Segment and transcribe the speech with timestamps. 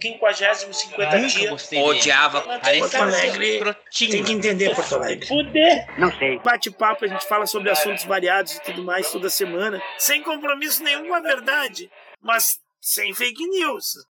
[0.00, 1.50] 50 50 Nunca dia.
[1.50, 1.90] gostei dele.
[1.90, 2.42] Odiava.
[2.42, 5.26] Porto Alegre tem que entender Porto Alegre.
[5.26, 5.86] Fuder!
[5.98, 6.38] Não sei.
[6.38, 11.08] Bate-papo, a gente fala sobre assuntos variados e tudo mais toda semana, sem compromisso nenhum
[11.08, 11.90] com a verdade,
[12.20, 14.06] mas sem fake news.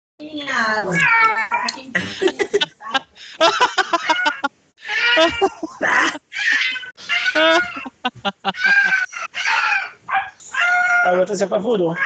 [11.05, 11.97] A outra se apavorou.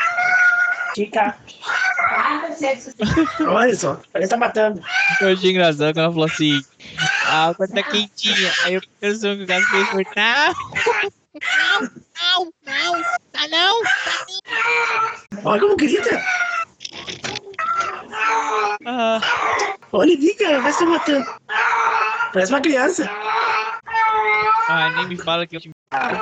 [3.47, 4.83] Olha só, ele tá matando.
[5.21, 6.61] Eu achei engraçado quando ela falou assim:
[7.27, 8.53] a água tá quentinha.
[8.65, 10.55] Aí eu pensou que o gato fez por não.
[12.15, 13.81] Não, não, tá não.
[15.45, 16.23] Olha como grita.
[18.87, 19.21] Ah,
[19.93, 21.27] Olha ali, cara, vai se matando.
[22.33, 23.09] Parece uma criança.
[24.69, 25.61] ah, nem me fala que eu.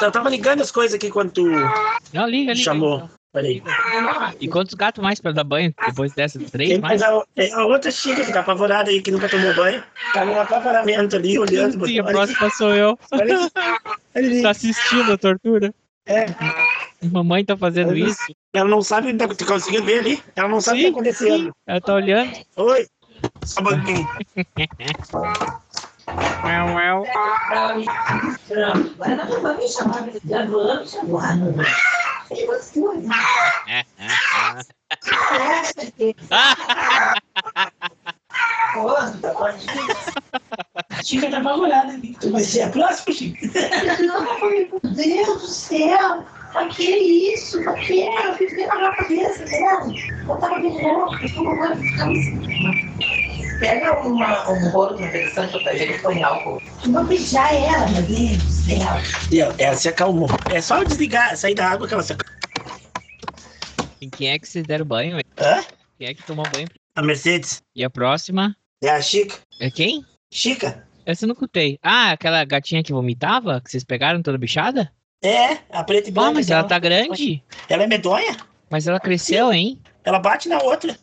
[0.03, 1.47] Eu tava ligando as coisas aqui quando tu
[2.13, 2.55] Não, liga, liga.
[2.57, 3.09] chamou.
[3.33, 3.63] Peraí.
[4.39, 6.51] E quantos gatos mais pra dar banho depois dessas?
[6.51, 7.01] Três Tem mais?
[7.01, 9.83] a, a outra chica que tá apavorada aí, que nunca tomou banho.
[10.13, 11.87] Tá no apavoramento ali, olhando.
[11.87, 12.99] Sim, a olha, próxima sou eu.
[13.11, 13.51] olha,
[14.15, 14.43] olha.
[14.43, 15.75] Tá assistindo a tortura.
[16.05, 16.27] É,
[17.11, 18.21] Mamãe tá fazendo isso.
[18.53, 20.23] ela não sabe, tá, conseguindo ver ali?
[20.37, 21.55] Ela não sabe o que tá acontecendo.
[21.67, 22.33] Ela tá olhando.
[22.57, 22.87] Oi,
[23.45, 23.61] só
[26.09, 26.43] um pouquinho.
[26.45, 27.13] Uau, uau.
[33.67, 34.65] É, é, é.
[40.91, 42.01] A chica tá apavorada.
[42.21, 43.47] Tu vai ser a próxima, chica.
[44.01, 46.25] Meu Deus do céu!
[46.53, 46.85] Pra que
[47.35, 47.63] isso?
[47.63, 48.01] Pra que?
[48.03, 49.87] Eu fiquei na cabeça dela.
[50.29, 52.15] Eu tava beijando, eu tô agora ficando
[53.63, 56.61] Pega uma, um rolo de infecção de proteger e põe álcool.
[56.85, 58.77] Vou beijar ela, meu Deus do céu.
[59.31, 60.29] E ela, ela se acalmou.
[60.53, 62.81] É só desligar, sair da água que ela se acalmou.
[64.01, 65.21] Em quem é que vocês deram banho?
[65.39, 65.63] Hã?
[65.97, 66.67] Quem é que tomou banho?
[66.97, 67.63] A Mercedes.
[67.73, 68.57] E a próxima?
[68.83, 69.37] É a Chica.
[69.61, 70.05] É quem?
[70.29, 70.85] Chica?
[71.07, 71.79] Essa eu não cutei.
[71.81, 73.61] Ah, aquela gatinha que vomitava?
[73.61, 74.91] Que vocês pegaram toda bichada?
[75.23, 76.31] É, a preta e branca.
[76.31, 76.69] Ah, mas ela aquela.
[76.69, 77.45] tá grande.
[77.69, 78.37] Ela é medonha?
[78.69, 79.81] Mas ela cresceu, hein?
[80.03, 80.99] Ela bate na outra.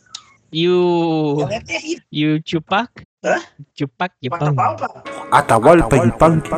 [0.52, 1.38] E o.
[1.42, 2.04] Ela é terrível.
[2.12, 2.90] E o Tupac?
[3.24, 3.42] Hã?
[3.76, 4.76] Tupac pá.
[5.32, 6.50] Atahualpa Yupanqui.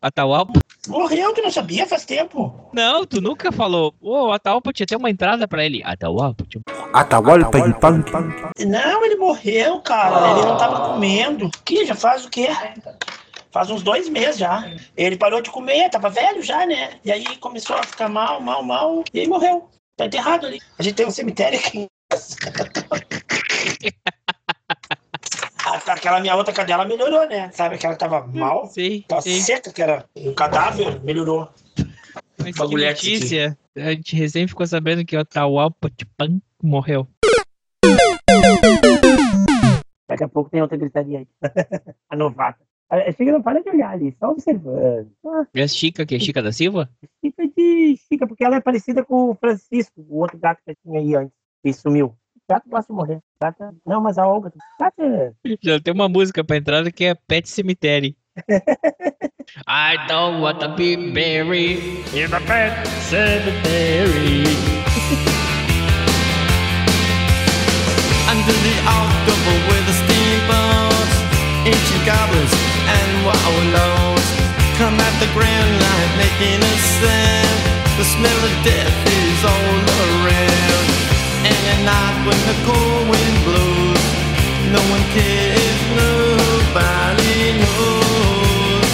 [0.00, 0.60] Atahualpa?
[0.86, 2.70] Morreu, que não sabia faz tempo.
[2.72, 3.94] Não, tu nunca falou.
[4.00, 5.82] Ô, o Atahualpa tinha até uma entrada pra ele.
[5.84, 6.64] Atahualpa, tipo.
[6.92, 8.12] Atahualpa Yupanqui.
[8.64, 10.30] Não, ele morreu, cara.
[10.30, 11.50] Ele não tava comendo.
[11.64, 12.48] Que já faz o quê?
[13.50, 14.70] Faz uns dois meses já.
[14.96, 16.92] Ele parou de comer, tava velho já, né?
[17.04, 19.02] E aí começou a ficar mal, mal, mal.
[19.12, 19.68] E aí morreu.
[19.96, 20.60] Tá enterrado ali.
[20.78, 21.86] A gente tem um cemitério aqui.
[25.86, 27.50] Aquela minha outra cadela melhorou, né?
[27.52, 28.66] Sabe que ela tava mal?
[28.66, 29.40] Sim, Tava sim.
[29.40, 31.48] seca, que era um cadáver, melhorou.
[32.38, 33.58] Mas que é notícia.
[33.76, 37.06] A gente recém ficou sabendo que o Atahualpa Tupac morreu.
[40.08, 41.28] Daqui a pouco tem outra gritaria aí.
[42.08, 42.68] a novata.
[42.90, 45.10] A Chica não para de olhar ali, só observando.
[45.26, 46.88] Ah, E a Chica, que é Chica da Silva?
[47.22, 50.98] Chica de Chica, porque ela é parecida com o Francisco, o outro gato que tinha
[50.98, 52.16] aí antes, que sumiu.
[52.48, 53.18] Gato gosta de morrer.
[53.42, 53.52] É-
[53.86, 54.48] Não, mas a Olga.
[54.48, 55.32] o Gato é...
[55.62, 58.16] Já tem uma música pra entrada que é Pet Cemetery.
[59.66, 61.80] I don't want to be buried
[62.14, 64.44] in a pet cemetery.
[68.28, 71.16] Under the October with the steamboats,
[71.64, 72.52] ancient goblins
[72.86, 74.26] and wallows
[74.76, 77.58] come at the grand line making a sound.
[77.98, 80.17] The smell of death is all around.
[82.28, 84.04] When the cold wind blows,
[84.74, 88.92] no one cares, nobody knows.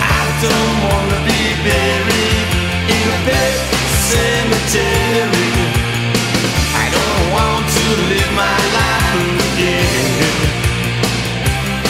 [0.00, 2.48] I don't wanna be buried
[2.96, 3.54] in a pet
[4.08, 5.50] cemetery.
[6.72, 9.92] I don't want to live my life again.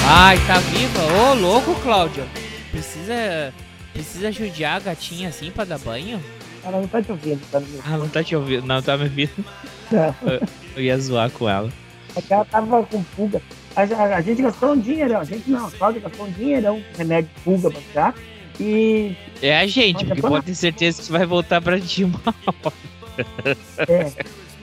[0.04, 1.02] Ai, tá viva?
[1.22, 2.24] Ô, louco, Cláudio.
[2.72, 3.54] Precisa.
[3.92, 6.20] Precisa judiar a gatinha assim pra dar banho?
[6.64, 9.04] Ela não tá te ouvindo, tá me Ah, não tá te ouvindo, não tá me
[9.04, 9.44] ouvindo.
[9.91, 10.14] Não.
[10.30, 10.41] Eu,
[10.76, 11.70] eu ia zoar com ela.
[12.16, 13.42] É que ela tava com pulga.
[13.74, 16.82] A, a- a gente gastou um dinheirão, a gente não, a Cláudia gastou um dinheirão
[16.97, 18.14] remédio de pulga pra tirar.
[18.60, 22.20] E É a gente, porque quando- pode ter certeza que vai voltar pra ti uma
[22.26, 23.56] hora.
[23.88, 24.12] é,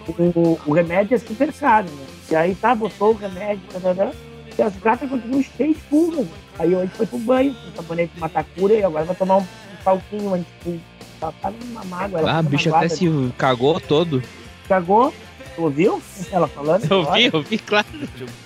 [0.08, 2.06] o, o remédio é super caro, né?
[2.32, 4.12] E aí tá, botou o remédio, tarará,
[4.58, 6.28] e as gatas continuam cheias de pulgas.
[6.58, 9.84] Aí hoje foi pro banho, com sabonete de matacura, e agora vai tomar um, um
[9.84, 10.80] palquinho anti-pulga.
[11.22, 13.06] Ela tá numa mágoa, ela Ah, o bicho até se
[13.38, 14.24] cagou todo.
[14.68, 15.14] Cagou,
[15.56, 16.02] tu ouviu
[16.32, 16.86] ela falando?
[16.90, 17.18] Eu agora?
[17.18, 17.88] vi, eu vi, claro.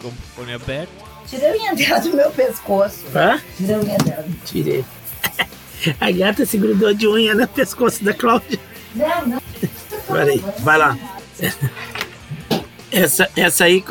[0.02, 0.90] Com o fone aberto.
[1.28, 3.06] Tirei a unha dela do meu pescoço.
[3.16, 3.40] Hã?
[3.58, 4.26] Tirei a unha dela.
[4.46, 4.86] Tirei.
[6.00, 8.60] A gata se grudou de unha no pescoço da Cláudia.
[8.96, 9.42] Não, não.
[10.08, 10.98] Peraí, vai lá.
[12.92, 13.84] Essa, essa, aí,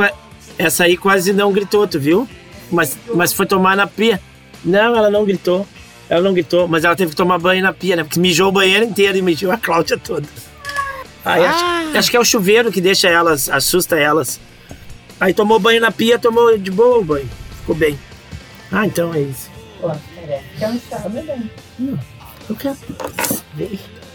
[0.58, 2.28] essa aí quase não gritou, tu viu?
[2.70, 4.20] Mas, mas foi tomar na pia.
[4.64, 5.66] Não, ela não gritou.
[6.12, 8.04] Ela não gritou, mas ela teve que tomar banho na pia, né?
[8.04, 10.28] Porque mijou o banheiro inteiro e mijou a Cláudia toda.
[11.24, 11.64] Aí acho,
[11.96, 14.38] acho que é o chuveiro que deixa elas, assusta elas.
[15.18, 17.26] Aí tomou banho na pia, tomou de boa o banho.
[17.60, 17.98] Ficou bem.
[18.70, 19.48] Ah, então é isso.
[19.80, 20.44] Pô, merece.
[20.58, 21.50] Quer um chá, meu bem?
[22.50, 22.76] Eu quero.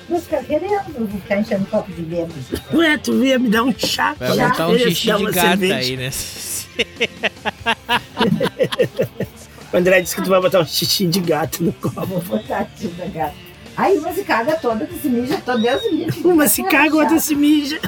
[0.08, 2.30] Não fica querendo, vou ficar enchendo copo de lema.
[2.76, 4.16] Ué, tu veio me dar um chá.
[4.20, 5.76] Vai Já botar um xixi de gata cerveja.
[5.78, 6.12] aí, né?
[9.74, 12.06] O André disse que tu vai botar um xixi de gato no copo.
[12.06, 13.34] Vou botar tio da gata.
[13.76, 16.22] Aí uma se caga toda, que se mija todo Deus me livre.
[16.28, 17.80] Uma se caga, outra se mija.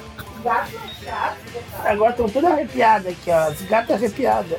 [0.43, 1.37] Gato é chato.
[1.85, 3.47] Agora estão todas arrepiadas aqui, ó.
[3.47, 4.57] As gatas arrepiadas.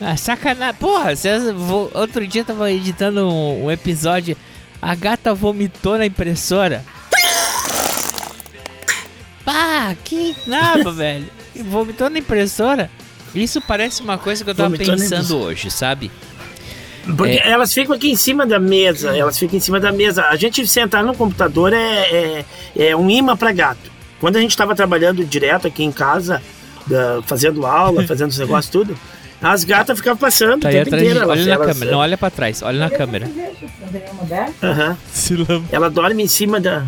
[0.00, 0.74] Ah, sacanagem.
[0.78, 4.36] Porra, vocês, vo- outro dia eu tava editando um, um episódio.
[4.82, 6.84] A gata vomitou na impressora.
[9.44, 11.26] Pá, que nada, velho.
[11.56, 12.90] Vomitou na impressora.
[13.34, 16.10] Isso parece uma coisa que eu tava Vomitou pensando hoje, sabe?
[17.16, 17.48] Porque É.
[17.50, 20.24] elas ficam aqui em cima da mesa, elas ficam em cima da mesa.
[20.26, 22.44] A gente sentar no computador é,
[22.76, 23.92] é, é um imã para gato.
[24.20, 26.40] Quando a gente estava trabalhando direto aqui em casa,
[26.86, 28.96] da- fazendo aula, fazendo os negócios tudo,
[29.42, 31.28] as gatas ficavam passando Tá o aí tempo inteiro.
[31.28, 33.28] Olha na elas- câmera, não olha pra trás, olha na câmera.
[35.12, 35.34] Se,
[35.70, 36.86] Ela dorme em cima da.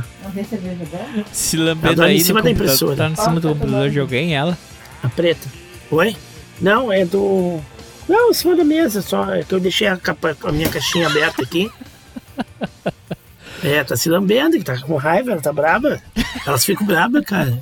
[1.32, 2.96] Se Ela lambendo dorme em aí cima da impressora.
[2.96, 4.56] Tá em cima do computador de alguém, ela.
[5.02, 5.46] A preta.
[5.90, 6.16] Oi?
[6.60, 7.60] Não, é do.
[8.08, 9.32] Não, em cima da mesa, só.
[9.34, 11.70] É que eu deixei a, capa- a minha caixinha aberta aqui.
[13.64, 16.00] É, tá se lambendo, que tá com raiva, ela tá braba.
[16.46, 17.58] Elas ficam brabas, cara.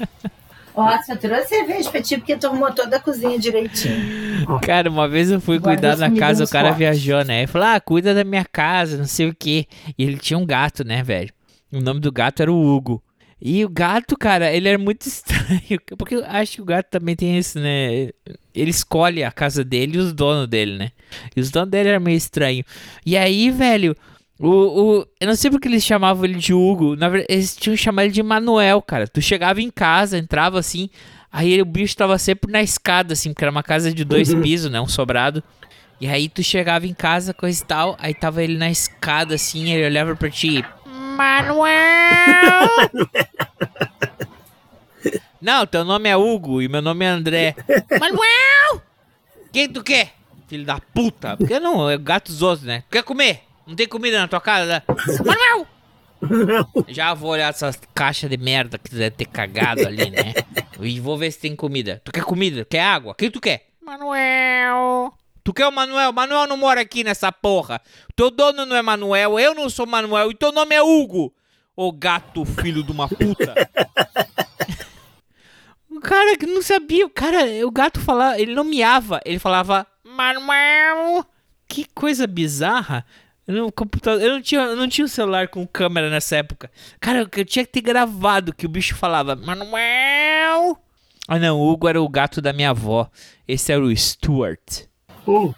[0.74, 4.44] Ó, só trouxe cerveja pra ti, porque arrumou toda a cozinha direitinho.
[4.60, 7.38] Cara, uma vez eu fui cuidar da casa, o cara viajou, né?
[7.38, 9.66] Ele falou, ah, cuida da minha casa, não sei o quê.
[9.96, 11.30] E ele tinha um gato, né, velho?
[11.72, 13.02] O nome do gato era o Hugo.
[13.46, 15.78] E o gato, cara, ele era muito estranho.
[15.98, 18.08] Porque eu acho que o gato também tem isso, né?
[18.54, 20.92] Ele escolhe a casa dele e os donos dele, né?
[21.36, 22.64] E os donos dele eram meio estranhos.
[23.04, 23.94] E aí, velho,
[24.38, 26.96] o, o, eu não sei porque eles chamavam ele de Hugo.
[26.96, 29.06] Na verdade, eles tinham que chamar ele de Manuel, cara.
[29.06, 30.88] Tu chegava em casa, entrava assim,
[31.30, 34.70] aí o bicho tava sempre na escada, assim, porque era uma casa de dois pisos,
[34.70, 34.80] né?
[34.80, 35.44] Um sobrado.
[36.00, 39.70] E aí tu chegava em casa, coisa e tal, aí tava ele na escada, assim,
[39.70, 40.64] ele olhava pra ti.
[41.14, 42.68] Manuel!
[45.40, 47.54] Não, teu nome é Hugo e meu nome é André.
[48.00, 48.82] Manuel!
[49.52, 50.14] Quem tu quer?
[50.48, 51.36] Filho da puta.
[51.36, 52.82] Porque não, é gato outros, né?
[52.90, 53.42] Quer comer?
[53.66, 54.66] Não tem comida na tua casa?
[54.66, 54.82] né?
[55.24, 55.66] Manuel!
[56.88, 60.32] Já vou olhar essas caixas de merda que tu deve ter cagado ali, né?
[60.80, 62.00] E vou ver se tem comida.
[62.02, 62.64] Tu quer comida?
[62.64, 63.14] Quer água?
[63.14, 63.66] Quem tu quer?
[63.84, 65.12] Manuel!
[65.44, 66.10] Tu quer o Manuel?
[66.10, 67.80] Manuel não mora aqui nessa porra.
[68.16, 71.34] Teu dono não é Manuel, eu não sou Manuel e teu nome é Hugo.
[71.76, 73.54] Ô gato, filho de uma puta.
[75.90, 79.86] O cara que não sabia, o cara, o gato falava, ele não miava, ele falava
[80.02, 81.24] Manuel.
[81.68, 83.06] Que coisa bizarra.
[83.46, 86.68] Não, computador, eu não tinha, eu não tinha um celular com câmera nessa época.
[86.98, 90.76] Cara, eu, eu tinha que ter gravado que o bicho falava Manuel.
[91.28, 93.08] Ah não, o Hugo era o gato da minha avó.
[93.46, 94.86] Esse era o Stuart.
[95.26, 95.52] Hum,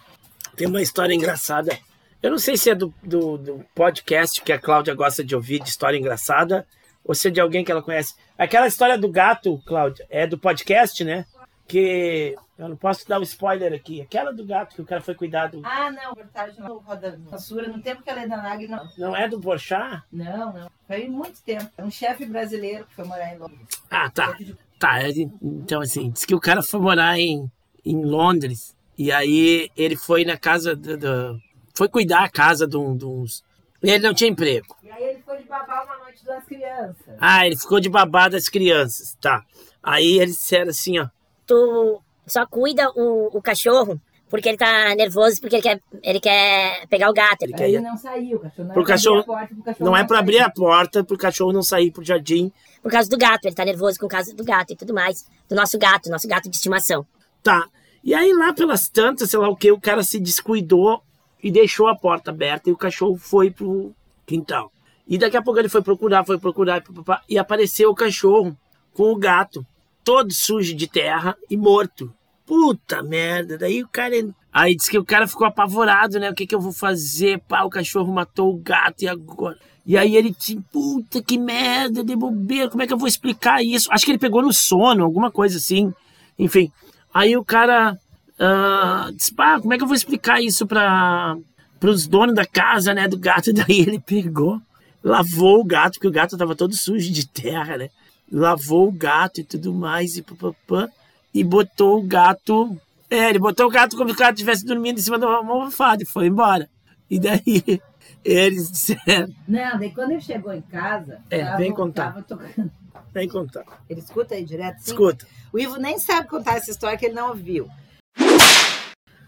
[0.57, 1.79] tem uma história engraçada.
[2.23, 5.61] Eu não sei se é do, do, do podcast que a Cláudia gosta de ouvir,
[5.61, 6.67] de história engraçada,
[7.05, 8.15] ou se é de alguém que ela conhece.
[8.39, 11.25] Aquela história do gato, Cláudia, é do podcast, né?
[11.69, 14.01] Que eu não posso dar um spoiler aqui.
[14.01, 15.61] Aquela do gato que o cara foi cuidado.
[15.65, 18.89] Ah, não, reportagem no Roda Censura, no tempo que ela é da Nag, não.
[18.97, 20.03] Não é do Porchat?
[20.13, 20.71] Não, não.
[20.87, 21.69] Foi muito tempo.
[21.77, 23.67] É um chefe brasileiro que foi morar em Londres.
[23.91, 24.37] Ah, tá.
[24.79, 25.11] Tá, é
[25.43, 27.51] então assim, diz que o cara foi morar em,
[27.85, 31.41] em Londres e aí ele foi na casa do, do-
[31.75, 33.45] foi cuidar a casa de, um- de uns.
[33.83, 34.75] Ele não tinha emprego.
[34.83, 37.15] E aí ele foi de babar uma noite das crianças.
[37.21, 39.45] Ah, ele ficou de babá das crianças, tá.
[39.83, 41.07] Aí eles disseram assim, ó.
[41.47, 46.85] tu só cuida o, o cachorro porque ele tá nervoso, porque ele quer, ele quer
[46.89, 47.43] pegar o gato.
[47.43, 49.63] Ele quer ele não saiu, o cachorro não Pro pra cachorro- abrir a porta, pro
[49.65, 50.43] cachorro Não é pra abrir sair.
[50.47, 52.51] a porta pro cachorro não sair pro jardim.
[52.83, 55.25] Por causa do gato, ele tá nervoso com causa do gato e tudo mais.
[55.49, 57.07] Do nosso gato, nosso gato de estimação.
[57.43, 57.69] Tá.
[58.07, 61.03] E aí lá pelas tantas, sei lá o que, o cara se descuidou
[61.43, 63.93] e deixou a porta aberta e o cachorro foi pro
[64.25, 64.71] quintal.
[65.09, 66.85] E daqui a pouco ele foi procurar, foi procurar,
[67.29, 68.57] e apareceu o cachorro
[68.95, 69.67] com o gato,
[70.05, 72.15] todo sujo de terra e morto.
[72.47, 74.15] Puta merda, daí o cara.
[74.53, 76.31] Aí disse que o cara ficou apavorado, né?
[76.31, 77.41] O que que eu vou fazer?
[77.49, 79.59] Pá, o cachorro matou o gato e agora?
[79.85, 83.65] E aí ele disse, puta que merda, de bobeira, como é que eu vou explicar
[83.65, 83.91] isso?
[83.91, 85.93] Acho que ele pegou no sono, alguma coisa assim.
[86.39, 86.71] Enfim.
[87.17, 87.97] Aí o cara
[88.39, 91.39] ah, disse, pá, como é que eu vou explicar isso para
[91.83, 93.53] os donos da casa, né, do gato?
[93.57, 94.61] Daí ele pegou,
[95.03, 97.89] lavou o gato, porque o gato tava todo sujo de terra, né?
[98.31, 100.91] Lavou o gato e tudo mais, e papapá.
[101.33, 102.77] e botou o gato.
[103.09, 105.39] É, ele botou o gato como se o gato estivesse dormindo em cima de uma
[105.39, 106.69] almofada e foi embora.
[107.09, 107.81] E daí
[108.23, 109.33] eles disseram.
[109.49, 112.13] Não, daí quando ele chegou em casa, É, vem contar.
[112.13, 112.71] tava tocando.
[113.17, 113.65] Vem contar.
[113.89, 114.77] Ele escuta aí direto?
[114.81, 114.91] Sim?
[114.91, 115.27] Escuta.
[115.51, 117.67] O Ivo nem sabe contar essa história que ele não ouviu.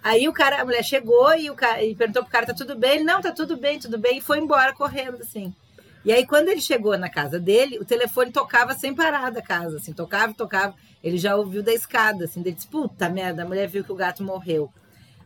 [0.02, 2.76] Aí o cara, a mulher chegou e, o cara, e perguntou pro cara, tá tudo
[2.76, 2.96] bem?
[2.96, 4.18] Ele, não, tá tudo bem, tudo bem.
[4.18, 5.54] E foi embora correndo, assim.
[6.04, 9.78] E aí, quando ele chegou na casa dele, o telefone tocava sem parar da casa,
[9.78, 9.94] assim.
[9.94, 10.74] Tocava, tocava.
[11.02, 12.40] Ele já ouviu da escada, assim.
[12.40, 14.70] Ele disse, puta merda, a mulher viu que o gato morreu.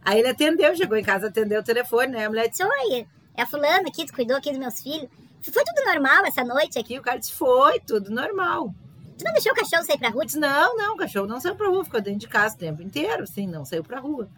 [0.05, 2.27] Aí ele atendeu, chegou em casa, atendeu o telefone, né?
[2.27, 5.09] A mulher disse, Oi, é a fulana aqui, tu cuidou aqui dos meus filhos.
[5.51, 6.95] Foi tudo normal essa noite aqui?
[6.95, 8.75] aqui, o cara disse, foi, tudo normal.
[9.19, 10.23] Tu não deixou o cachorro sair pra rua?
[10.23, 12.59] Eu disse, não, não, o cachorro não saiu pra rua, ficou dentro de casa o
[12.59, 14.29] tempo inteiro, assim, não saiu pra rua.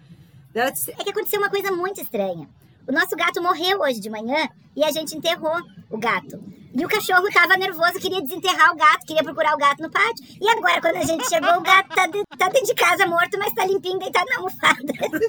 [0.55, 2.49] Ela disse, É que aconteceu uma coisa muito estranha.
[2.87, 4.47] O nosso gato morreu hoje de manhã
[4.77, 5.57] e a gente enterrou
[5.91, 6.39] o gato.
[6.77, 10.25] E o cachorro tava nervoso, queria desenterrar o gato, queria procurar o gato no pátio.
[10.41, 13.39] E agora, quando a gente chegou, o gato tá, de- tá dentro de casa morto,
[13.39, 14.83] mas tá limpinho, deitado na almofada.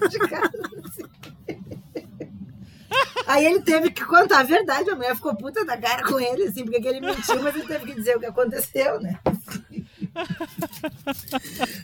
[0.09, 1.09] de casa.
[3.27, 6.43] Aí ele teve que contar a verdade, a mulher ficou puta da cara com ele,
[6.43, 9.19] assim, porque que ele mentiu, mas ele teve que dizer o que aconteceu, né?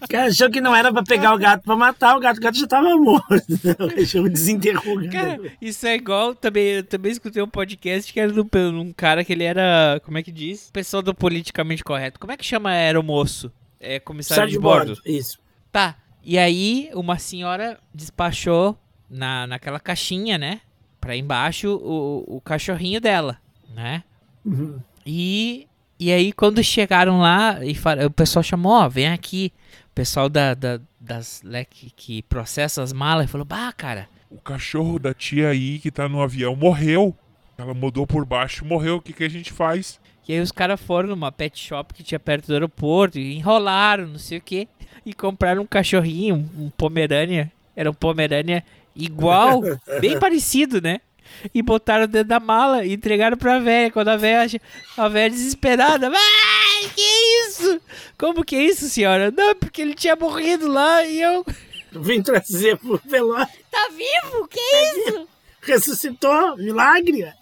[0.01, 2.41] O cara achou que não era pra pegar o gato pra matar, o gato, o
[2.41, 3.43] gato já tava morto.
[3.79, 5.11] O cachorro desenterrou o gato.
[5.11, 6.33] Cara, isso é igual.
[6.33, 10.01] Também, eu também escutei um podcast que era de um, cara que ele era.
[10.05, 10.69] Como é que diz?
[10.71, 12.19] Pessoa do politicamente correto.
[12.19, 13.51] Como é que chama era o moço?
[13.79, 14.97] É comissário Sai de bordo.
[15.05, 15.39] Isso.
[15.71, 15.97] Tá.
[16.23, 18.77] E aí, uma senhora despachou
[19.09, 20.61] na, naquela caixinha, né?
[21.01, 23.37] Pra embaixo o, o cachorrinho dela,
[23.75, 24.03] né?
[24.45, 24.79] Uhum.
[25.05, 25.67] E,
[25.99, 29.51] e aí, quando chegaram lá, e o pessoal chamou, ó, vem aqui.
[29.91, 34.37] O pessoal da, da- das né, que, que processa as malas falou, bah, cara, O
[34.39, 37.13] cachorro da tia aí que tá no avião morreu.
[37.57, 38.97] Ela mudou por baixo, morreu.
[38.97, 39.99] O que, que a gente faz?
[40.27, 44.07] E aí os caras foram numa pet shop que tinha perto do aeroporto e enrolaram,
[44.07, 44.67] não sei o que,
[45.05, 47.51] e compraram um cachorrinho, um, um Pomerânia.
[47.75, 48.63] Era um Pomerânia
[48.95, 49.61] igual,
[49.99, 51.01] bem parecido, né?
[51.53, 53.91] E botaram dentro da mala e entregaram pra velha.
[53.91, 54.61] Quando a velha,
[54.97, 57.01] a velha desesperada, ai, que
[57.47, 57.81] isso?
[58.17, 59.31] Como que é isso, senhora?
[59.31, 61.45] Não, porque ele tinha morrido lá e eu...
[61.91, 63.47] Vim trazer pro velório.
[63.69, 64.47] Tá vivo?
[64.47, 65.27] Que isso?
[65.61, 67.25] Ressuscitou, milagre.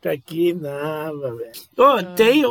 [0.00, 1.52] tá aqui, nada, velho.
[1.76, 2.42] Ô, tem.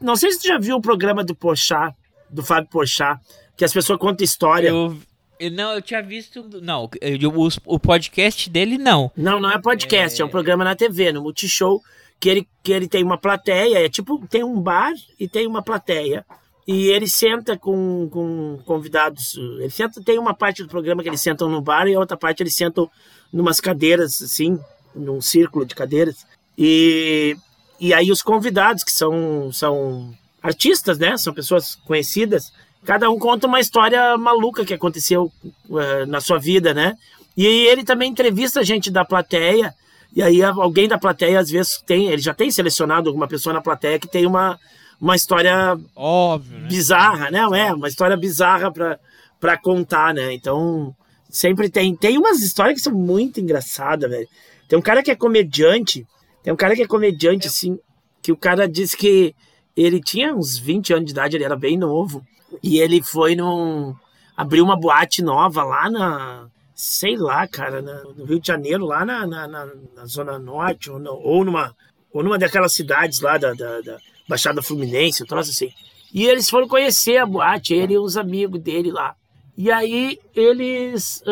[0.00, 1.94] não sei se tu já viu o programa do Porchat,
[2.30, 3.20] do Fábio Porchat,
[3.56, 4.68] que as pessoas contam história.
[4.68, 4.96] Eu,
[5.38, 6.48] eu- não, eu tinha visto...
[6.62, 9.10] Não, eu- o, o podcast dele, não.
[9.16, 10.24] Não, não é podcast, é...
[10.24, 11.82] um programa na TV, no Multishow,
[12.18, 15.62] que ele, que ele tem uma plateia, é tipo, tem um bar e tem uma
[15.62, 16.24] plateia.
[16.66, 19.36] E ele senta com, com convidados.
[19.60, 22.16] Ele senta, tem uma parte do programa que eles sentam no bar e a outra
[22.16, 22.90] parte eles sentam
[23.32, 24.58] numas cadeiras, assim,
[24.94, 26.26] num círculo de cadeiras.
[26.58, 27.36] E,
[27.78, 30.12] e aí os convidados, que são, são
[30.42, 31.16] artistas, né?
[31.16, 32.52] São pessoas conhecidas,
[32.86, 35.30] cada um conta uma história maluca que aconteceu
[35.70, 36.96] eh, na sua vida, né?
[37.36, 39.74] E aí ele também entrevista gente da plateia,
[40.14, 43.60] e aí alguém da plateia às vezes tem, ele já tem selecionado alguma pessoa na
[43.60, 44.58] plateia que tem uma,
[45.00, 46.68] uma história Óbvio, né?
[46.68, 47.40] bizarra, né?
[47.40, 48.98] É, uma história bizarra pra,
[49.38, 50.32] pra contar, né?
[50.32, 50.94] Então,
[51.28, 51.94] sempre tem.
[51.94, 54.28] Tem umas histórias que são muito engraçadas, velho.
[54.68, 56.06] Tem um cara que é comediante,
[56.42, 57.78] tem um cara que é comediante, assim,
[58.22, 59.34] que o cara disse que
[59.76, 62.24] ele tinha uns 20 anos de idade, ele era bem novo,
[62.62, 63.94] e ele foi num.
[64.36, 66.46] abriu uma boate nova lá na.
[66.74, 70.90] sei lá, cara, na- no Rio de Janeiro, lá na, na, na- na Zona Norte,
[70.90, 71.74] ou, ou numa.
[72.12, 73.98] ou numa daquelas cidades lá da, da, da
[74.28, 75.70] Baixada Fluminense, um troço assim.
[76.12, 79.14] E eles foram conhecer a boate, ele e os amigos dele lá.
[79.56, 81.22] E aí eles.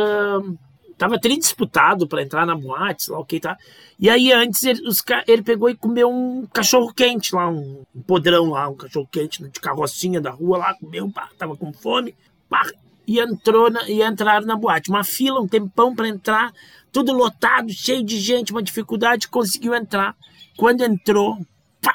[0.96, 3.56] Tava tri disputado para entrar na boate, lá o que tá.
[3.98, 8.02] E aí antes ele, os, ele pegou e comeu um cachorro quente lá, um, um
[8.02, 12.14] podrão lá, um cachorro quente de carrocinha da rua lá, comeu, pá, tava com fome,
[12.48, 12.62] pá,
[13.06, 14.90] e entrou na, e entraram na boate.
[14.90, 16.52] Uma fila, um tempão para entrar,
[16.90, 20.16] tudo lotado, cheio de gente, uma dificuldade, conseguiu entrar.
[20.56, 21.38] Quando entrou,
[21.80, 21.92] pá,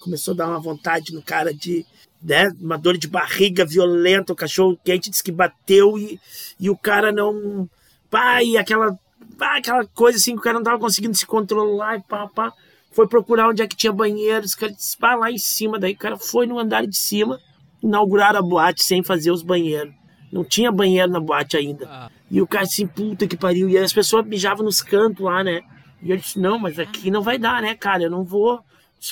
[0.00, 1.84] começou a dar uma vontade no cara de,
[2.22, 6.20] né, uma dor de barriga violenta, o cachorro quente disse que bateu e,
[6.58, 7.68] e o cara não,
[8.12, 8.94] pá, e aquela,
[9.38, 12.52] pá, aquela coisa assim que o cara não tava conseguindo se controlar e pá, pá,
[12.92, 15.94] foi procurar onde é que tinha banheiro, os caras disse, pá, lá em cima, daí
[15.94, 17.40] o cara foi no andar de cima,
[17.82, 19.94] inauguraram a boate sem fazer os banheiros.
[20.30, 21.86] Não tinha banheiro na boate ainda.
[21.90, 22.10] Ah.
[22.30, 23.68] E o cara assim, puta que pariu.
[23.68, 25.60] E as pessoas mijavam nos cantos lá, né?
[26.02, 28.04] E ele disse, não, mas aqui não vai dar, né, cara?
[28.04, 28.60] Eu não vou.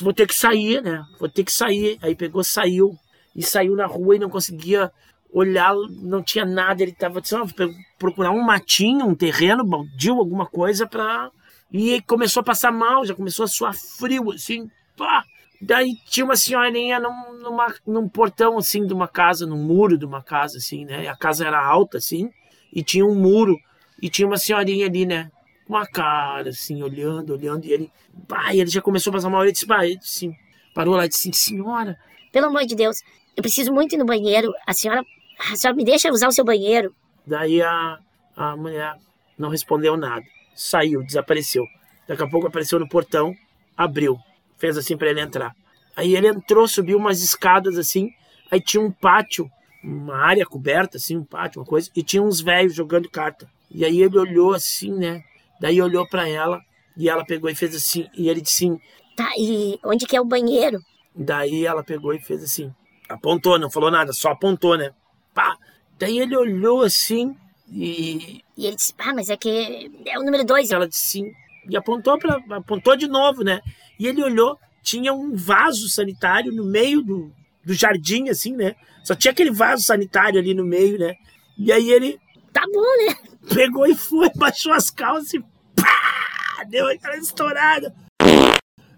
[0.01, 1.05] Vou ter que sair, né?
[1.19, 1.99] Vou ter que sair.
[2.01, 2.97] Aí pegou, saiu.
[3.37, 4.91] E saiu na rua e não conseguia
[5.33, 6.83] olhar, não tinha nada.
[6.83, 11.31] Ele tava assim, ó, vou procurar um matinho, um terreno baldio, alguma coisa pra.
[11.73, 14.69] E começou a passar mal, já começou a suar frio, assim.
[14.97, 15.25] Pá!
[15.63, 20.07] Daí tinha uma senhorinha num, numa, num portão, assim, de uma casa, num muro de
[20.07, 21.07] uma casa, assim, né?
[21.07, 22.31] A casa era alta, assim,
[22.73, 23.59] e tinha um muro,
[24.01, 25.31] e tinha uma senhorinha ali, né?
[25.67, 27.93] Com uma cara, assim, olhando, olhando, e ele,
[28.27, 30.37] pá, e ele já começou a passar mal, ele disse, pá, ele disse, assim,
[30.75, 31.99] parou lá e disse, assim, senhora,
[32.33, 33.03] Pelo amor de Deus,
[33.37, 34.53] eu preciso muito ir no banheiro.
[34.67, 35.05] A senhora,
[35.41, 36.95] a senhora me deixa usar o seu banheiro.
[37.27, 37.99] Daí a,
[38.37, 38.95] a mulher
[39.39, 40.25] não respondeu nada.
[40.55, 41.65] Saiu, desapareceu.
[42.07, 43.35] Daqui a pouco apareceu no portão,
[43.77, 44.19] abriu,
[44.59, 45.55] fez assim pra ele entrar.
[45.97, 48.11] Aí ele entrou, subiu umas escadas assim,
[48.51, 49.51] aí tinha um pátio,
[49.83, 53.49] uma área coberta, assim, um pátio, uma coisa, e tinha uns velhos jogando carta.
[53.71, 55.23] E aí ele olhou assim, né?
[55.61, 56.61] Daí olhou pra ela
[56.97, 58.81] e ela pegou e fez assim, e ele disse assim,
[59.17, 60.81] Tá, e onde que é o banheiro?
[61.15, 62.73] Daí ela pegou e fez assim.
[63.09, 64.93] Apontou, não falou nada, só apontou, né?
[65.35, 65.57] Pá.
[65.99, 67.37] Daí ele olhou assim
[67.71, 70.71] e E ele disse, ah, mas é que é o número dois.
[70.71, 71.33] ela disse sim.
[71.69, 73.61] E apontou para apontou de novo, né?
[73.99, 77.33] E ele olhou, tinha um vaso sanitário no meio do,
[77.65, 78.75] do jardim, assim, né?
[79.05, 81.15] Só tinha aquele vaso sanitário ali no meio, né?
[81.59, 82.19] E aí ele
[82.53, 83.17] Tá bom, né?
[83.55, 86.65] pegou e foi, baixou as calças e pá!
[86.69, 87.95] Deu aquela estourada.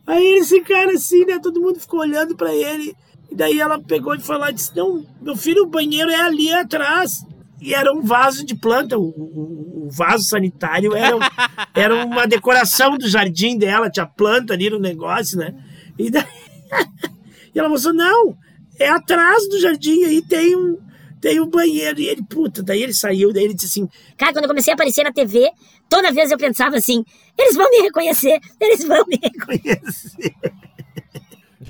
[0.07, 1.39] Aí esse cara assim, né?
[1.39, 2.95] Todo mundo ficou olhando pra ele.
[3.33, 6.21] E daí ela pegou e foi lá e disse: Não, meu filho, o banheiro é
[6.21, 7.25] ali atrás.
[7.59, 8.99] E era um vaso de planta.
[8.99, 11.17] O, o- o vaso sanitário era,
[11.75, 13.89] era uma decoração do jardim dela.
[13.89, 15.55] Tinha planta ali no negócio, né?
[15.99, 16.25] E, daí,
[17.55, 18.37] e ela mostrou: Não,
[18.79, 20.05] é atrás do jardim.
[20.05, 20.77] Aí tem um,
[21.19, 22.01] tem um banheiro.
[22.01, 23.33] E ele, puta, daí ele saiu.
[23.33, 25.49] Daí ele disse assim: Cara, quando eu comecei a aparecer na TV,
[25.89, 27.03] toda vez eu pensava assim,
[27.39, 29.71] eles vão me reconhecer, eles vão me reconhecer.
[29.81, 30.35] conhecer.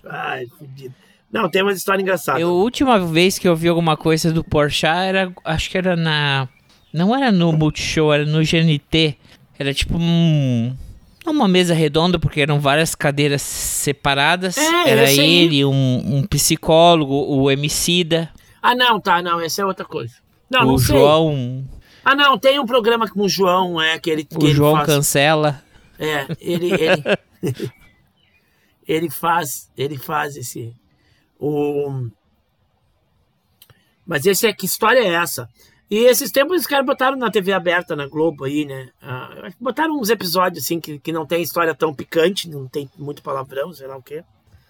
[0.10, 0.94] Ai, fudido.
[1.32, 2.38] Não, tem uma história engraçada.
[2.38, 5.32] Eu, a última vez que eu vi alguma coisa do Porchat era.
[5.44, 6.46] Acho que era na.
[6.92, 9.16] Não era no Multishow, era no GNT.
[9.58, 10.76] Era tipo um.
[11.24, 14.58] não Uma mesa redonda, porque eram várias cadeiras separadas.
[14.58, 18.28] É, era ele, um, um psicólogo, o Emicida,
[18.60, 20.14] Ah, não, tá, não, essa é outra coisa.
[20.50, 20.94] Não, não o sei.
[20.96, 21.64] João.
[22.04, 24.74] Ah, não, tem um programa com o João, é, que ele, que O ele João
[24.74, 24.86] faz.
[24.86, 25.62] cancela.
[25.98, 27.02] É, ele, ele,
[28.86, 30.74] ele faz, ele faz esse,
[31.42, 32.08] o...
[34.06, 35.48] Mas esse é, que história é essa?
[35.90, 38.88] E esses tempos os caras botaram na TV aberta, na Globo aí, né?
[39.02, 43.22] Ah, botaram uns episódios assim que, que não tem história tão picante, não tem muito
[43.22, 44.24] palavrão, sei lá o quê.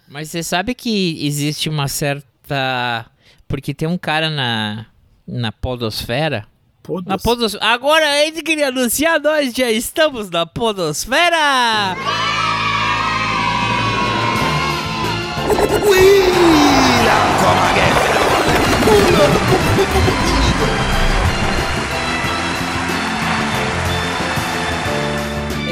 [0.08, 3.06] Mas você sabe que existe uma certa.
[3.46, 4.87] Porque tem um cara na.
[5.24, 6.46] Na Podosfera.
[6.82, 7.64] Pô, Na Podosfera.
[7.66, 11.96] Agora a gente queria anunciar, nós já estamos na Podosfera!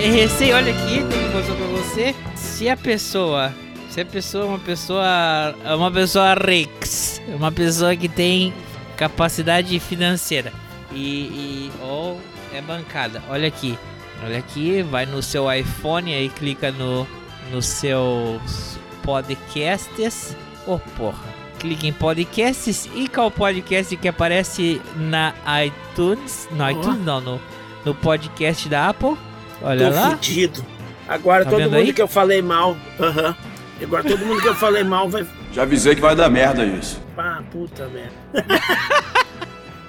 [0.03, 2.15] É recém, olha aqui, tem que mostrar pra você.
[2.35, 3.53] Se a pessoa.
[3.91, 5.55] Se a pessoa é uma pessoa.
[5.63, 7.21] É uma pessoa rex.
[7.31, 8.55] É uma pessoa que tem
[8.97, 10.53] capacidade financeira.
[10.91, 10.99] E.
[10.99, 12.19] e ou
[12.55, 13.23] é bancada.
[13.29, 13.79] Olha aqui.
[14.25, 17.07] Olha aqui, vai no seu iPhone aí clica no.
[17.53, 20.35] Nos seus podcasts.
[20.73, 21.19] Oh porra.
[21.59, 26.49] Clique em podcasts e qual podcast que aparece na iTunes.
[26.53, 27.41] No iTunes não, no,
[27.85, 29.17] no podcast da Apple.
[29.61, 30.11] Olha Tô lá.
[30.13, 30.65] fudido.
[31.09, 31.93] Agora Tá todo mundo aí?
[31.93, 32.77] que eu falei mal.
[32.99, 33.37] Aham.
[33.83, 35.27] Agora todo mundo que eu falei mal vai.
[35.53, 37.01] Já avisei que vai dar merda isso.
[37.19, 38.15] Ah, puta merda.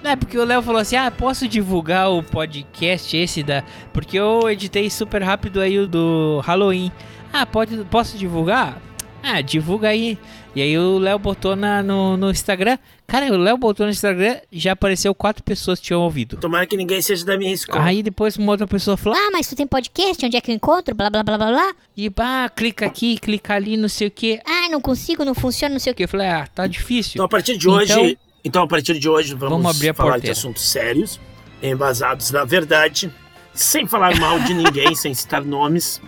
[0.03, 3.63] É, porque o Léo falou assim: ah, posso divulgar o podcast esse da.
[3.93, 6.91] Porque eu editei super rápido aí o do Halloween.
[7.31, 8.81] Ah, pode, posso divulgar?
[9.23, 10.17] Ah, divulga aí.
[10.55, 12.77] E aí o Léo botou na, no, no Instagram.
[13.07, 16.37] Cara, o Léo botou no Instagram, já apareceu quatro pessoas que tinham ouvido.
[16.37, 17.83] Tomara que ninguém seja da minha escola.
[17.83, 20.25] Aí depois uma outra pessoa falou: Ah, mas tu tem podcast?
[20.25, 20.93] Onde é que eu encontro?
[20.95, 21.73] Blá, blá, blá, blá, blá.
[21.95, 24.39] e ah, clica aqui, clica ali, não sei o que.
[24.45, 26.03] Ah, não consigo, não funciona, não sei o que.
[26.03, 27.13] Eu falei: ah, tá difícil.
[27.15, 29.93] Então a partir de hoje, Então- então, a partir de hoje vamos, Vamos abrir a
[29.93, 30.33] falar porteira.
[30.33, 31.19] de assuntos sérios,
[31.61, 33.11] embasados na verdade,
[33.53, 36.01] sem falar mal de ninguém, sem citar nomes.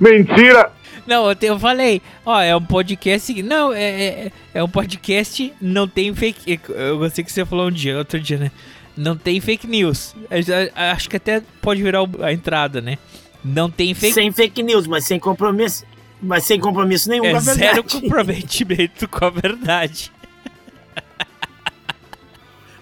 [0.00, 0.72] Mentira!
[1.06, 3.42] Não, eu, te- eu falei, ó, é um podcast.
[3.42, 6.58] Não, é, é, é um podcast, não tem fake.
[6.70, 8.50] Eu gostei que você falou um dia, outro dia, né?
[8.96, 10.14] Não tem fake news.
[10.74, 12.96] Acho que até pode virar a entrada, né?
[13.44, 15.84] Não tem fake Sem fake news, mas sem compromisso.
[16.22, 18.00] Mas sem compromisso nenhum É com a zero verdade.
[18.00, 20.10] comprometimento com a verdade.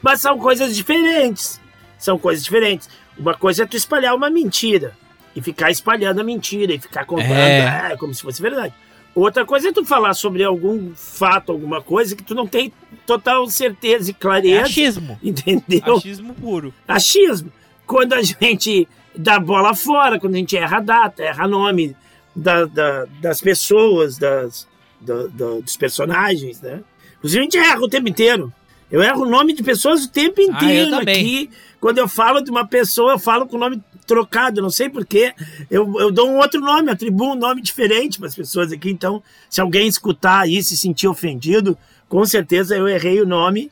[0.00, 1.60] Mas são coisas diferentes.
[1.98, 2.88] São coisas diferentes.
[3.16, 4.96] Uma coisa é tu espalhar uma mentira.
[5.34, 7.92] E ficar espalhando a mentira e ficar contando É.
[7.92, 8.74] é, como se fosse verdade.
[9.14, 12.72] Outra coisa é tu falar sobre algum fato, alguma coisa que tu não tem
[13.06, 14.62] total certeza e É clareza.
[14.62, 15.18] achismo.
[15.22, 15.96] Entendeu?
[15.96, 16.72] Achismo puro.
[16.88, 17.52] achismo.
[17.86, 21.94] Quando a gente dá bola fora, quando a gente erra data, erra nome,
[22.34, 24.66] da- da- das pessoas, das,
[25.00, 26.80] do- do- dos personagens, né?
[27.18, 28.50] Inclusive, a gente erra o tempo inteiro.
[28.90, 31.16] Eu erro o nome de pessoas o tempo inteiro também.
[31.16, 31.50] aqui.
[31.80, 35.34] Quando eu falo de uma pessoa, eu falo com o nome trocado, não sei porquê.
[35.70, 38.90] Eu, eu dou um outro nome, atribuo um nome diferente para as pessoas aqui.
[38.90, 41.76] Então, se alguém escutar aí e se sentir ofendido,
[42.08, 43.70] com certeza eu errei o nome.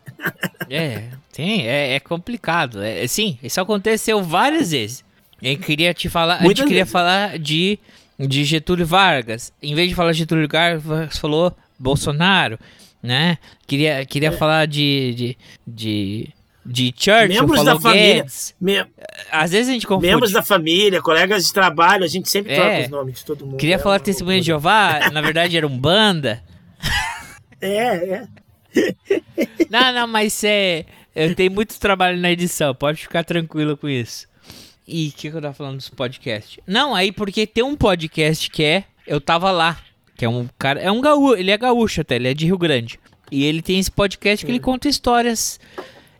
[0.68, 2.82] É, tem, é, é complicado.
[2.82, 5.04] É, sim, isso aconteceu várias vezes.
[5.42, 6.92] Eu queria te falar, a gente Muitas queria vezes.
[6.92, 7.78] falar de,
[8.18, 9.52] de Getúlio Vargas.
[9.62, 12.58] Em vez de falar Getúlio Vargas, falou Bolsonaro,
[13.02, 13.38] né?
[13.66, 16.28] Queria, queria falar de, de, de,
[16.64, 18.26] de Churchill, Membros falou da família.
[18.60, 18.86] Me-
[19.32, 20.08] Às vezes a gente confunde.
[20.08, 22.56] membros da família, colegas de trabalho, a gente sempre É.
[22.56, 23.56] troca os nomes de todo mundo.
[23.56, 24.70] Queria É falar uma Testemunha de loucura.
[25.00, 26.42] Jeová, na verdade era um banda.
[27.60, 28.28] É, é.
[29.70, 30.84] Não, não, mas é.
[31.14, 34.26] Eu tenho muito trabalho na edição, pode ficar tranquilo com isso.
[34.86, 36.58] E o que, que eu tava falando dos podcasts?
[36.66, 38.84] Não, aí porque tem um podcast que é.
[39.06, 39.76] Eu tava lá.
[40.16, 40.80] Que é um cara.
[40.80, 42.98] É um gaúcho, ele é gaúcho até, ele é de Rio Grande.
[43.30, 45.58] E ele tem esse podcast que ele conta histórias.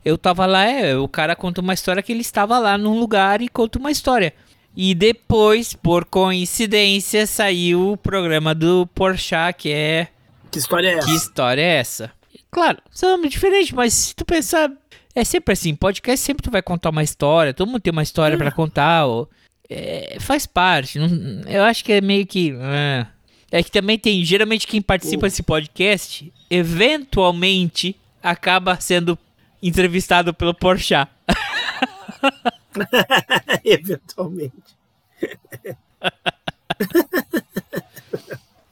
[0.05, 3.41] Eu tava lá, é, o cara conta uma história que ele estava lá num lugar
[3.43, 4.33] e conta uma história.
[4.77, 10.09] E depois, por coincidência, saiu o programa do Porchat, que é
[10.51, 11.07] Que história é essa?
[11.07, 12.11] que história é essa?
[12.51, 14.71] Claro, são diferentes, mas se tu pensar,
[15.15, 18.37] é sempre assim, podcast sempre tu vai contar uma história, todo mundo tem uma história
[18.39, 19.29] pra contar, ou,
[19.69, 22.55] é, faz parte, não- eu acho que é meio que...
[22.61, 23.07] é.
[23.53, 29.19] É que também tem, geralmente quem participa desse podcast, eventualmente acaba sendo
[29.63, 31.11] entrevistado pelo Porchat.
[33.65, 34.77] Eventualmente.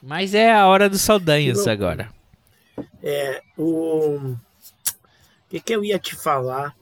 [0.01, 2.09] Mas é a hora dos saldanhos Que agora.
[3.03, 4.17] É, o.
[4.17, 4.37] O
[5.49, 6.75] que, que eu ia te falar?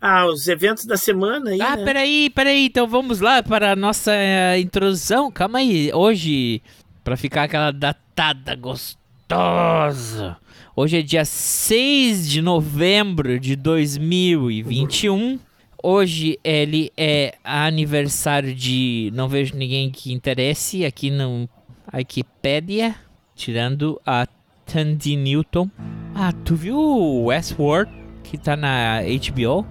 [0.00, 1.60] Ah, os eventos da semana aí.
[1.60, 1.84] Ah, né?
[1.84, 2.66] peraí, peraí.
[2.66, 5.30] Então vamos lá para a nossa eh, introdução.
[5.30, 5.90] Calma aí.
[5.92, 6.62] Hoje,
[7.02, 10.36] para ficar aquela datada gostosa.
[10.80, 15.40] Hoje é dia 6 de novembro de 2021.
[15.82, 19.10] Hoje ele é aniversário de.
[19.12, 21.48] Não vejo ninguém que interesse aqui no
[21.92, 22.94] Wikipedia.
[23.34, 24.28] Tirando a
[24.64, 25.68] Tandy Newton.
[26.14, 27.90] Ah, tu viu o Westworld?
[28.22, 29.66] Que tá na HBO?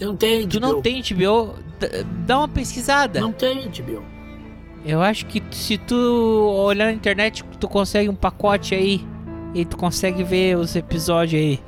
[0.00, 0.82] Eu não tenho Tu não HBO.
[0.82, 1.54] tem HBO?
[2.26, 3.20] Dá uma pesquisada.
[3.20, 4.02] Não tenho HBO.
[4.84, 9.00] Eu acho que se tu olhar na internet, tu consegue um pacote aí.
[9.54, 11.60] E tu consegue ver os episódios aí.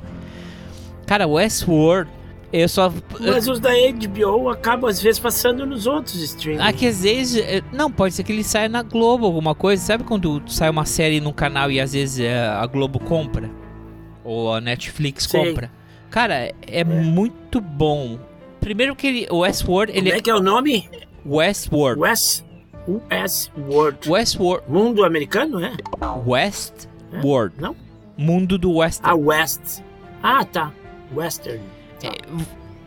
[1.05, 2.09] Cara, Westworld,
[2.51, 2.91] eu só.
[3.19, 6.61] Mas os da HBO acabam às vezes passando nos outros streams.
[6.63, 7.43] Ah, que às vezes.
[7.45, 9.83] eh, Não, pode ser que ele saia na Globo, alguma coisa.
[9.83, 13.49] Sabe quando sai uma série no canal e às vezes eh, a Globo compra?
[14.23, 15.45] Ou a Netflix Sei.
[15.45, 15.69] compra?
[16.09, 18.17] Cara, é, muito bom.
[18.61, 20.89] Primeiro que ele, o Westworld, ele Como é que é o nome?
[21.25, 21.99] Westworld.
[21.99, 22.43] West.
[23.11, 24.09] Westworld.
[24.09, 24.63] Westworld.
[24.69, 25.73] Mundo americano, é?
[27.13, 27.55] Westworld.
[27.59, 27.75] Não?
[28.17, 29.11] Mundo do Western.
[29.11, 29.81] Ah, West.
[30.21, 30.71] Ah, tá.
[31.15, 31.59] Western.
[32.03, 32.09] É,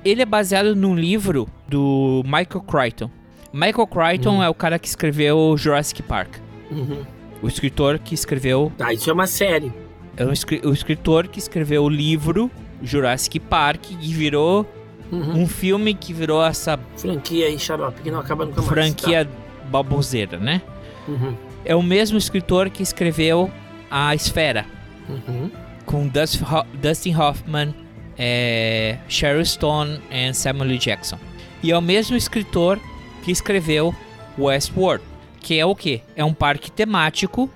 [0.05, 3.11] Ele é baseado num livro do Michael Crichton.
[3.53, 4.43] Michael Crichton Hum.
[4.43, 6.37] é o cara que escreveu Jurassic Park.
[6.71, 7.03] Uhum.
[7.43, 8.73] O escritor que escreveu.
[8.77, 9.73] Tá, isso é uma série.
[10.17, 12.51] É o, escri- o escritor que escreveu o livro
[12.83, 14.67] Jurassic Park e virou
[15.13, 15.43] Uhum.
[15.43, 18.69] um filme que virou essa Franquia aí, xarope, que não acaba nunca mais.
[18.69, 19.29] franquia
[19.71, 20.61] baboseira, né?
[21.07, 21.13] Tá.
[21.13, 21.35] Uhum.
[21.65, 23.49] É o mesmo escritor que escreveu
[23.91, 24.65] A Esfera,
[25.09, 25.51] Uhum.
[25.85, 27.75] com Dust- Ho- Dustin Hoffman,
[28.19, 30.79] é, Sharon Stone e Samuel L.
[30.79, 31.19] Jackson.
[31.63, 32.79] E é o mesmo escritor
[33.25, 33.95] que escreveu
[34.39, 35.03] Westworld,
[35.41, 36.01] que é o quê?
[36.15, 37.51] É um parque temático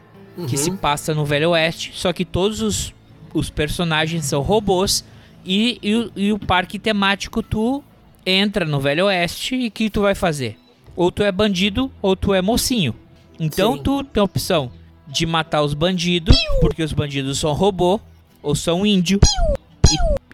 [0.47, 0.63] que Uhum.
[0.63, 2.95] se passa no Velho Oeste, só que todos os,
[3.35, 5.05] os personagens são robôs
[5.45, 7.83] e, e, o- e o parque temático tu
[8.25, 10.57] entra no Velho Oeste e o que tu vai fazer?
[10.97, 12.95] Ou tu é bandido ou tu é mocinho.
[13.39, 13.83] Então Sim.
[13.83, 14.71] tu tem a opção
[15.11, 18.01] de matar os bandidos, porque os bandidos são robô
[18.43, 19.19] ou são índio.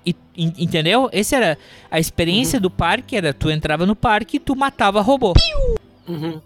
[0.05, 1.09] E, e- en- entendeu?
[1.12, 1.59] Essa era
[1.91, 5.33] a experiência do parque, era tu entrava no parque e tu matava robô.
[6.07, 6.41] Uhum.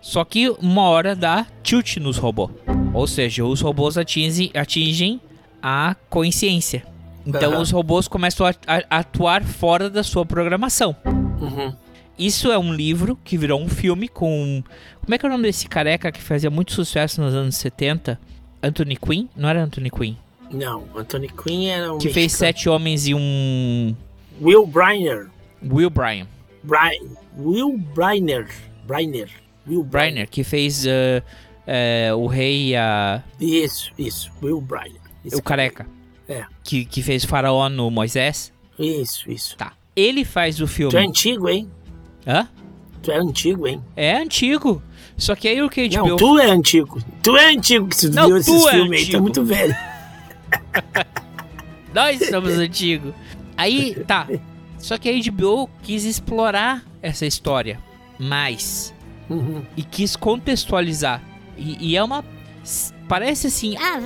[0.00, 2.50] Só que uma hora dá tilt nos robôs.
[2.94, 5.20] Ou seja, os robôs atingem, atingem
[5.62, 6.82] a consciência.
[7.26, 7.60] Então Aham.
[7.60, 10.96] os robôs começam a, a- a atuar fora da sua programação.
[11.04, 11.72] Uhum.
[12.20, 14.62] Isso é um livro que virou um filme com.
[15.02, 18.20] Como é que é o nome desse careca que fazia muito sucesso nos anos 70?
[18.62, 19.26] Anthony Quinn?
[19.34, 20.16] Não era Anthony Quinn.
[20.50, 22.52] Não, Anthony Quinn era um Que fez mexicano.
[22.52, 23.96] Sete Homens e um.
[24.38, 25.28] Will Briner.
[25.62, 26.26] Will Bryan.
[26.62, 27.08] Brian.
[27.38, 28.46] Will Briner.
[28.86, 29.30] Briner.
[29.66, 30.28] Will Briner.
[30.28, 31.22] Que fez uh,
[31.66, 33.22] uh, o rei e a.
[33.40, 34.30] Isso, isso.
[34.42, 35.00] Will Briner.
[35.32, 35.86] O careca.
[36.28, 36.44] É.
[36.62, 38.52] Que, que fez faraó no Moisés.
[38.78, 39.56] Isso, isso.
[39.56, 39.72] Tá.
[39.96, 40.90] Ele faz o filme.
[40.92, 41.70] Tu é antigo, hein?
[42.26, 42.48] Hã?
[43.02, 43.82] Tu é antigo, hein?
[43.96, 44.82] É antigo.
[45.16, 47.02] Só que aí o que a Não, HBO tu é antigo.
[47.22, 49.14] Tu é antigo que tu Não, viu esses é filmes aí.
[49.14, 49.76] É muito velho.
[51.94, 53.12] Nós somos antigos.
[53.56, 54.26] Aí, tá.
[54.78, 57.78] Só que a HBO quis explorar essa história
[58.18, 58.94] mais.
[59.28, 59.62] Uhum.
[59.76, 61.22] E quis contextualizar.
[61.56, 62.24] E, e é uma.
[63.10, 63.76] Parece assim.
[63.76, 63.98] Ah,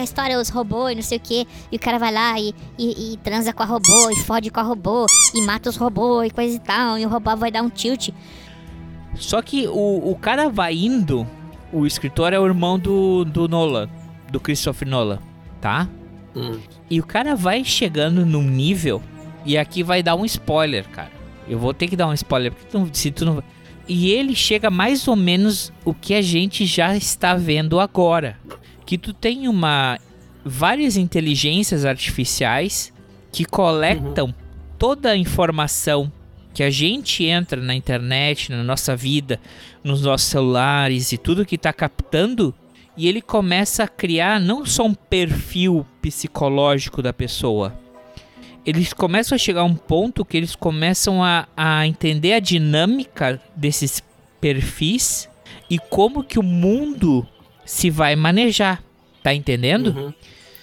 [0.00, 1.46] a história, os robôs e não sei o que.
[1.70, 4.58] E o cara vai lá e, e, e transa com a robô, e fode com
[4.58, 6.98] a robô, e mata os robôs e coisa e tal.
[6.98, 8.08] E o robô vai dar um tilt.
[9.16, 11.26] Só que o, o cara vai indo.
[11.70, 13.86] O escritor é o irmão do, do Nolan.
[14.32, 15.18] Do Christopher Nolan.
[15.60, 15.86] Tá?
[16.34, 16.58] Hum.
[16.88, 19.02] E o cara vai chegando num nível.
[19.44, 21.12] E aqui vai dar um spoiler, cara.
[21.46, 22.50] Eu vou ter que dar um spoiler.
[22.50, 23.42] Porque tu, se tu não.
[23.88, 28.38] E ele chega mais ou menos o que a gente já está vendo agora.
[28.84, 29.98] Que tu tem uma.
[30.44, 32.92] várias inteligências artificiais
[33.32, 34.34] que coletam
[34.78, 36.12] toda a informação
[36.52, 39.40] que a gente entra na internet, na nossa vida,
[39.84, 42.54] nos nossos celulares e tudo que está captando,
[42.96, 47.78] e ele começa a criar não só um perfil psicológico da pessoa.
[48.68, 53.40] Eles começam a chegar a um ponto que eles começam a, a entender a dinâmica
[53.56, 54.02] desses
[54.42, 55.26] perfis
[55.70, 57.26] e como que o mundo
[57.64, 58.84] se vai manejar.
[59.22, 59.96] Tá entendendo?
[59.96, 60.14] Uhum.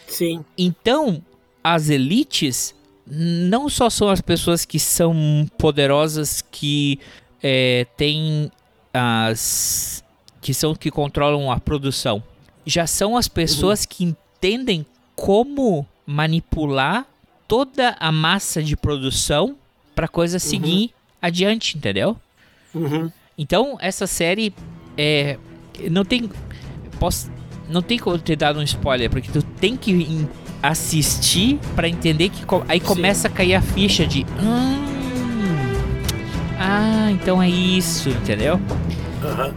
[0.08, 0.46] Sim.
[0.56, 1.20] Então,
[1.64, 2.76] as elites
[3.08, 7.00] não só são as pessoas que são poderosas, que
[7.42, 8.52] é, têm
[8.94, 10.04] as.
[10.42, 12.22] que são que controlam a produção.
[12.68, 17.08] Já são as pessoas que entendem como manipular
[17.48, 19.56] toda a massa de produção
[19.94, 22.18] para coisa seguir adiante, entendeu?
[22.74, 23.12] Uhum.
[23.38, 24.54] Então, essa série
[24.98, 25.38] é.
[25.90, 26.30] Não tem.
[27.00, 27.32] Posso,
[27.70, 30.28] não tem como ter dado um spoiler, porque tu tem que
[30.62, 32.44] assistir pra entender que.
[32.68, 34.26] Aí começa a cair a ficha de.
[34.42, 34.86] Hum,
[36.60, 38.60] ah, então é isso, entendeu?
[39.24, 39.54] Aham.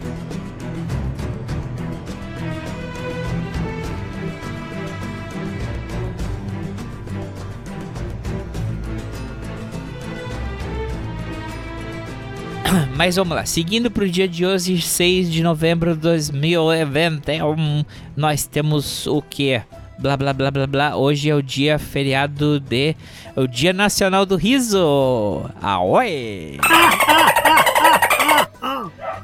[12.99, 19.07] Mas vamos lá, seguindo pro dia de hoje, 6 de novembro de 2021, nós temos
[19.07, 19.61] o que?
[19.97, 20.97] Blá blá blá blá blá.
[20.97, 22.97] Hoje é o dia feriado de.
[23.37, 25.49] O Dia Nacional do Riso!
[25.61, 26.57] Aoi!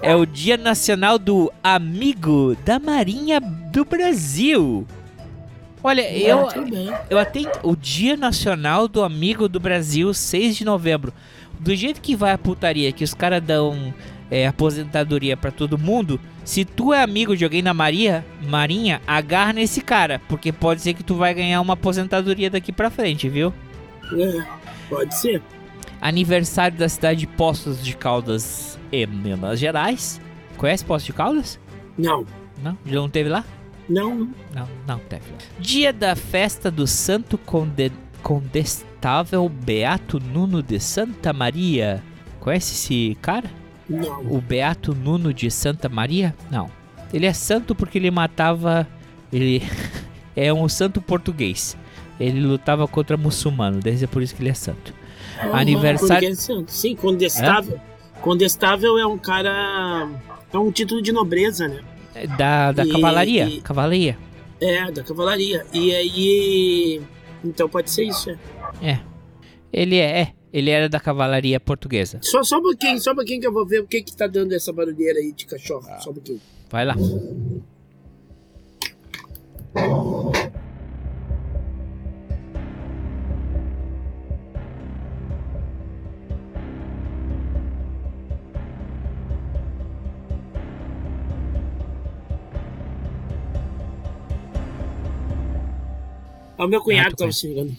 [0.01, 4.87] É o Dia Nacional do Amigo da Marinha do Brasil.
[5.83, 6.93] Olha, eu, tudo bem.
[7.09, 11.11] eu atendo o Dia Nacional do Amigo do Brasil, 6 de novembro.
[11.65, 13.91] Do jeito que vai a putaria, que os caras dão
[14.29, 19.51] é, aposentadoria pra todo mundo, se tu é amigo de alguém na Maria, Marinha, agarra
[19.51, 23.51] nesse cara, porque pode ser que tu vai ganhar uma aposentadoria daqui pra frente, viu?
[24.13, 24.45] É,
[24.87, 25.41] pode ser.
[25.99, 30.21] Aniversário da cidade de Poços de Caldas, em Minas Gerais.
[30.57, 31.59] Conhece Poços de Caldas?
[31.97, 32.27] Não.
[32.61, 32.77] Não?
[32.85, 33.43] Já não teve lá?
[33.89, 34.67] Não, não.
[34.85, 35.23] Não, teve.
[35.59, 37.91] Dia da festa do Santo Conde...
[38.25, 42.01] Condestável Beato Nuno de Santa Maria.
[42.39, 43.47] Conhece esse cara?
[43.87, 44.21] Não.
[44.31, 46.33] O Beato Nuno de Santa Maria?
[46.49, 46.67] Não.
[47.13, 48.87] Ele é santo porque ele matava.
[49.31, 49.61] Ele
[50.35, 51.77] é um santo português.
[52.19, 54.91] Ele lutava contra muçulmano, desde é por isso que ele é santo.
[55.53, 56.27] Aniversário.
[56.29, 56.65] Condestável.
[56.67, 57.79] Sim, condestável.
[58.21, 60.09] Condestável é um cara.
[60.51, 61.79] É um título de nobreza, né?
[62.39, 63.47] Da, da E- cavalaria.
[63.47, 64.17] e- Cavalaria.
[64.59, 65.63] É, da cavalaria.
[65.71, 67.01] E aí.
[67.45, 68.37] Então pode ser isso, é.
[68.81, 68.99] É.
[69.71, 70.33] Ele é, é.
[70.51, 72.19] Ele era da cavalaria portuguesa.
[72.21, 74.25] Só, só um pouquinho, só um pouquinho que eu vou ver o que que tá
[74.25, 75.85] dando essa barulheira aí de cachorro.
[75.99, 76.41] Só um pouquinho.
[76.69, 76.95] Vai lá.
[96.57, 97.75] É o meu cunhado Ah, que tava se ligando.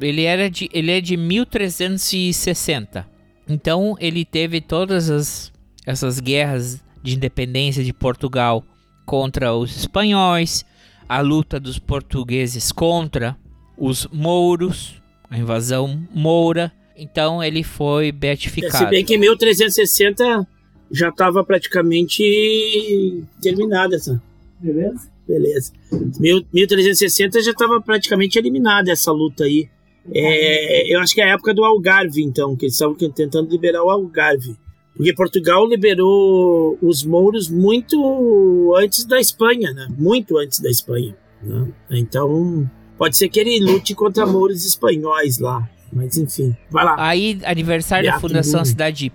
[0.00, 3.06] Ele era de, ele é de 1360.
[3.48, 5.52] Então ele teve todas as
[5.86, 8.62] essas guerras de independência de Portugal
[9.06, 10.64] contra os espanhóis,
[11.08, 13.34] a luta dos portugueses contra
[13.76, 16.70] os mouros, a invasão moura.
[16.94, 18.90] Então ele foi É, se beatificado.
[18.90, 20.46] bem que em 1360
[20.90, 24.20] já tava praticamente terminada essa.
[24.60, 25.08] Beleza?
[25.28, 25.72] Beleza.
[26.18, 29.68] Mil- 1360 já tava praticamente eliminada essa luta aí.
[30.10, 33.84] É, eu acho que é a época do Algarve, então, que eles estavam tentando liberar
[33.84, 34.56] o Algarve.
[34.96, 39.86] Porque Portugal liberou os mouros muito antes da Espanha, né?
[39.96, 41.14] Muito antes da Espanha.
[41.42, 41.68] né?
[41.90, 45.68] Então, pode ser que ele lute contra mouros espanhóis lá.
[45.92, 46.96] Mas enfim, vai lá.
[46.98, 48.66] Aí, aniversário da Beato fundação da Nuno.
[48.66, 49.12] cidade de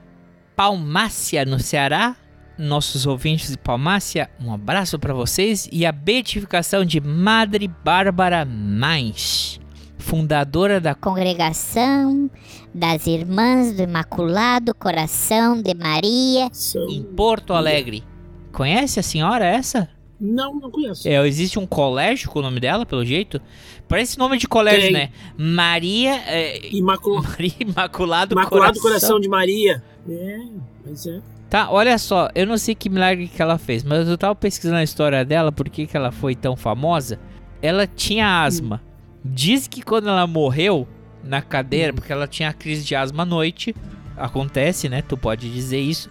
[0.55, 2.15] Palmácia, no Ceará.
[2.57, 9.59] Nossos ouvintes de Palmácia, um abraço para vocês e a beatificação de Madre Bárbara Mais,
[9.97, 12.29] fundadora da Congregação
[12.73, 16.49] das Irmãs do Imaculado Coração de Maria.
[16.89, 18.03] em Porto Alegre.
[18.51, 19.89] Conhece a senhora essa?
[20.19, 21.07] Não, não conheço.
[21.07, 23.41] É, existe um colégio com o nome dela, pelo jeito.
[23.89, 24.93] Parece nome de colégio, Tem.
[24.93, 25.09] né?
[25.37, 27.21] Maria, é, Imacul...
[27.27, 28.81] Maria Imaculado, Imaculado Coração.
[28.81, 29.83] Coração de Maria.
[30.07, 30.39] É,
[30.85, 31.19] mas é.
[31.53, 34.77] Tá, olha só, eu não sei que milagre que ela fez, mas eu tava pesquisando
[34.77, 37.19] a história dela, por que ela foi tão famosa.
[37.61, 38.81] Ela tinha asma.
[39.23, 40.87] Diz que quando ela morreu
[41.23, 43.75] na cadeira, porque ela tinha crise de asma à noite,
[44.17, 45.03] acontece, né?
[45.03, 46.09] Tu pode dizer isso.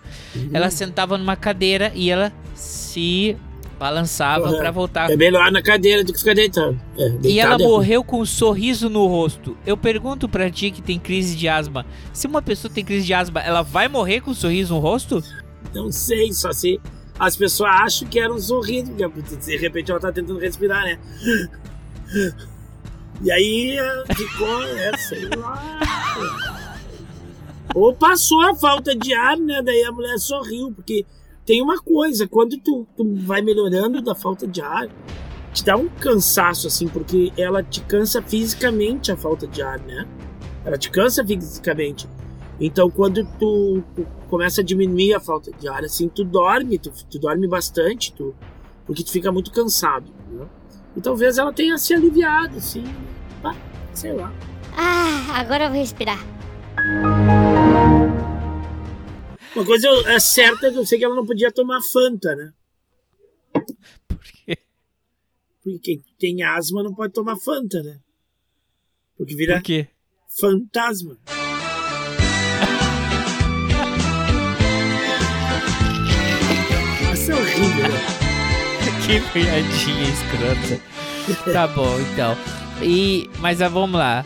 [0.52, 3.36] Ela sentava numa cadeira e ela se
[3.82, 4.58] balançava Uhum.
[4.58, 5.10] pra voltar.
[5.10, 6.80] É melhor na cadeira do que ficar deitado.
[6.96, 9.56] É, E ela deitado é morreu com um sorriso no rosto.
[9.66, 13.12] Eu pergunto pra ti que tem crise de asma, se uma pessoa tem crise de
[13.12, 15.22] asma, ela vai morrer com um sorriso no rosto?
[15.74, 16.80] Não sei, só se
[17.18, 20.98] as pessoas acham que era um sorriso, porque de repente ela tá tentando respirar, né?
[23.22, 26.76] E aí eh, ficou, é, sei lá.
[27.74, 29.62] Ou passou a falta de ar, né?
[29.62, 31.06] Daí a mulher sorriu, porque
[31.44, 34.88] tem uma coisa, quando tu, tu vai melhorando da falta de ar,
[35.52, 40.06] te dá um cansaço, assim, porque ela te cansa fisicamente a falta de ar, né?
[40.64, 42.08] Ela te cansa fisicamente.
[42.60, 46.90] Então, quando tu, tu começa a diminuir a falta de ar, assim, tu dorme, tu,
[47.10, 48.34] tu dorme bastante, tu,
[48.86, 50.46] porque tu fica muito cansado, né?
[50.96, 52.84] E talvez ela tenha se aliviado, assim,
[53.42, 53.54] pá,
[53.92, 54.32] sei lá.
[54.76, 56.18] Ah, agora eu vou respirar.
[59.54, 62.52] Uma coisa é certa que eu sei que ela não podia tomar Fanta, né?
[64.08, 64.58] Por quê?
[65.62, 67.98] Porque quem tem asma não pode tomar Fanta, né?
[69.16, 69.88] Porque vira Por quê?
[70.40, 71.18] fantasma.
[77.12, 78.00] Isso é horrível, né?
[79.06, 81.52] que piadinha escrota.
[81.52, 82.36] Tá bom, então.
[82.82, 84.24] E, mas ah, vamos lá.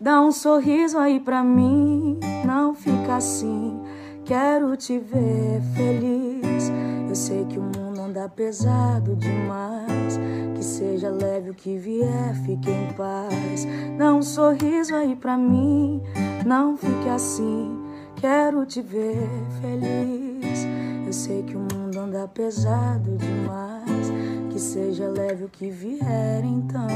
[0.00, 3.78] Dá um sorriso aí pra mim, não fica assim.
[4.24, 6.72] Quero te ver feliz.
[7.06, 10.18] Eu sei que o mundo anda pesado demais.
[10.54, 13.66] Que seja leve o que vier, fique em paz.
[13.98, 16.00] Dá um sorriso aí pra mim,
[16.46, 17.78] não fique assim.
[18.16, 19.28] Quero te ver
[19.60, 20.64] feliz.
[21.04, 24.10] Eu sei que o mundo anda pesado demais.
[24.50, 26.88] Que seja leve o que vier, então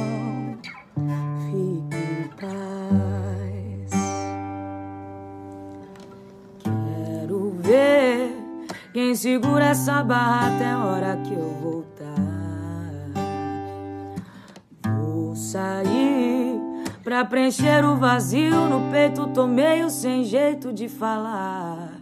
[0.95, 3.91] fique em paz.
[6.63, 8.31] Quero ver
[8.93, 12.15] quem segura essa barra até a hora que eu voltar.
[15.01, 16.61] Vou sair
[17.03, 19.27] pra preencher o vazio no peito.
[19.29, 21.93] Tô meio sem jeito de falar.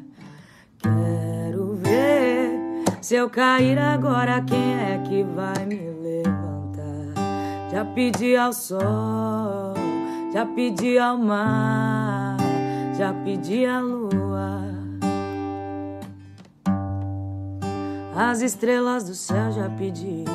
[0.78, 6.31] Quero ver se eu cair agora, quem é que vai me levantar?
[7.72, 9.72] Já pedi ao sol,
[10.30, 12.36] já pedi ao mar,
[12.98, 14.60] já pedi à lua.
[18.14, 20.26] As estrelas do céu já pedi,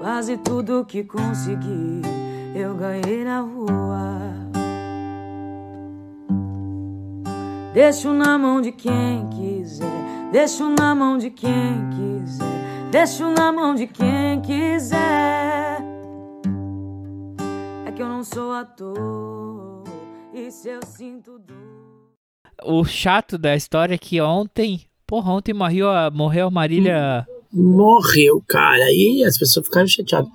[0.00, 2.00] quase tudo que consegui,
[2.54, 4.08] eu ganhei na rua.
[7.74, 13.74] Deixo na mão de quem quiser, deixo na mão de quem quiser, deixo na mão
[13.74, 15.97] de quem quiser.
[17.98, 19.82] Que eu não sou ator,
[20.32, 22.12] e se eu sinto dor.
[22.64, 24.82] O chato da história é que ontem.
[25.04, 27.26] Porra, ontem morreu a, morreu a Marília.
[27.52, 28.84] Morreu, cara.
[28.84, 30.30] Aí as pessoas ficaram chateadas.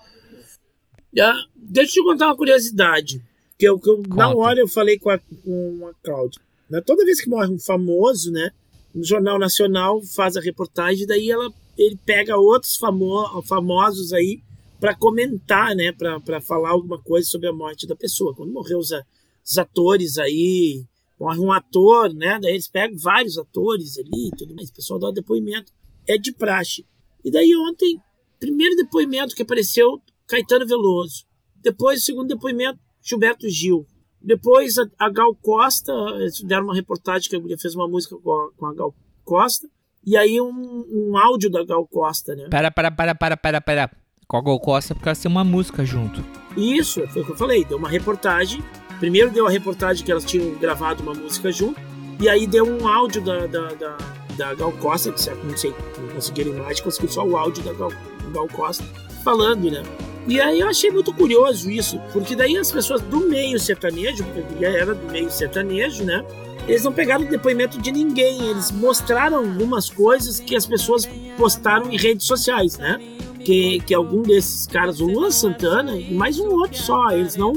[1.17, 3.23] Ah, deixa eu te contar uma curiosidade.
[3.57, 6.41] Que eu, que eu- na hora eu falei com a, com a Cláudia.
[6.69, 6.81] Né?
[6.85, 8.49] Toda vez que morre um famoso, né?
[8.93, 14.41] No Jornal Nacional faz a reportagem, daí ela, ele pega outros famo, famosos aí
[14.83, 15.93] para comentar, né?
[15.93, 18.35] Para falar alguma coisa sobre a morte da pessoa.
[18.35, 20.83] Quando morreu os, os atores aí,
[21.17, 22.37] morre um ator, né?
[22.37, 24.67] Daí eles pegam vários atores ali e tudo mais.
[24.67, 25.71] O pessoal dá depoimento.
[26.05, 26.85] É de praxe.
[27.23, 27.97] E daí ontem,
[28.41, 31.23] primeiro depoimento que apareceu, Caetano Veloso.
[31.61, 33.87] Depois, o segundo depoimento, Gilberto Gil.
[34.21, 38.31] Depois, a, a Gal Costa, eles deram uma reportagem que a fez uma música com
[38.33, 39.65] a, com a Gal Costa.
[40.05, 42.49] E aí um, um áudio da Gal Costa, né?
[42.49, 44.02] Para, para, para, para, para, para.
[44.27, 46.23] Com a Gol Costa, porque elas têm uma música junto.
[46.57, 47.63] Isso, foi o que eu falei.
[47.65, 48.63] Deu uma reportagem.
[48.99, 51.79] Primeiro deu a reportagem que elas tinham gravado uma música junto.
[52.19, 53.97] E aí deu um áudio da, da, da,
[54.37, 57.73] da Gal Costa, que certo, não sei, não conseguiram imagem, conseguiu só o áudio da
[57.73, 57.91] Gal,
[58.31, 58.83] Gal Costa
[59.23, 59.83] falando, né?
[60.27, 64.63] E aí eu achei muito curioso isso, porque daí as pessoas do meio sertanejo, porque
[64.63, 66.23] era do meio sertanejo, né?
[66.67, 71.07] eles não pegaram depoimento de ninguém, eles mostraram algumas coisas que as pessoas
[71.37, 72.99] postaram em redes sociais, né?
[73.43, 77.53] Que, que algum desses caras, o Luan Santana e mais um outro só, eles não.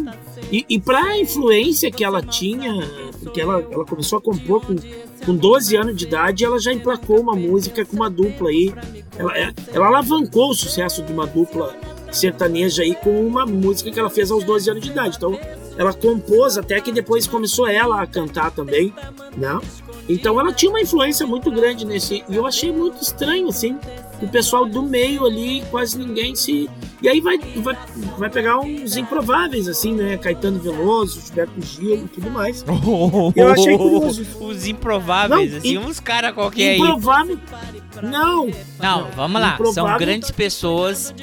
[0.51, 2.72] E, e para a influência que ela tinha,
[3.22, 4.74] porque ela, ela começou a compor com,
[5.24, 8.74] com 12 anos de idade, ela já emplacou uma música com uma dupla aí.
[9.16, 11.74] Ela, é, ela alavancou o sucesso de uma dupla
[12.11, 15.16] sertaneja aí com uma música que ela fez aos 12 anos de idade.
[15.16, 15.39] Então,
[15.76, 18.93] ela compôs até que depois começou ela a cantar também,
[19.37, 19.61] né?
[20.09, 22.24] Então ela tinha uma influência muito grande nesse.
[22.28, 23.76] E eu achei muito estranho, assim,
[24.23, 26.69] o pessoal do meio ali, quase ninguém se.
[27.03, 27.77] E aí vai, vai,
[28.19, 30.17] vai pegar uns improváveis, assim, né?
[30.17, 32.64] Caetano Veloso, Gilberto Gil e tudo mais.
[33.37, 34.27] Eu achei curioso.
[34.41, 36.79] Os improváveis, Não, assim, im- uns caras qualquer aí.
[36.79, 37.39] Improvável.
[38.03, 38.49] Não.
[38.81, 39.57] Não, vamos lá.
[39.59, 41.14] São Improvável- grandes pessoas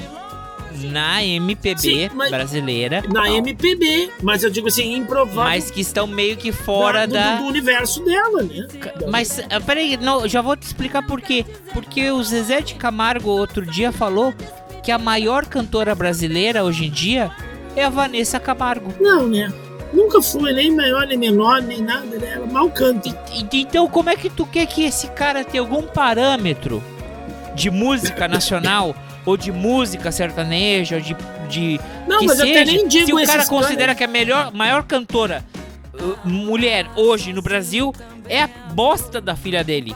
[0.83, 3.03] na MPB Sim, mas- brasileira.
[3.11, 5.43] Na MPB, mas eu digo assim, improvável.
[5.43, 7.35] Mas que estão meio que fora do, da.
[7.35, 8.67] do universo dela, né?
[9.09, 11.45] Mas, ah, peraí, não, já vou te explicar por quê.
[11.73, 14.33] Porque o Zezé de Camargo outro dia falou
[14.83, 17.31] que a maior cantora brasileira hoje em dia
[17.75, 18.93] é a Vanessa Camargo.
[18.99, 19.51] Não, né?
[19.93, 22.33] Nunca foi nem maior, nem menor, nem nada, né?
[22.35, 23.09] Ela mal canta.
[23.31, 26.83] E- Então, como é que tu quer que esse cara tenha algum parâmetro
[27.55, 28.95] de música nacional
[29.25, 31.15] ou de música sertaneja ou de,
[31.49, 34.03] de Não, que mas eu seja, até nem digo se o cara considera caras- que
[34.03, 35.43] a melhor, maior cantora
[35.93, 37.93] uh, mulher hoje no Brasil
[38.27, 39.95] é a bosta da filha dele.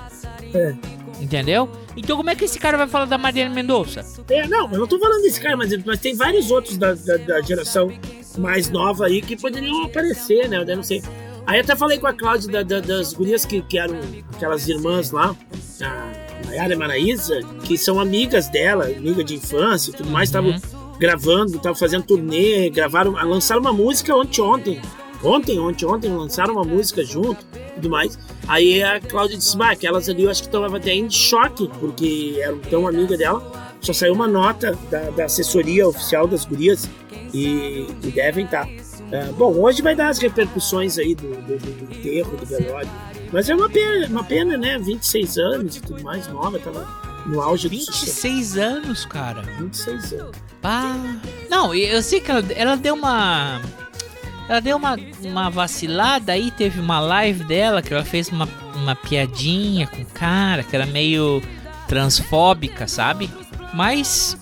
[0.54, 0.74] É.
[1.20, 1.70] Entendeu?
[1.96, 4.06] Então como é que esse cara vai falar da Mariana Mendonça?
[4.30, 7.18] É, não, eu não tô falando desse cara, mas, mas tem vários outros da, da,
[7.18, 7.92] da geração
[8.38, 10.58] mais nova aí que poderiam aparecer, né?
[10.66, 11.02] Eu não sei.
[11.48, 13.98] Aí até falei com a Cláudia da- da- das gurias que, que eram
[14.36, 15.34] aquelas irmãs lá,
[15.82, 20.28] a Mayara e a Maraísa, que são amigas dela, amiga de infância e tudo mais,
[20.30, 20.52] estavam
[21.00, 24.82] gravando, estavam fazendo turnê, gravaram, lançaram uma música ontem, ontem.
[25.24, 28.20] Ontem, ontem, ontem, lançaram uma música junto e tudo mais.
[28.48, 32.36] Aí a Cláudia disse, bah, aquelas ali eu acho que estão até em choque, porque
[32.40, 33.74] eram tão amiga dela.
[33.82, 36.88] Só saiu uma nota da, da assessoria oficial das gurias
[37.34, 38.68] e, e devem estar.
[39.38, 42.90] Bom, hoje vai dar as repercussões aí do, do, do, do enterro, do velório.
[43.32, 44.78] Mas é uma pena, uma pena, né?
[44.80, 46.88] 26 anos e tudo mais, nova, tava
[47.26, 48.06] no auge do sucesso.
[48.06, 49.42] 26 anos, cara.
[49.60, 50.38] 26 anos.
[50.62, 50.96] Pá.
[51.50, 53.62] Não, eu sei que ela, ela deu uma.
[54.50, 58.96] Ela deu uma, uma vacilada aí, teve uma live dela que ela fez uma, uma
[58.96, 61.42] piadinha com o cara, que era meio
[61.88, 63.30] transfóbica, sabe?
[63.74, 64.38] Mas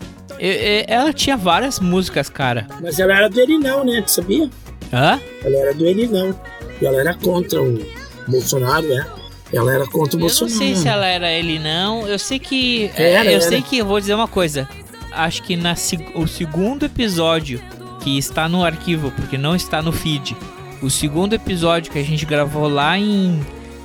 [0.87, 2.67] ela tinha várias músicas, cara.
[2.81, 4.03] Mas ela era do Erinão, né?
[4.07, 4.49] Sabia?
[4.91, 5.19] Hã?
[5.43, 6.39] Ela era do Erinão.
[6.81, 7.79] E ela era contra o
[8.27, 9.05] Bolsonaro, né?
[9.53, 10.57] Ela era contra o Eu não Bolsonaro.
[10.57, 12.07] sei se ela era ele não.
[12.07, 12.91] Eu sei que.
[12.95, 13.41] Era, eu era.
[13.41, 14.67] sei que eu vou dizer uma coisa.
[15.11, 15.75] Acho que na
[16.15, 17.61] o segundo episódio
[18.01, 20.35] que está no arquivo, porque não está no feed.
[20.81, 23.39] O segundo episódio que a gente gravou lá em,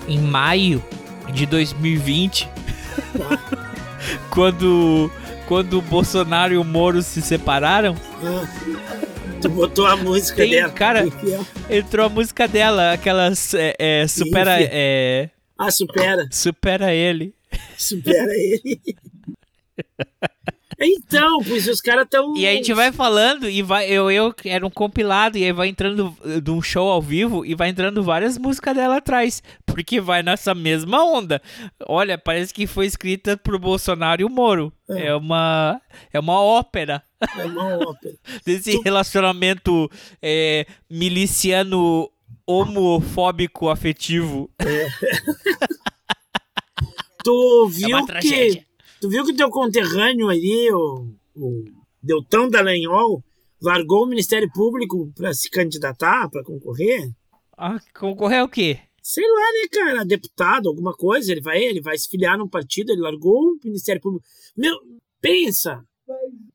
[0.08, 0.82] em maio
[1.32, 2.48] de 2020.
[4.30, 5.10] quando,
[5.50, 7.96] quando o Bolsonaro e o Moro se separaram.
[9.42, 10.72] Tu botou a música Tem, dela.
[10.72, 11.44] cara, Infiel.
[11.68, 13.52] entrou a música dela, aquelas.
[13.54, 14.56] É, é, supera.
[14.60, 15.28] É,
[15.58, 16.28] Ah, supera.
[16.30, 17.34] supera ele.
[17.76, 18.80] Supera ele.
[20.80, 22.34] Então, pois os caras tão.
[22.36, 23.86] E a gente vai falando e vai.
[23.86, 27.44] Eu, eu era um compilado, e aí vai entrando uh, de um show ao vivo
[27.44, 29.42] e vai entrando várias músicas dela atrás.
[29.66, 31.42] Porque vai nessa mesma onda.
[31.86, 34.72] Olha, parece que foi escrita pro Bolsonaro e o Moro.
[34.88, 35.08] É.
[35.08, 35.80] É, uma.
[36.12, 37.02] É uma ópera
[37.38, 38.14] É uma ópera.
[38.46, 39.90] desse relacionamento
[40.22, 42.10] é, miliciano
[42.46, 44.50] homofóbico afetivo.
[47.22, 48.69] Tu É viu uma que.
[49.00, 51.64] Tu viu que teu conterrâneo ali, o, o
[52.02, 53.22] Deltão Dallagnol,
[53.62, 57.10] largou o Ministério Público pra se candidatar, pra concorrer?
[57.56, 58.78] Ah, concorrer o quê?
[59.02, 60.04] Sei lá, né, cara?
[60.04, 61.32] Deputado, alguma coisa.
[61.32, 64.24] Ele vai, ele vai se filiar num partido, ele largou o Ministério Público.
[64.56, 64.76] Meu,
[65.20, 65.82] pensa.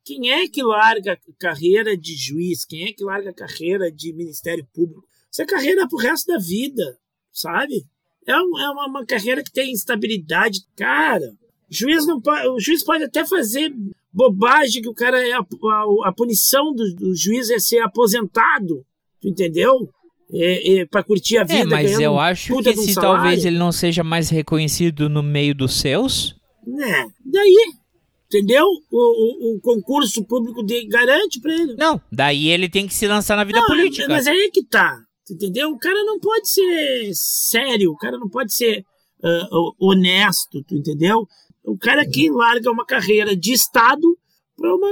[0.04, 2.66] Quem é que larga a carreira de juiz?
[2.66, 5.04] Quem é que larga a carreira de Ministério Público?
[5.32, 6.98] Isso é carreira pro resto da vida,
[7.32, 7.84] sabe?
[8.28, 10.60] É, um- é uma, uma carreira que tem instabilidade.
[10.76, 11.26] Cara,
[11.70, 12.22] juiz não
[12.54, 13.74] o juiz pode até fazer
[14.12, 18.86] bobagem que o cara é a, a, a punição do, do juiz é ser aposentado,
[19.22, 19.90] tu entendeu?
[20.34, 21.60] É, é, para curtir a vida.
[21.60, 23.22] É, mas eu acho que se salário.
[23.22, 26.36] talvez ele não seja mais reconhecido no meio dos seus.
[26.66, 27.08] Né?
[27.24, 27.74] Daí,
[28.26, 28.66] entendeu?
[28.92, 31.76] O, o, o concurso público de, garante pra ele.
[31.76, 34.08] Não, daí ele tem que se lançar na vida Não, política.
[34.08, 34.98] Mas aí é que tá.
[35.30, 35.70] Entendeu?
[35.70, 38.84] O cara não pode ser sério, o cara não pode ser
[39.24, 39.48] ah,
[39.80, 41.28] honesto, tu entendeu?
[41.66, 44.18] O cara que larga uma carreira de Estado
[44.56, 44.88] pra uma.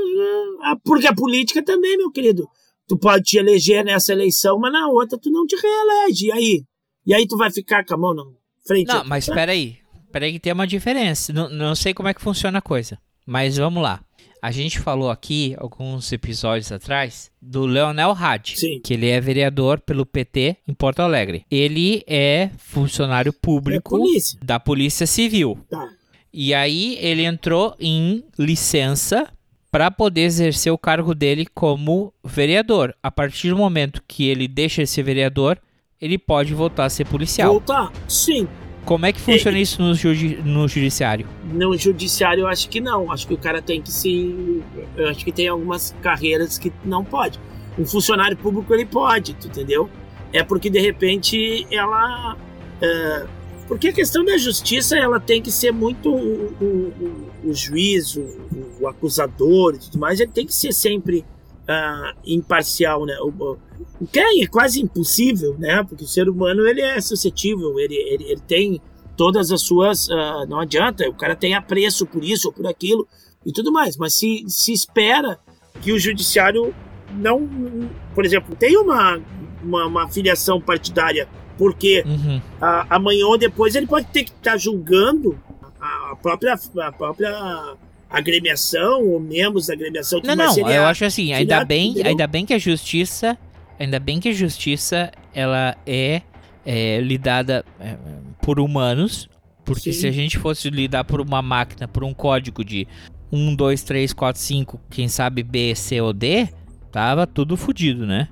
[0.63, 2.47] ah, porque a política também, meu querido.
[2.87, 6.27] Tu pode te eleger nessa eleição, mas na outra tu não te reelege.
[6.27, 6.63] E aí?
[7.05, 8.23] E aí tu vai ficar com a mão na
[8.65, 8.87] frente.
[8.87, 9.77] Não, mas peraí.
[10.11, 11.31] Peraí que tem uma diferença.
[11.31, 12.99] Não, não sei como é que funciona a coisa.
[13.25, 14.03] Mas vamos lá.
[14.41, 18.81] A gente falou aqui, alguns episódios atrás, do Leonel Hadi.
[18.81, 21.45] Que ele é vereador pelo PT em Porto Alegre.
[21.49, 24.37] Ele é funcionário público polícia.
[24.43, 25.57] da Polícia Civil.
[25.69, 25.89] Tá.
[26.33, 29.27] E aí ele entrou em licença
[29.71, 32.95] para poder exercer o cargo dele como vereador.
[33.03, 35.57] A partir do momento que ele deixa de ser vereador,
[36.01, 37.49] ele pode voltar a ser policial.
[37.51, 37.91] Voltar?
[38.07, 38.47] Sim.
[38.85, 41.25] Como é que funciona isso no, judi- no judiciário?
[41.53, 43.11] No judiciário eu acho que não.
[43.11, 44.61] Acho que o cara tem que se.
[44.97, 47.39] Eu acho que tem algumas carreiras que não pode.
[47.79, 49.89] Um funcionário público ele pode, entendeu?
[50.33, 52.35] É porque de repente ela.
[52.81, 53.25] é,
[53.67, 56.93] porque a questão da justiça ela tem que ser muito o, o-
[57.45, 58.25] o- juiz, o,
[58.81, 61.25] o acusador e tudo mais, ele tem que ser sempre
[61.67, 63.15] ah, imparcial, né?
[63.19, 63.57] O
[64.11, 65.83] que é quase impossível, né?
[65.87, 68.81] Porque o ser humano ele é suscetível, ele, ele, ele tem
[69.15, 70.09] todas as suas.
[70.09, 73.07] ah, não adianta, o cara tem apreço por isso ou por aquilo
[73.45, 75.39] e tudo mais, mas se, se espera
[75.81, 76.73] que o judiciário
[77.15, 77.47] não.
[78.15, 79.21] Por exemplo, tem uma,
[79.63, 81.27] uma, uma filiação partidária,
[81.63, 82.41] porque Uhum.
[82.61, 85.39] ah, amanhã ou depois ele pode ter que estar julgando
[85.79, 87.75] a a própria, a própria
[88.09, 90.21] agremiação ou membros da agremiação.
[90.25, 92.11] Não, não, se ele eu acho assim, ainda bem, entendeu?
[92.11, 93.37] ainda bem que a justiça,
[93.79, 96.21] ainda bem que a justiça, ela é,
[96.65, 97.95] é, lidada é,
[98.41, 99.29] por humanos,
[99.63, 100.01] porque Sim.
[100.01, 102.85] se a gente fosse lidar por uma máquina, por um código de
[103.31, 106.49] 1, 2, 3, 4, 5, quem sabe B, C ou D,
[106.91, 108.27] tava tudo fodido, né?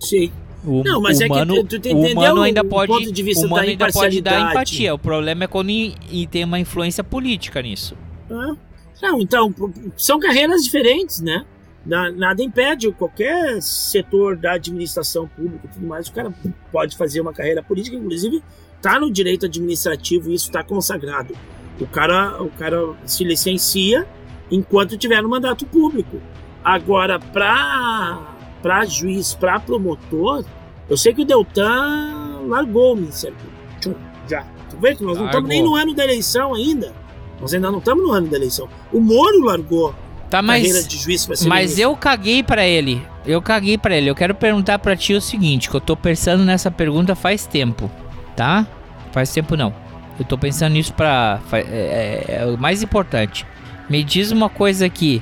[0.00, 0.32] Sim.
[0.64, 3.42] O Não, mas é que humano, tu- tu o humano ainda pode, ponto de vista
[3.44, 4.94] o humano da ainda pode dar empatia.
[4.94, 7.96] O problema é quando i- e tem uma influência política nisso.
[8.30, 8.54] Ah,
[9.02, 9.54] Não, então,
[9.96, 11.46] são carreiras diferentes, né?
[11.86, 16.30] Na- Nada impede qualquer setor da administração pública e tudo mais, o cara
[16.70, 18.42] pode fazer uma carreira política, inclusive
[18.82, 21.34] tá no direito administrativo e isso está consagrado.
[21.80, 24.06] O cara, o cara se licencia
[24.50, 26.20] enquanto tiver no mandato público.
[26.62, 30.44] Agora, para para juiz, para promotor,
[30.88, 33.36] eu sei que o Deltan largou o Ministério
[33.82, 34.00] Público.
[34.28, 34.44] Já.
[34.68, 36.92] Tu vê que nós não estamos nem no ano da eleição ainda.
[37.40, 38.68] Nós ainda não estamos no ano da eleição.
[38.92, 39.94] O Moro largou
[40.28, 41.82] Tá, a carreira mas, de juiz para ser mas ministro.
[41.82, 43.02] eu caguei pra ele.
[43.26, 44.08] Eu caguei pra ele.
[44.08, 47.90] Eu quero perguntar pra ti o seguinte, que eu tô pensando nessa pergunta faz tempo,
[48.36, 48.64] tá?
[49.12, 49.74] Faz tempo não.
[50.18, 51.40] Eu tô pensando nisso pra...
[51.52, 53.44] É, é- é o mais importante.
[53.88, 55.20] Me diz uma coisa aqui.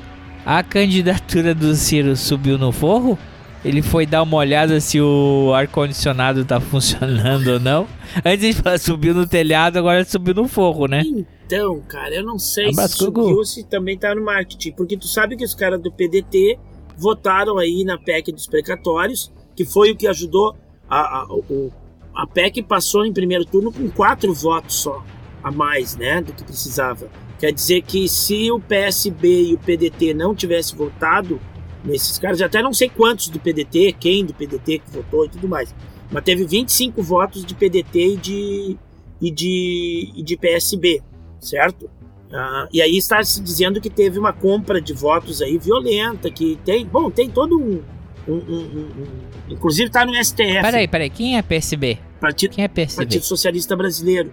[0.50, 3.18] A candidatura do Ciro subiu no forro?
[3.62, 7.86] Ele foi dar uma olhada se o ar-condicionado tá funcionando ou não?
[8.24, 11.02] Antes de falar subiu no telhado, agora subiu no forro, né?
[11.44, 13.22] Então, cara, eu não sei Abraço, se Gugu.
[13.28, 14.72] subiu se também tá no marketing.
[14.72, 16.58] Porque tu sabe que os caras do PDT
[16.96, 20.56] votaram aí na PEC dos precatórios, que foi o que ajudou.
[20.88, 21.70] A, a, o-
[22.14, 25.04] a PEC passou em primeiro turno com quatro votos só,
[25.44, 27.06] a mais, né, do que precisava.
[27.38, 31.40] Quer dizer que se o PSB e o PDT não tivessem votado
[31.84, 35.46] nesses caras, até não sei quantos do PDT, quem do PDT que votou e tudo
[35.48, 35.72] mais,
[36.10, 38.76] mas teve 25 votos de PDT e de,
[39.20, 41.00] e de, e de PSB,
[41.40, 41.88] certo?
[42.32, 46.58] Ah, e aí está se dizendo que teve uma compra de votos aí violenta, que
[46.64, 47.80] tem, bom, tem todo um,
[48.26, 51.08] um- um- um- um- inclusive está no STF, Peraí, peraí.
[51.08, 51.98] Quem é PSB?
[52.20, 53.04] Partido, Quem é PSB?
[53.04, 54.32] Partido Socialista Brasileiro.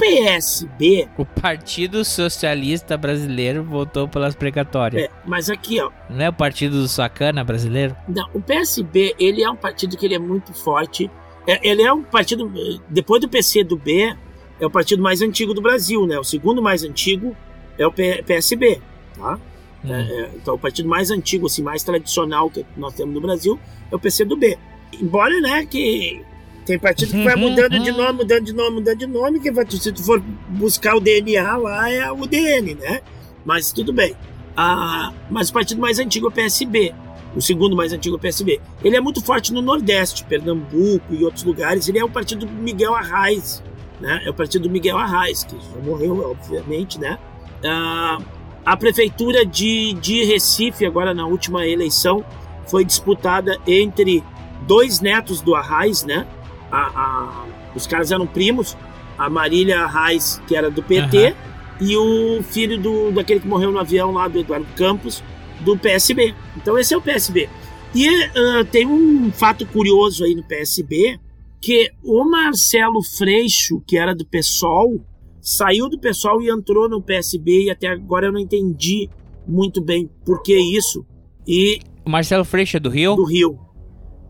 [0.00, 5.02] O PSB, O Partido Socialista Brasileiro votou pelas precatórias.
[5.04, 7.94] é, mas aqui ó, Não é o Partido do Sacana Brasileiro?
[8.08, 11.10] Não, o PSB, ele é um partido que ele é muito forte.
[11.46, 12.50] É- ele é um partido,
[12.88, 14.14] depois do PC do B,
[14.58, 16.18] é o partido mais antigo do Brasil, né?
[16.18, 17.36] O segundo mais antigo
[17.78, 18.80] é o P- PSB,
[19.18, 19.38] tá?
[19.84, 23.58] É, é, então, o partido mais antigo, assim, mais tradicional que nós temos no Brasil
[23.90, 24.58] é o PCdoB.
[25.00, 26.22] Embora, né, que
[26.64, 29.68] tem partido que vai mudando de nome, mudando de nome, mudando de nome, que vai,
[29.68, 33.00] se tu for buscar o DNA lá, é o DN, né?
[33.44, 34.14] Mas tudo bem.
[34.56, 36.94] Ah, mas o partido mais antigo é o PSB.
[37.34, 38.60] O segundo mais antigo é o PSB.
[38.82, 41.88] Ele é muito forte no Nordeste, Pernambuco e outros lugares.
[41.88, 43.62] Ele é o partido do Miguel Arraes,
[44.00, 44.22] né?
[44.24, 47.18] É o partido do Miguel Arraes, que já morreu, obviamente, né?
[47.64, 48.18] Ah,
[48.64, 52.24] a prefeitura de, de Recife, agora na última eleição,
[52.66, 54.22] foi disputada entre
[54.66, 56.26] dois netos do Arraes, né?
[56.70, 58.76] A, a- os caras eram primos,
[59.18, 61.36] a Marília Arraes, que era do PT, Aham.
[61.80, 65.22] e o filho do, daquele que morreu no avião lá, do Eduardo Campos,
[65.60, 66.34] do PSB.
[66.56, 67.48] Então esse é o PSB.
[67.94, 71.18] E ah, tem um fato curioso aí no PSB,
[71.60, 75.04] que o Marcelo Freixo, que era do PSOL,
[75.42, 79.08] saiu do PSOL e entrou no PSB, e até agora eu não entendi
[79.46, 81.04] muito bem por que isso.
[81.46, 83.16] E O Marcelo Freixo é do Rio?
[83.16, 83.58] do Rio.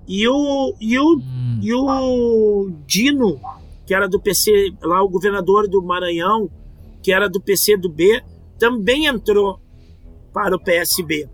[0.07, 1.61] E o, e o, Hum.
[1.63, 3.41] e o Dino,
[3.87, 6.51] que era do PC, lá o governador do Maranhão,
[7.03, 8.23] que era do PC do B,
[8.59, 9.61] também entrou
[10.33, 11.29] para o PSB.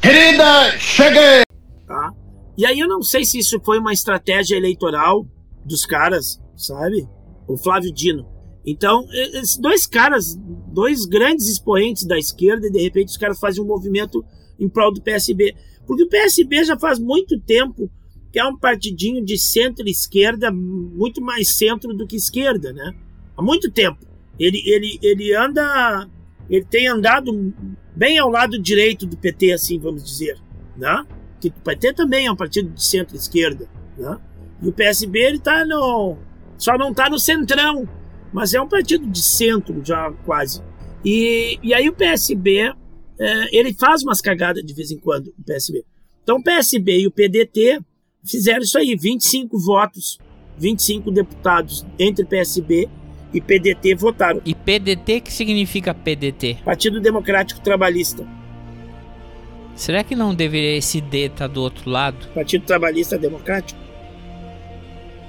[0.00, 1.42] Querida, cheguei!
[1.86, 2.12] Tá?
[2.56, 5.26] E aí eu não sei se isso foi uma estratégia eleitoral
[5.64, 7.08] dos caras, sabe?
[7.46, 8.26] O Flávio Dino.
[8.66, 10.38] Então, esses dois caras,
[10.78, 14.24] dois grandes expoentes da esquerda, e de repente os caras fazem um movimento
[14.60, 15.56] em prol do PSB.
[15.84, 17.90] Porque o PSB já faz muito tempo
[18.32, 22.94] que é um partidinho de centro-esquerda, muito mais centro do que esquerda, né?
[23.36, 23.98] Há muito tempo.
[24.38, 26.08] Ele, ele, ele anda.
[26.48, 27.52] Ele tem andado
[27.96, 30.38] bem ao lado direito do PT, assim, vamos dizer.
[30.76, 31.04] Né?
[31.40, 33.68] Que o PT também é um partido de centro-esquerda.
[33.96, 34.16] Né?
[34.62, 36.16] E o PSB, ele tá no.
[36.56, 37.88] Só não tá no centrão,
[38.32, 40.62] mas é um partido de centro já quase.
[41.04, 42.72] E, e aí o PSB,
[43.18, 45.84] é, ele faz umas cagadas de vez em quando, o PSB.
[46.22, 47.80] Então o PSB e o PDT
[48.24, 50.18] fizeram isso aí, 25 votos,
[50.58, 52.88] 25 deputados entre PSB
[53.32, 54.40] e PDT votaram.
[54.44, 56.58] E PDT, que significa PDT?
[56.64, 58.26] Partido Democrático Trabalhista.
[59.74, 62.26] Será que não deveria esse D estar do outro lado?
[62.34, 63.78] Partido Trabalhista Democrático?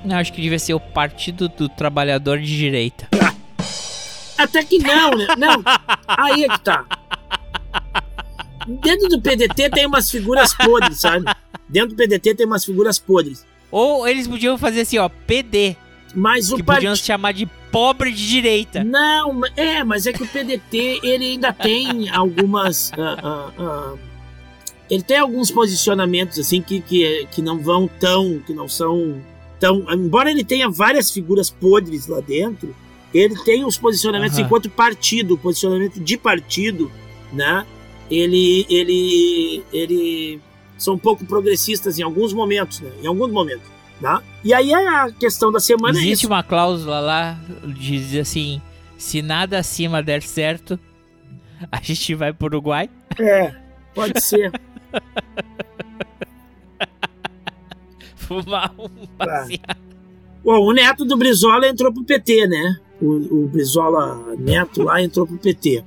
[0.03, 3.07] Não, acho que devia ser o Partido do Trabalhador de Direita.
[4.37, 5.27] Até que não, né?
[5.37, 5.61] Não,
[6.07, 6.85] aí é que tá.
[8.67, 11.25] Dentro do PDT tem umas figuras podres, sabe?
[11.67, 13.45] Dentro do PDT tem umas figuras podres.
[13.71, 15.75] Ou eles podiam fazer assim, ó, PD.
[16.15, 18.83] Mas o que part- podiam se chamar de pobre de direita.
[18.83, 22.91] Não, é, mas é que o PDT ele ainda tem algumas.
[22.97, 23.93] ah, ah, ah,
[24.89, 28.39] ele tem alguns posicionamentos assim que, que, que não vão tão.
[28.39, 29.21] que não são
[29.59, 29.85] tão.
[29.91, 32.75] Embora ele tenha várias figuras podres lá dentro,
[33.13, 34.45] ele tem os posicionamentos Aham.
[34.45, 36.91] enquanto partido, posicionamento de partido,
[37.33, 37.65] né?
[38.09, 38.65] Ele.
[38.69, 39.63] ele.
[39.71, 40.39] ele.
[40.77, 42.91] são um pouco progressistas em alguns momentos, né?
[43.03, 43.67] Em alguns momentos.
[44.01, 44.23] Tá?
[44.45, 46.27] E aí a questão da semana é Existe isso.
[46.27, 47.37] uma cláusula lá,
[47.67, 48.61] diz assim,
[48.97, 50.79] se nada acima der certo,
[51.69, 52.89] a gente vai pro Uruguai.
[53.19, 53.53] É,
[53.93, 54.53] pode ser.
[58.29, 59.47] Fumar um Tá.
[60.43, 62.77] Bom, o neto do Brizola entrou pro PT, né?
[63.01, 65.83] O, o Brizola neto lá entrou pro PT.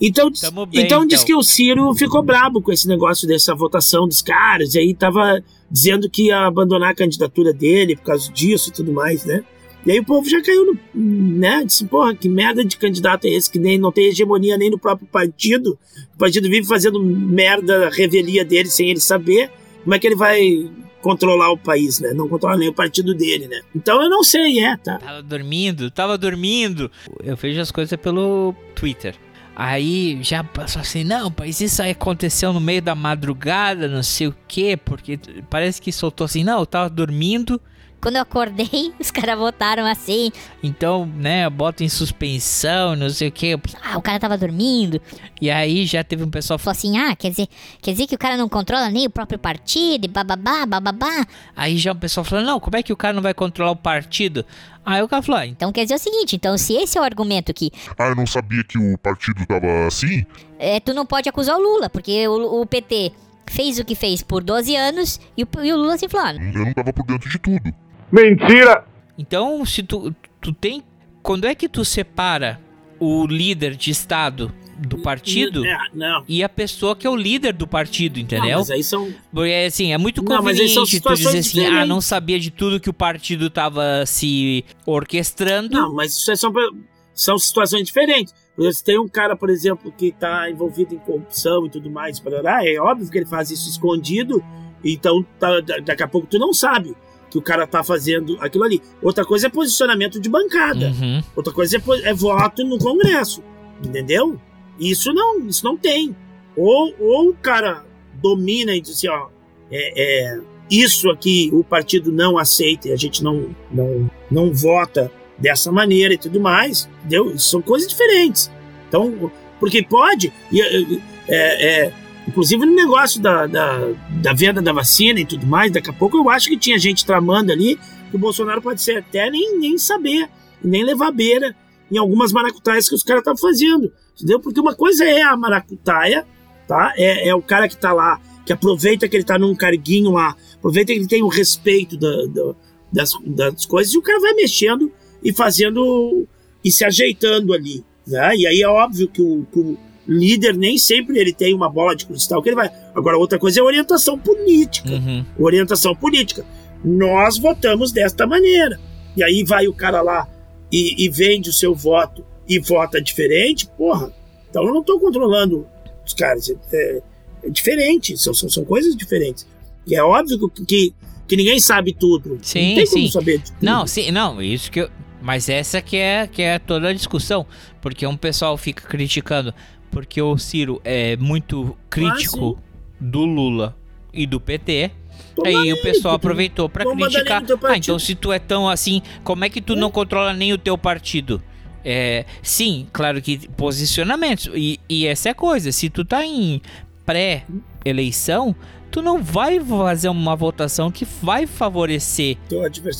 [0.00, 1.26] Então, Tamo bem, então diz então.
[1.26, 5.42] que o Ciro ficou brabo com esse negócio dessa votação dos caras, e aí tava
[5.70, 9.44] dizendo que ia abandonar a candidatura dele por causa disso e tudo mais, né?
[9.86, 10.78] E aí o povo já caiu no.
[10.94, 11.62] né?
[11.64, 14.78] Disse, porra, que merda de candidato é esse que nem não tem hegemonia nem no
[14.78, 15.78] próprio partido.
[16.14, 19.50] O partido vive fazendo merda, revelia dele sem ele saber.
[19.82, 20.70] Como é que ele vai
[21.04, 22.14] controlar o país, né?
[22.14, 23.60] Não controla nem o partido dele, né?
[23.76, 24.96] Então eu não sei, é, tá?
[24.96, 26.90] Tava dormindo, tava dormindo.
[27.22, 29.14] Eu vejo as coisas pelo Twitter.
[29.54, 34.28] Aí já passou assim, não, mas isso aí aconteceu no meio da madrugada, não sei
[34.28, 37.60] o quê, porque parece que soltou assim, não, eu tava dormindo,
[38.04, 40.30] Quando eu acordei, os caras votaram assim.
[40.62, 43.58] então, né, bota em suspensão, não sei o quê.
[43.82, 45.00] Ah, o cara tava dormindo.
[45.40, 47.48] E aí já teve um pessoal Falou assim, ah, quer dizer,
[47.80, 51.26] quer dizer que o cara não controla nem o próprio partido e bababá, bababá.
[51.56, 53.76] Aí já o pessoal falou, não, como é que o cara não vai controlar o
[53.76, 54.44] partido?
[54.84, 57.04] Aí o cara falou, ah, Então quer dizer o seguinte, então se esse é o
[57.04, 60.26] argumento que Ah, eu não sabia que o partido tava assim?
[60.58, 63.12] é, tu não pode acusar o Lula, porque o, o PT
[63.46, 66.34] fez o que fez por 12 anos e o, e o Lula se falou, ah,
[66.54, 67.74] Eu não tava por dentro de tudo.
[68.14, 68.84] Mentira!
[69.18, 70.82] Então, se tu, tu tem.
[71.22, 72.60] Quando é que tu separa
[73.00, 76.24] o líder de Estado do partido É, não.
[76.28, 78.58] e a pessoa que é o líder do partido, Não, entendeu?
[78.58, 79.12] mas aí são.
[79.32, 82.78] Porque assim, é muito Não, são conveniente tu dizer assim, ah, não sabia de tudo
[82.80, 85.74] que o partido tava se orquestrando.
[85.76, 86.70] Não, mas isso é só pra-
[87.14, 88.34] são situações diferentes.
[88.54, 91.90] Por exemplo, Se tem um cara, por exemplo, que está envolvido em corrupção e tudo
[91.90, 94.42] mais, parará, é óbvio que ele faz isso escondido,
[94.84, 96.94] então tá- da- daqui a pouco tu não sabe
[97.34, 98.80] que o cara tá fazendo aquilo ali.
[99.02, 100.86] Outra coisa é posicionamento de bancada.
[100.86, 101.20] Uhum.
[101.34, 103.42] Outra coisa é, é voto no Congresso.
[103.84, 104.40] Entendeu?
[104.78, 106.14] Isso não, isso não tem.
[106.56, 107.84] Ou, ou o cara
[108.22, 109.26] domina e diz assim, ó,
[109.68, 115.10] é, é, isso aqui o partido não aceita e a gente não, não, não vota
[115.36, 117.34] dessa maneira e tudo mais, entendeu?
[117.34, 118.48] Isso são coisas diferentes.
[118.88, 121.92] Então, porque pode, e, é, é,
[122.26, 123.88] inclusive no negócio da, da,
[124.22, 127.04] da venda da vacina e tudo mais, daqui a pouco eu acho que tinha gente
[127.04, 127.76] tramando ali
[128.10, 130.28] que o Bolsonaro pode ser até nem, nem saber,
[130.62, 131.54] nem levar beira
[131.90, 134.40] em algumas maracutaias que os caras estavam fazendo, entendeu?
[134.40, 136.26] Porque uma coisa é a maracutaia,
[136.66, 136.92] tá?
[136.96, 140.34] É, é o cara que tá lá, que aproveita que ele tá num carguinho lá,
[140.56, 142.54] aproveita que ele tem o respeito da- da-
[142.92, 144.90] das, das coisas e o cara vai mexendo
[145.22, 146.26] e fazendo
[146.64, 148.34] e se ajeitando ali, né?
[148.36, 149.76] E aí é óbvio que o, que o,
[150.06, 152.70] líder nem sempre ele tem uma bola de cristal que ele vai.
[152.94, 154.90] Agora, outra coisa é orientação política.
[154.90, 155.24] Uhum.
[155.38, 156.44] Orientação política.
[156.84, 158.78] Nós votamos desta maneira.
[159.16, 160.28] E aí vai o cara lá
[160.70, 164.12] e, e vende o seu voto e vota diferente, porra.
[164.50, 165.66] Então eu não tô controlando
[166.04, 166.52] os caras.
[166.72, 167.02] É,
[167.44, 169.46] é diferente, são, são, são coisas diferentes.
[169.86, 170.94] E é óbvio que, que,
[171.26, 172.38] que ninguém sabe tudo.
[172.42, 173.10] Sim, não tem como sim.
[173.10, 173.62] saber de tudo.
[173.62, 174.90] Não, sim, não, isso que eu.
[175.20, 177.46] Mas essa que é, que é toda a discussão.
[177.80, 179.54] Porque um pessoal fica criticando.
[179.94, 182.58] Porque o Ciro é muito crítico
[183.00, 183.74] do Lula
[184.12, 184.90] e do PT.
[185.34, 187.42] Toma aí o pessoal aproveitou mandar criticar.
[187.64, 190.58] Ah, então se tu é tão assim, como é que tu não controla nem o
[190.58, 191.42] teu partido?
[191.84, 194.50] É, sim, claro que posicionamentos.
[194.54, 195.70] E, e essa é a coisa.
[195.70, 196.60] Se tu tá em
[197.04, 198.54] pré-eleição,
[198.90, 202.36] tu não vai fazer uma votação que vai favorecer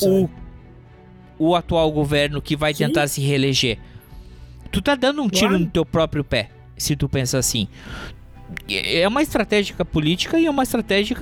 [0.03, 0.29] o,
[1.39, 2.87] o atual governo que vai Sim.
[2.87, 3.79] tentar se reeleger.
[4.71, 5.65] Tu tá dando um tiro Claro.
[5.65, 7.69] no teu próprio pé, se tu pensa assim.
[8.69, 11.17] É uma estratégia política e é uma estratégia,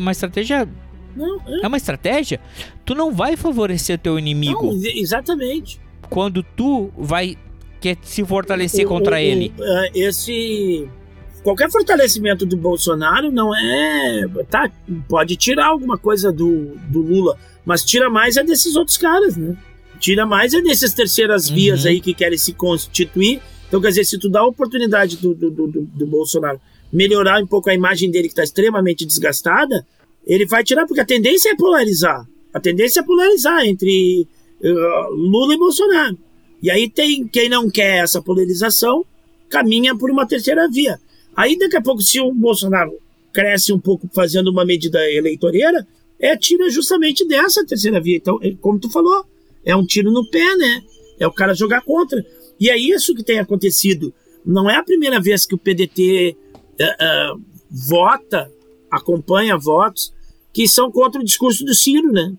[0.00, 0.68] uma estratégia,
[1.16, 1.64] Não, é.
[1.64, 2.40] é uma estratégia.
[2.84, 5.80] Tu não vai favorecer teu inimigo Não, ex- exatamente.
[6.08, 7.36] quando tu vai
[7.80, 9.52] quer se fortalecer O- contra o- ele.
[9.60, 10.88] é, esse.
[11.42, 14.24] Qualquer fortalecimento do Bolsonaro não é.
[14.50, 14.70] Tá,
[15.08, 19.56] pode tirar alguma coisa do, do Lula, mas tira mais é desses outros caras, né?
[20.00, 21.90] Tira mais é dessas terceiras vias Uhum.
[21.90, 23.40] aí que querem se constituir.
[23.68, 26.58] Então, quer dizer, se tu dá a oportunidade do, do, do, do- Bolsonaro
[26.92, 29.86] melhorar um pouco a imagem dele, que está extremamente desgastada,
[30.26, 32.26] ele vai tirar, porque a tendência é polarizar.
[32.52, 34.26] A tendência é polarizar entre
[34.62, 36.16] eh, Lula e Bolsonaro.
[36.62, 39.04] E aí tem quem não quer essa polarização,
[39.50, 40.98] caminha por uma terceira via.
[41.36, 42.92] Aí daqui a pouco, se o Bolsonaro
[43.32, 45.86] cresce um pouco fazendo uma medida eleitoreira,
[46.18, 48.16] é tira justamente dessa terceira via.
[48.16, 49.24] Então, como tu falou,
[49.64, 50.82] é um tiro no pé, né?
[51.20, 52.24] É o cara jogar contra.
[52.60, 54.12] E é isso que tem acontecido.
[54.44, 56.36] Não é a primeira vez que o PDT
[56.78, 57.32] eh, eh,
[57.70, 58.50] vota,
[58.90, 60.12] acompanha votos
[60.52, 62.32] que são contra o discurso do Ciro, né?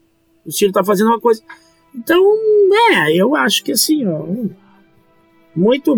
[0.46, 1.42] O Ciro tá fazendo uma coisa.
[1.96, 2.22] Então,
[2.92, 4.26] é, eu acho que assim, ó,
[5.56, 5.96] muito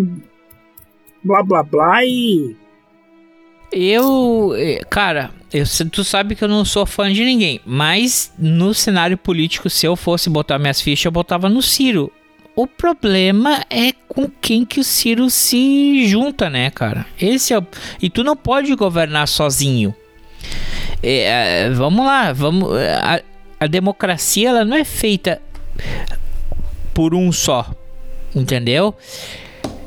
[1.24, 2.56] blá blá blá e
[3.72, 8.74] Eu, eh, cara, eu, tu sabe que eu não sou fã de ninguém, mas no
[8.74, 12.12] cenário político, se eu fosse botar minhas fichas, eu botava no Ciro.
[12.56, 17.06] O problema é com quem que o Ciro se junta, né, cara?
[17.20, 17.66] Esse é o...
[18.02, 19.96] E tu não pode governar sozinho.
[21.02, 22.70] É, é, vamos lá, vamos.
[23.02, 23.22] A,
[23.60, 25.42] a democracia ela não é feita
[26.94, 27.74] por um só,
[28.36, 28.96] entendeu?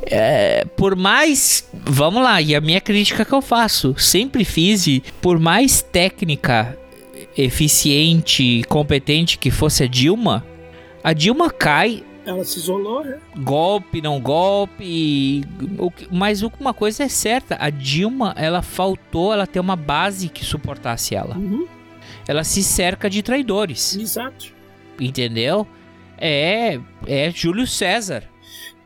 [0.07, 1.69] É, por mais.
[1.73, 6.77] Vamos lá, e a minha crítica que eu faço, sempre fiz, e por mais técnica,
[7.37, 10.45] eficiente, competente que fosse a Dilma,
[11.03, 12.03] a Dilma cai.
[12.27, 13.19] Ela se isolou, né?
[13.39, 15.43] Golpe, não golpe.
[15.79, 20.29] o que- Mas uma coisa é certa: a Dilma, ela faltou ela ter uma base
[20.29, 21.37] que suportasse ela.
[21.37, 21.67] Uhum,
[22.27, 24.53] Ela se cerca de traidores, exato.
[25.01, 25.67] entendeu?
[26.19, 28.23] É, é Júlio César.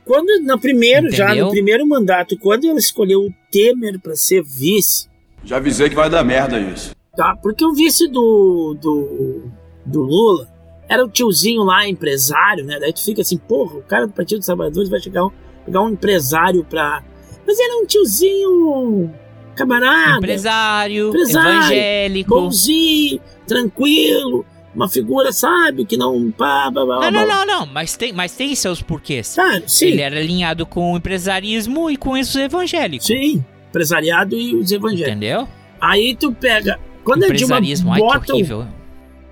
[0.04, 5.06] Quando, no primeiro, já no primeiro mandato, quando ela escolheu o Temer para ser vice,
[5.44, 6.96] Já avisei que vai dar merda isso.
[7.14, 7.36] tá?
[7.42, 9.42] Porque o vice do, do,
[9.84, 10.48] do Lula
[10.88, 12.78] era o tiozinho lá, empresário, né?
[12.80, 15.30] Daí tu fica assim, porra, o cara do Partido dos Trabalhadores vai chegar um,
[15.64, 17.02] pegar um empresário pra.
[17.46, 19.12] Mas era um tiozinho
[19.54, 22.34] camarada, Empresário, Empresário, evangélico.
[22.34, 26.30] bonzinho, tranquilo, uma figura, sabe, que não.
[26.30, 29.26] Pá, pá, pá, Não, não, não, não, mas tem, mas tem seus porquês.
[29.26, 29.86] Sabe, sim.
[29.86, 33.04] Ele era alinhado com o empresarismo e com isso evangélico.
[33.04, 35.10] Sim, empresariado e os evangélicos.
[35.10, 35.48] Entendeu?
[35.80, 36.78] Aí tu pega.
[37.04, 38.66] Quando a Dilma Empresarismo, ai que bota o, horrível.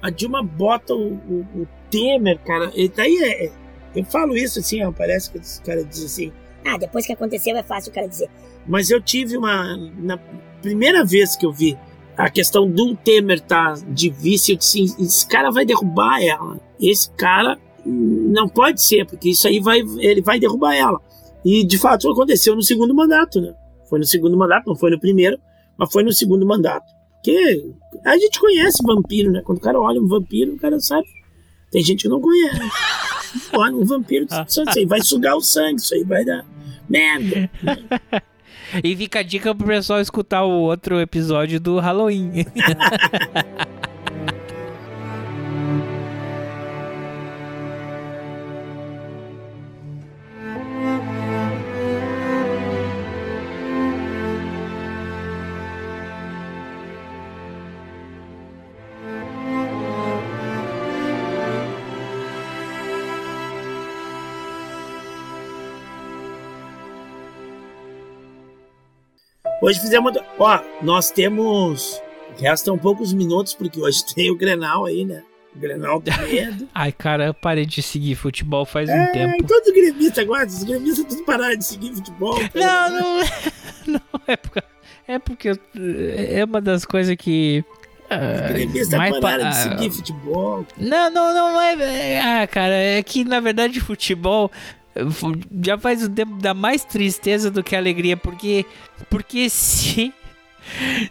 [0.06, 3.52] A Dilma bota o, o, o Temer, cara, e daí é, é-
[3.94, 6.32] Eu falo isso assim, ó, parece que esse cara diz assim.
[6.64, 8.28] Ah, depois que aconteceu é fácil o cara dizer.
[8.66, 9.76] Mas eu tive uma.
[9.98, 10.18] Na
[10.60, 11.78] primeira vez que eu vi
[12.16, 16.58] a questão do Temer tá de vice, eu disse: esse cara vai derrubar ela.
[16.80, 19.80] Esse cara não pode ser, porque isso aí vai.
[19.98, 21.00] Ele vai derrubar ela.
[21.44, 23.54] E de fato aconteceu no segundo mandato, né?
[23.88, 25.38] Foi no segundo mandato, não foi no primeiro,
[25.78, 26.92] mas foi no segundo mandato.
[27.26, 27.72] Porque
[28.04, 29.42] a gente conhece vampiro, né?
[29.44, 31.08] Quando o cara olha um vampiro, o cara sabe.
[31.72, 32.60] Tem gente que não conhece.
[33.52, 36.46] Olha, um vampiro, isso aí vai sugar o sangue, isso aí vai dar
[36.88, 37.50] merda.
[38.82, 42.30] E fica a dica pro pessoal escutar o outro episódio do Halloween.
[69.66, 70.12] Hoje fizemos.
[70.38, 72.00] Ó, nós temos.
[72.38, 75.22] Restam poucos minutos, porque hoje tem o Grenal aí, né?
[75.54, 76.68] O Grenal do medo.
[76.74, 79.44] Ai, cara, eu parei de seguir futebol faz um É, tempo.
[79.44, 82.34] todo gremista agora, os gremistas tudo pararam de seguir futebol.
[82.36, 82.50] cara.
[82.54, 83.20] Não, não,
[83.88, 84.62] não é porque,
[85.08, 85.52] é porque
[86.38, 87.64] é uma das coisas que.
[88.08, 90.64] Os gremistas mais pa- pararam de ah, seguir futebol.
[90.78, 91.72] Não, não, não é.
[92.14, 94.54] é- Ah, cara, é que na verdade futebol fu-
[95.62, 98.64] já faz um tempo dá mais tristeza do que alegria, porque
[99.10, 100.12] porque se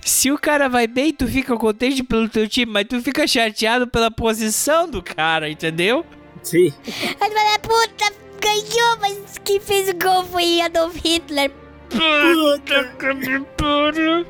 [0.01, 3.88] se o cara vai bem, tu fica contente pelo teu time, mas tu fica chateado
[3.88, 6.05] pela posição do cara, entendeu?
[6.43, 6.73] Sim.
[6.86, 11.51] Aí tu fala, puta, ganhou, mas quem fez o gol foi Adolf Hitler.
[11.89, 14.25] Puta que me pariu.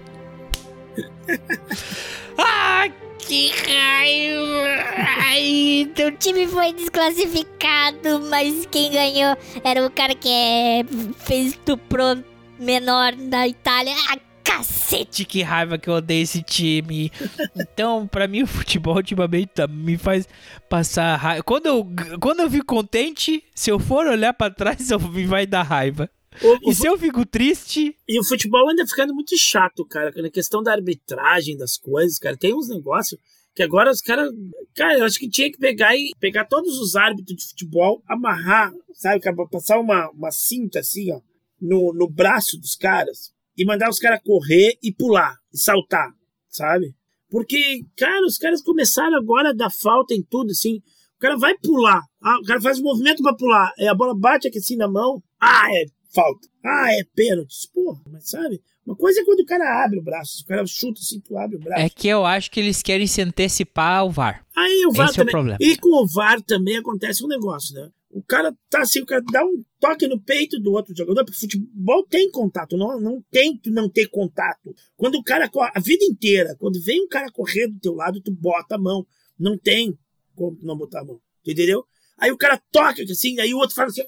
[2.38, 2.90] Ah,
[3.20, 4.84] que raiva!
[5.28, 10.84] Ai, O time foi desclassificado, mas quem ganhou era o cara que é,
[11.18, 12.24] fez estupro
[12.60, 13.94] menor na Itália.
[14.10, 15.26] Ah, cacete!
[15.26, 17.12] que raiva que eu odeio esse time.
[17.58, 20.28] Então, pra mim, o futebol ultimamente tá- me faz
[20.70, 21.44] passar raiva.
[21.44, 21.88] Quando eu,
[22.22, 26.10] quando eu fico contente, se eu for olhar pra trás, eu, me vai dar raiva.
[26.44, 30.12] O- o E se eu fico triste, E o futebol anda ficando muito chato, cara.
[30.22, 32.36] Na questão da arbitragem das coisas, cara.
[32.38, 33.20] Tem uns negócios
[33.56, 34.30] que agora os caras.
[34.76, 38.72] Cara, eu acho que tinha que pegar e pegar todos os árbitros de futebol, amarrar,
[38.94, 39.20] sabe?
[39.22, 41.22] cara, Passar uma, uma cinta assim, ó,
[41.62, 46.12] no, no braço dos caras e mandar os caras correr e pular e saltar,
[46.50, 46.94] sabe?
[47.30, 50.78] Porque, cara, os caras começaram agora a dar falta em tudo, assim.
[51.16, 54.14] O cara vai pular, ah, o cara faz um movimento pra pular, aí a bola
[54.14, 56.48] bate aqui assim na mão, ah, é falta.
[56.64, 57.70] Ah, é pênalti.
[57.74, 58.62] Porra, mas sabe?
[58.86, 61.58] Uma coisa é quando o cara abre o braço, o cara chuta assim, tu abre
[61.58, 61.82] o braço.
[61.82, 64.46] é que eu acho que eles querem se antecipar ao VAR.
[64.56, 65.32] Aí o VAR Esse é o também.
[65.32, 65.58] problema.
[65.60, 67.90] E com o VAR também acontece um negócio, né?
[68.12, 71.38] O cara tá assim, o cara dá um toque no peito do outro jogador, porque
[71.38, 74.74] futebol tem contato, não, não tem que não ter contato.
[74.96, 78.32] Quando o cara a vida inteira, quando vem um cara correr do teu lado, tu
[78.32, 79.06] bota a mão.
[79.38, 79.98] Não tem
[80.34, 81.20] como tu não botar a mão.
[81.46, 81.86] Entendeu?
[82.18, 84.04] Aí o cara toca assim, aí o outro fala assim.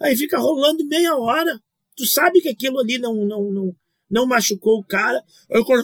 [0.00, 1.60] Aí fica rolando meia hora.
[1.96, 3.76] Tu sabe que aquilo ali não, não, não,
[4.10, 5.22] não machucou o cara.
[5.50, 5.82] Aí o cara,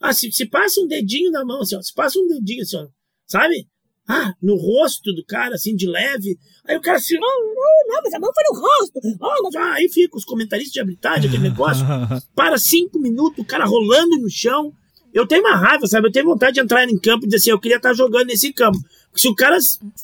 [0.00, 2.76] ah, se, se passa um dedinho na mão, assim, ó, se passa um dedinho assim,
[2.76, 2.86] ó,
[3.26, 3.68] sabe?
[4.06, 6.38] Ah, no rosto do cara, assim, de leve.
[6.66, 9.00] Aí o cara assim, não, não, não, mas a mão foi no rosto.
[9.22, 9.56] Ah, mas...
[9.56, 11.84] ah, aí fica os comentaristas de arbitragem, aquele negócio.
[12.34, 14.72] Para cinco minutos, o cara rolando no chão.
[15.12, 16.08] Eu tenho uma raiva, sabe?
[16.08, 18.52] Eu tenho vontade de entrar em campo e dizer assim, eu queria estar jogando nesse
[18.52, 18.78] campo.
[19.14, 19.56] Se o cara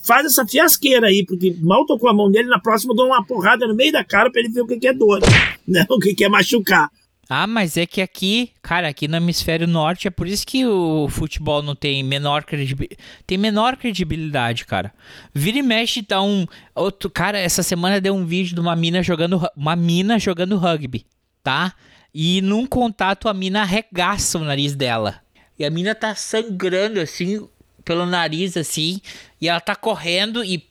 [0.05, 3.25] faz essa fiasqueira aí, porque mal tocou a mão dele, na próxima eu dou uma
[3.25, 5.21] porrada no meio da cara pra ele ver o que é dor.
[5.67, 6.91] Não, o que que é machucar.
[7.33, 11.09] Ah, mas é que aqui, cara, aqui no hemisfério norte é por isso que o
[11.09, 13.01] futebol não tem menor credibilidade.
[13.25, 14.93] Tem menor credibilidade, cara.
[15.33, 16.45] Vira e mexe tá um
[16.75, 21.07] outro cara, essa semana deu um vídeo de uma mina jogando uma mina jogando rugby,
[21.41, 21.73] tá?
[22.13, 25.21] E num contato a mina arregaça o nariz dela.
[25.57, 27.47] E a mina tá sangrando assim
[27.85, 29.01] pelo nariz assim,
[29.41, 30.69] e ela tá correndo e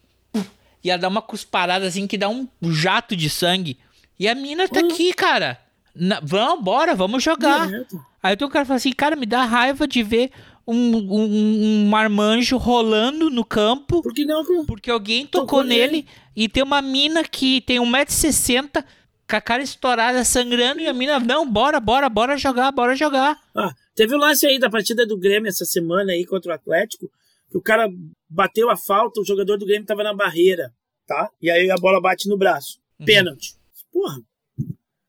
[0.82, 3.78] e ela dá uma cusparada assim que dá um jato de sangue.
[4.18, 5.60] E a mina tá aqui, cara.
[5.94, 7.68] Na, vamos, bora, vamos jogar.
[7.68, 8.06] Direto.
[8.24, 10.32] Aí o cara fala assim, cara, me dá raiva de ver
[10.66, 14.02] um, um, um marmanjo rolando no campo.
[14.02, 15.92] Porque não, Porque alguém Tocou tocou, nele.
[15.92, 18.84] nele e tem uma mina que tem 1,60m
[19.30, 23.40] com a cara estourada, sangrando, e a mina, não, bora, bora, bora jogar, bora jogar.
[23.56, 27.10] Ah, teve o lance aí da partida do Grêmio essa semana aí contra o Atlético,
[27.50, 27.88] que o cara
[28.28, 30.74] bateu a falta, o jogador do Grêmio tava na barreira,
[31.06, 31.30] tá?
[31.40, 32.80] E aí a bola bate no braço.
[33.06, 33.56] Pênalti.
[33.92, 34.20] Porra.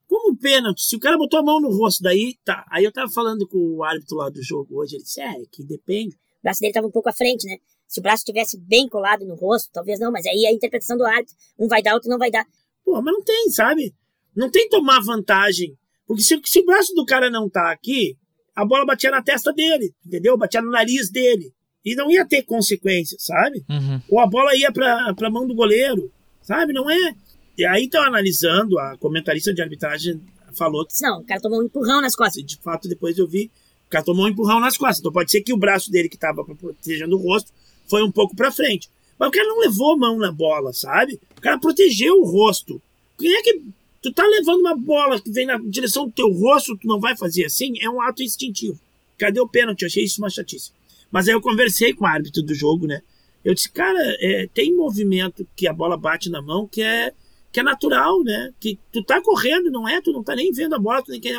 [0.07, 0.83] Como pênalti?
[0.83, 2.67] Se o cara botou a mão no rosto, daí tá.
[2.71, 5.65] Aí eu tava falando com o árbitro lá do jogo hoje, ele disse, é, que
[5.65, 6.15] depende.
[6.15, 7.57] O braço dele tava um pouco à frente, né?
[7.87, 10.97] Se o braço tivesse bem colado no rosto, talvez não, mas aí é a interpretação
[10.97, 11.35] do árbitro.
[11.59, 12.45] Um vai dar, outro não vai dar.
[12.85, 13.95] Porra, mas não tem, sabe?
[14.35, 15.77] Não tem tomar vantagem.
[16.07, 18.17] Porque se, se o braço do cara não tá aqui,
[18.55, 20.37] a bola batia na testa dele, entendeu?
[20.37, 21.53] Batia no nariz dele.
[21.85, 23.65] E não ia ter consequências, sabe?
[23.69, 24.01] Uhum.
[24.11, 26.13] Ou a bola ia pra, pra mão do goleiro,
[26.43, 26.73] sabe?
[26.73, 27.15] Não é.
[27.57, 30.21] E aí estão analisando, a comentarista de arbitragem
[30.53, 32.45] falou que Não, o cara tomou um empurrão nas costas.
[32.45, 33.51] de fato depois eu vi,
[33.87, 34.99] o cara tomou um empurrão nas costas.
[34.99, 37.53] Então pode ser que o braço dele que tava protegendo o rosto
[37.89, 38.89] foi um pouco pra frente.
[39.19, 41.21] Mas o cara não levou a mão na bola, sabe?
[41.37, 42.81] O cara protegeu o rosto.
[43.19, 43.63] Quem é que.
[44.03, 47.17] Tu tá levando uma bola que vem na direção do teu rosto, tu não vai
[47.17, 47.75] fazer assim?
[47.81, 48.81] É um ato instintivo.
[49.19, 49.83] Cadê o pênalti?
[49.83, 50.73] Eu achei isso uma chatice.
[51.11, 53.03] Mas aí eu conversei com o árbitro do jogo, né?
[53.45, 57.13] Eu disse, cara, é, tem movimento que a bola bate na mão que é,
[57.53, 58.53] que é natural, né?
[58.59, 60.01] Que tu tá correndo, não é?
[60.01, 61.37] Tu não tá nem vendo a bola, tu nem quer.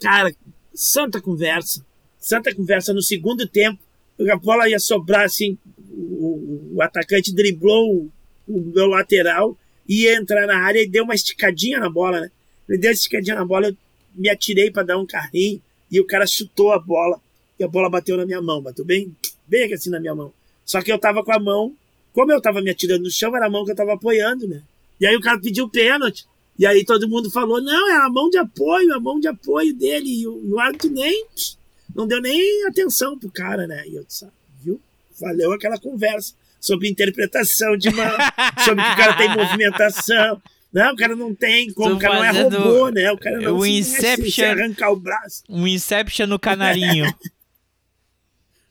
[0.00, 0.34] Cara,
[0.74, 1.84] santa conversa.
[2.18, 2.92] Santa conversa.
[2.92, 3.80] No segundo tempo,
[4.30, 5.58] a bola ia sobrar assim,
[5.90, 8.12] o, o atacante driblou o,
[8.48, 9.56] o meu lateral,
[9.88, 12.30] ia entrar na área e deu uma esticadinha na bola, né?
[12.68, 13.76] Ele deu essa esticadinha na bola, eu
[14.14, 15.60] me atirei pra dar um carrinho
[15.90, 17.20] e o cara chutou a bola.
[17.58, 19.14] E a bola bateu na minha mão, bateu bem,
[19.46, 20.32] bem assim na minha mão.
[20.64, 21.76] Só que eu tava com a mão,
[22.12, 24.62] como eu tava me atirando no chão, era a mão que eu tava apoiando, né?
[25.00, 26.26] E aí o cara pediu pênalti.
[26.58, 29.74] E aí todo mundo falou, não, é a mão de apoio, a mão de apoio
[29.74, 30.20] dele.
[30.20, 31.26] E o, o árbitro nem,
[31.94, 33.86] não deu nem atenção pro cara, né?
[33.88, 34.30] E eu disse, ah,
[34.62, 34.80] viu?
[35.20, 38.10] Valeu aquela conversa sobre interpretação de mão,
[38.64, 40.40] sobre que o cara tem movimentação.
[40.72, 43.12] Não, o cara não tem como, Tô o cara não é robô, né?
[43.12, 44.30] O cara não o se- Inception.
[44.30, 45.42] se arrancar o braço.
[45.50, 47.12] Um Inception no canarinho.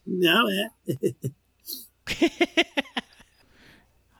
[0.03, 0.67] Não, é.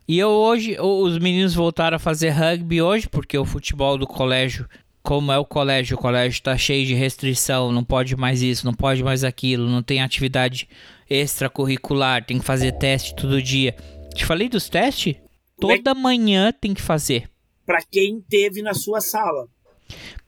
[0.08, 4.68] E eu hoje, os meninos voltaram a fazer rugby hoje, porque o futebol do colégio,
[5.04, 8.74] como é o colégio, o colégio tá cheio de restrição, não pode mais isso, não
[8.74, 10.68] pode mais aquilo, não tem atividade
[11.10, 13.76] extracurricular, tem que fazer teste todo dia.
[14.14, 15.16] Te falei dos testes?
[15.60, 17.30] Toda manhã tem que fazer.
[17.66, 19.48] Pra quem teve na sua sala.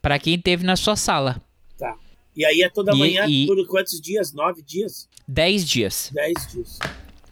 [0.01, 1.41] Pra quem teve na sua sala.
[1.77, 1.95] Tá.
[2.35, 4.31] E aí é toda E- manhã, e- por quantos dias?
[4.33, 5.07] Nove dias?
[5.27, 6.09] 10 dias.
[6.13, 6.79] Dez dias.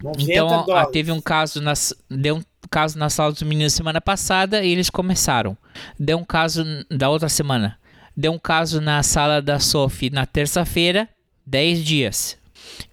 [0.02, 0.90] 90 Então, dólares.
[0.92, 4.88] teve um caso nas, deu um caso na sala dos meninos semana passada e eles
[4.88, 5.56] começaram.
[5.98, 7.78] Deu um caso da outra semana.
[8.16, 11.06] Deu um caso na sala da Sophie na terça-feira,
[11.46, 12.38] 10 dias.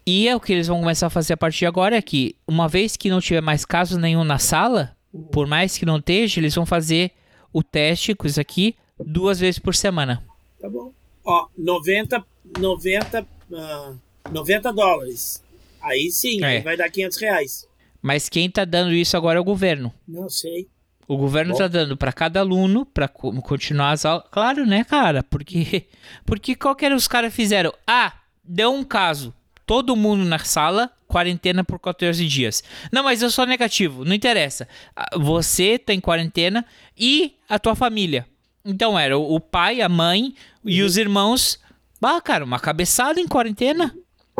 [0.06, 2.36] E é o que eles vão começar a fazer a partir de agora é que,
[2.48, 4.96] uma vez que não tiver mais caso nenhum na sala,
[5.32, 7.12] por mais que não esteja, eles vão fazer
[7.54, 10.22] o teste com isso aqui duas vezes por semana.
[10.60, 10.92] Tá bom.
[11.24, 12.26] Ó, 90,
[12.60, 13.94] 90, ah,
[14.32, 15.42] 90 dólares.
[15.82, 16.48] Aí sim, É.
[16.58, 17.69] aí vai dar 500 reais.
[18.02, 19.94] Mas quem tá dando isso agora é o governo.
[20.08, 20.68] Não sei.
[21.08, 21.58] O governo Bom.
[21.58, 24.26] tá dando pra cada aluno pra co- continuar as aulas.
[24.32, 25.24] Claro, né, cara?
[25.24, 25.86] Porque
[26.26, 27.74] porque qual que era os caras fizeram?
[27.88, 29.34] Ah, deu um caso.
[29.66, 32.64] Todo mundo na sala, quarentena por 14 dias.
[32.92, 34.68] Não, mas eu sou negativo, não interessa.
[34.96, 36.66] Ah, Você tá em quarentena
[36.98, 38.26] e a tua família.
[38.66, 40.34] Então era o o pai, a mãe
[40.64, 41.60] e os irmãos.
[42.02, 43.94] Ah, cara, uma cabeçada em quarentena.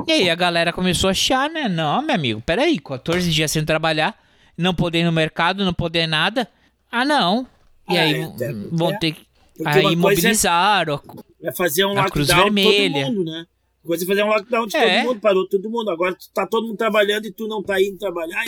[0.08, 1.68] E aí a galera começou a achar, né?
[1.68, 4.18] Não, meu amigo, peraí, 14 dias sem trabalhar,
[4.58, 6.48] não poder ir no mercado, não poder nada.
[6.92, 7.48] Ah, não.
[7.90, 8.98] E Ah, aí é, é, vão é.
[8.98, 9.28] ter que.
[9.58, 11.02] Porque Aí coisa é- mobilizaram.
[11.44, 13.06] É fazer um Cruz lockdown Vermelha.
[13.06, 13.46] todo mundo, né?
[13.86, 14.98] Coisa é fazer um lockdown de É.
[15.02, 15.90] todo mundo, parou todo mundo.
[15.92, 18.46] Agora tá todo mundo trabalhando e tu não tá indo trabalhar.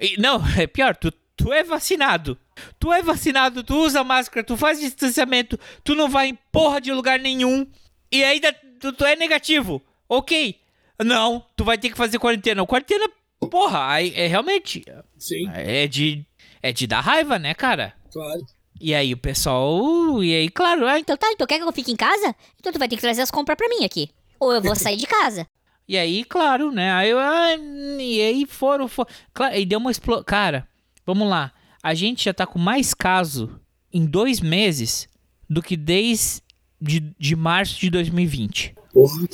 [0.00, 2.38] E- não, é pior, tu, tu é vacinado.
[2.78, 6.92] Tu é vacinado, tu usa máscara, tu faz distanciamento, tu não vai em porra de
[6.92, 7.66] lugar nenhum.
[8.12, 9.82] E ainda tu, tu é negativo.
[10.08, 10.56] Ok.
[11.02, 12.64] Não, tu vai ter que fazer quarentena.
[12.66, 13.08] Quarentena,
[13.50, 14.84] porra, aí é realmente.
[15.18, 15.48] Sim.
[15.52, 16.24] É de.
[16.62, 17.94] É de dar raiva, né, cara?
[18.10, 18.46] Claro.
[18.80, 20.22] E aí o pessoal.
[20.22, 22.34] E aí, claro, ah, Então tá, então quer que eu fique em casa?
[22.58, 24.08] Então tu vai ter que trazer as compras pra mim aqui.
[24.40, 25.46] Ou eu vou sair de casa.
[25.86, 26.90] E aí, claro, né?
[26.92, 27.54] Aí, eu, ah,
[28.00, 29.10] e aí foram, foram.
[29.34, 30.24] Claro, e deu uma explosão.
[30.24, 30.66] Cara,
[31.04, 31.52] vamos lá.
[31.82, 33.60] A gente já tá com mais caso
[33.92, 35.06] em dois meses
[35.46, 36.40] do que desde
[36.80, 38.74] de, de março de 2020.
[38.94, 39.28] Porra.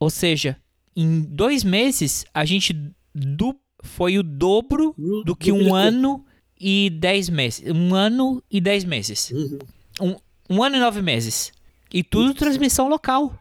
[0.00, 0.56] Ou seja,
[0.96, 2.74] em dois meses a gente
[3.14, 5.76] du, foi o dobro do que um duplicou.
[5.76, 6.24] ano
[6.58, 7.70] e dez meses.
[7.70, 9.30] Um ano e dez meses.
[9.30, 9.58] Uhum.
[10.00, 10.16] Um,
[10.56, 11.52] um ano e nove meses.
[11.92, 13.38] E tudo transmissão local.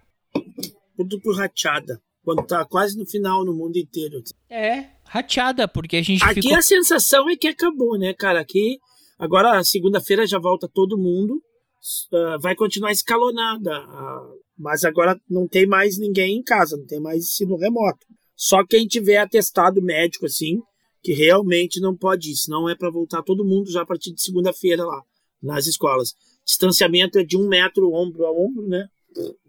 [0.95, 2.01] Tudo por rachada.
[2.23, 4.23] Quando tá quase no final no mundo inteiro.
[4.49, 6.57] É, rateada, porque a gente Aqui ficou...
[6.57, 8.39] a sensação é que acabou, né, cara?
[8.39, 8.79] Aqui,
[9.19, 11.41] agora, segunda-feira já volta todo mundo.
[12.13, 13.75] ah, vai continuar escalonada.
[13.75, 18.05] ah, mas agora não tem mais ninguém em casa, não tem mais ensino remoto.
[18.35, 20.61] Só quem tiver atestado médico, assim,
[21.01, 22.35] que realmente não pode ir.
[22.35, 25.01] Senão é para voltar todo mundo já a partir de segunda-feira lá,
[25.41, 26.13] nas escolas.
[26.45, 28.87] Distanciamento é de um metro ombro a ombro, né?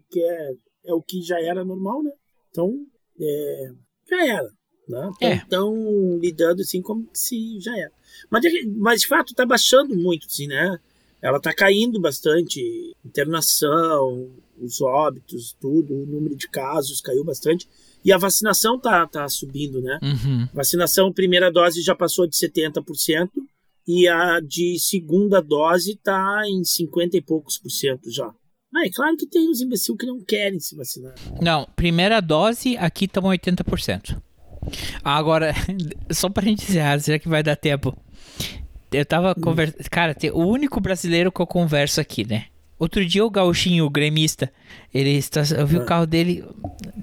[0.09, 0.51] Que é,
[0.85, 2.11] é o que já era normal, né?
[2.49, 2.73] Então,
[3.19, 3.71] é,
[4.09, 4.49] já era.
[4.87, 5.11] Né?
[5.21, 5.35] É.
[5.37, 7.91] Estão lidando assim como se já era.
[8.29, 8.43] Mas,
[8.77, 10.79] mas de fato está baixando muito, assim, né?
[11.21, 12.61] Ela está caindo bastante.
[13.03, 17.67] Internação, os óbitos, tudo, o número de casos caiu bastante.
[18.03, 19.99] E a vacinação tá, tá subindo, né?
[20.01, 20.47] Uhum.
[20.53, 23.29] Vacinação, primeira dose já passou de 70%.
[23.87, 28.33] E a de segunda dose tá em 50 e poucos por cento já.
[28.75, 31.13] Ah, é claro que tem uns imbecil que não querem se vacinar.
[31.39, 34.19] Não, primeira dose, aqui estamos 80%.
[35.03, 35.53] Agora,
[36.11, 37.95] só pra gente encerrar, será que vai dar tempo?
[38.91, 39.89] Eu tava conversando.
[39.89, 42.45] Cara, o único brasileiro que eu converso aqui, né?
[42.77, 44.51] Outro dia o gauchinho, o gremista,
[44.93, 46.43] ele está, eu vi o carro dele,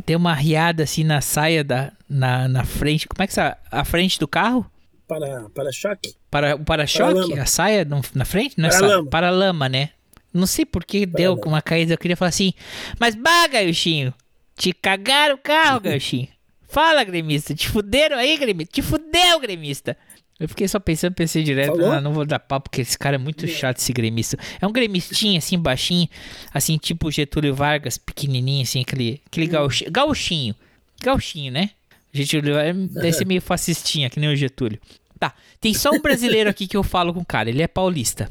[0.04, 3.08] tem uma riada assim na saia da, na, na frente.
[3.08, 3.56] Como é que é?
[3.70, 4.70] A frente do carro?
[5.08, 6.14] Para, para choque.
[6.30, 7.14] Para, o para-choque?
[7.14, 7.42] Para-lama.
[7.42, 8.54] a saia na frente?
[8.58, 8.94] Não é Para-lama.
[8.94, 9.90] saia, para-lama, né?
[10.32, 11.92] Não sei por que deu uma caída.
[11.92, 12.54] Eu queria falar assim,
[12.98, 14.14] mas bah, gauchinho,
[14.56, 16.28] te cagaram o carro, gauchinho.
[16.68, 17.54] Fala, gremista.
[17.54, 18.72] Te fuderam aí, gremista.
[18.72, 19.94] Te fudeu, gremista.
[20.42, 23.18] Eu fiquei só pensando, pensei direto, ah, não vou dar papo, porque esse cara é
[23.18, 24.36] muito chato, esse gremista.
[24.60, 26.08] É um gremistinho, assim, baixinho,
[26.52, 30.54] assim, tipo Getúlio Vargas, pequenininho, assim, aquele, aquele gauchi- gauchinho.
[31.02, 31.70] Gauchinho, né?
[32.12, 34.78] Getúlio Vargas deve ser meio fascistinha, que nem o Getúlio.
[35.18, 38.28] Tá, tem só um brasileiro aqui que eu falo com o cara, ele é paulista.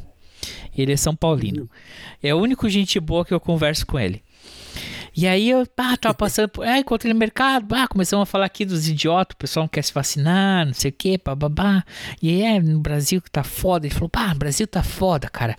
[0.78, 1.70] Ele é São Paulino.
[2.24, 4.24] É o único gente boa que eu converso com ele.
[5.16, 6.66] E aí eu ah, tava passando por.
[6.66, 7.74] Ah, encontrei no mercado.
[7.76, 9.34] Ah, começamos a falar aqui dos idiotas.
[9.36, 11.84] O pessoal não quer se vacinar, não sei o que, bababá.
[12.22, 13.86] E aí, é, no Brasil que tá foda.
[13.86, 15.58] Ele falou, pá, Brasil tá foda, cara.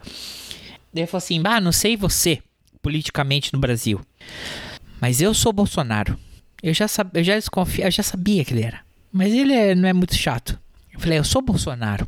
[0.93, 2.43] Daí ele falou assim: bah, não sei você,
[2.81, 4.01] politicamente no Brasil.
[5.01, 6.19] Mas eu sou Bolsonaro.
[6.63, 7.11] Eu já, sab...
[7.15, 8.81] eu já desconfia, eu já sabia que ele era.
[9.13, 10.59] Mas ele é- não é muito chato.
[10.93, 12.07] Eu falei, eu sou Bolsonaro.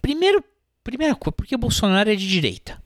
[0.00, 0.42] Primeiro,
[0.84, 2.80] primeira coisa, porque Bolsonaro é de direita.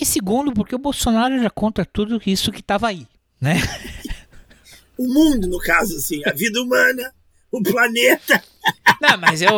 [0.00, 3.06] E segundo, porque o Bolsonaro era contra tudo isso que tava aí,
[3.40, 3.54] né?
[4.98, 7.12] O mundo, no caso, assim, a vida humana,
[7.50, 8.42] o planeta.
[9.00, 9.50] Não, mas eu,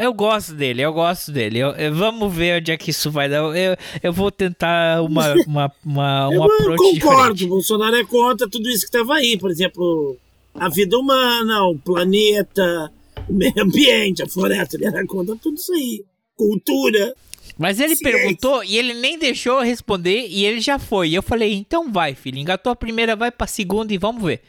[0.00, 1.58] eu gosto dele, eu gosto dele.
[1.60, 3.38] Eu- eu- vamos ver onde é que isso vai dar.
[3.56, 6.40] Eu, eu vou tentar uma, uma, uma, um Eu
[6.76, 6.94] concordo,
[7.34, 7.44] diferente.
[7.44, 9.38] o Bolsonaro é contra tudo isso que estava aí.
[9.38, 10.16] Por exemplo,
[10.54, 12.90] a vida humana, o planeta,
[13.28, 14.76] o meio ambiente, a floresta.
[14.76, 16.04] Ele era contra tudo isso aí.
[16.36, 17.14] Cultura.
[17.58, 18.18] Mas ele Ciência.
[18.18, 21.08] perguntou e ele nem deixou eu responder e ele já foi.
[21.08, 22.38] E eu falei, então vai, filho.
[22.38, 24.40] Engatou a primeira, vai pra segunda e vamos ver.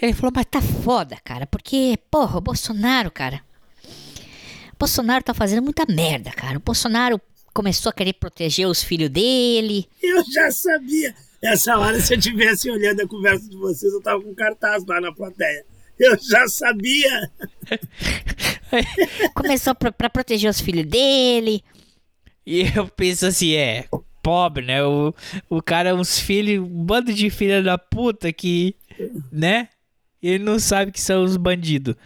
[0.00, 3.40] Ele falou, mas tá foda, cara, porque, porra, o Bolsonaro, cara.
[4.72, 6.56] O Bolsonaro tá fazendo muita merda, cara.
[6.58, 7.20] O Bolsonaro
[7.52, 9.88] começou a querer proteger os filhos dele.
[10.02, 11.14] Eu já sabia.
[11.42, 15.00] Essa hora, se eu tivesse olhando a conversa de vocês, eu tava com cartaz lá
[15.00, 15.64] na plateia.
[15.98, 17.30] Eu já sabia.
[19.34, 21.62] Começou pra, pra proteger os filhos dele.
[22.46, 23.86] E eu penso assim, é,
[24.22, 24.84] pobre, né?
[24.84, 25.14] O,
[25.48, 28.74] o cara é uns filhos, um bando de filha da puta que,
[29.30, 29.68] né?
[30.22, 31.96] Ele não sabe que são os bandidos.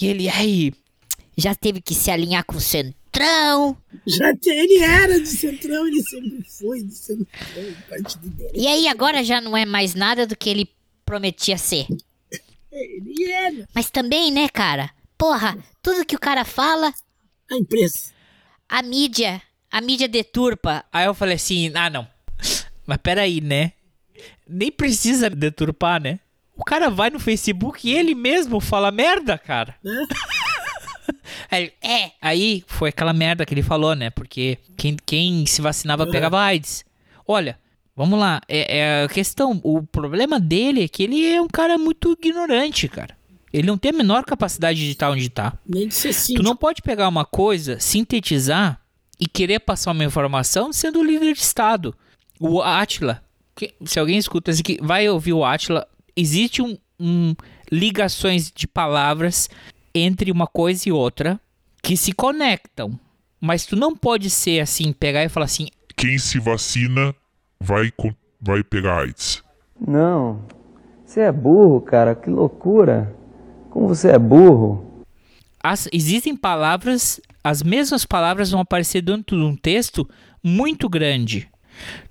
[0.00, 0.72] E ele, aí,
[1.36, 3.76] Já teve que se alinhar com o Centrão.
[4.06, 7.26] Já te- ele era de Centrão, ele sempre foi de Centrão,
[7.88, 8.50] partido dele.
[8.54, 10.68] E aí agora já não é mais nada do que ele
[11.04, 11.86] prometia ser.
[12.72, 13.68] Ele era.
[13.74, 14.90] Mas também, né, cara?
[15.16, 16.92] Porra, tudo que o cara fala,
[17.50, 18.12] A imprensa.
[18.68, 19.40] a mídia,
[19.70, 20.84] a mídia deturpa.
[20.92, 22.06] Aí eu falei assim, ah não.
[22.86, 23.72] Mas peraí, né?
[24.48, 26.20] Nem precisa deturpar, né?
[26.56, 29.76] O cara vai no Facebook e ele mesmo fala merda, cara.
[29.82, 30.06] Né?
[31.50, 32.10] Aí, é.
[32.20, 34.10] Aí foi aquela merda que ele falou, né?
[34.10, 36.84] Porque quem, quem se vacinava pegava AIDS.
[37.26, 37.58] Olha,
[37.94, 38.40] vamos lá.
[38.48, 39.60] É, é a questão.
[39.62, 43.16] O problema dele é que ele é um cara muito ignorante, cara.
[43.52, 45.54] Ele não tem a menor capacidade de estar onde tá.
[45.66, 48.80] Nem de ser Tu não pode pegar uma coisa, sintetizar
[49.20, 51.94] e querer passar uma informação sendo líder de Estado.
[52.38, 53.22] O Atila,
[53.56, 55.86] que- se alguém escuta isso aqui, vai ouvir o Atila.
[56.16, 57.34] Existe um, um-
[57.70, 59.48] ligações de palavras
[59.94, 61.40] entre uma coisa e outra
[61.82, 62.98] que se conectam.
[63.40, 67.14] Mas tu não pode ser assim, pegar e falar assim, Quem se vacina
[67.60, 67.92] vai,
[68.40, 69.42] vai pegar AIDS.
[69.80, 70.44] Não.
[71.04, 72.14] Você é burro, cara.
[72.14, 73.14] Que loucura.
[73.70, 75.04] Como você é burro.
[75.62, 80.08] as- existem palavras, as mesmas palavras vão aparecer dentro de um texto
[80.42, 81.48] muito grande.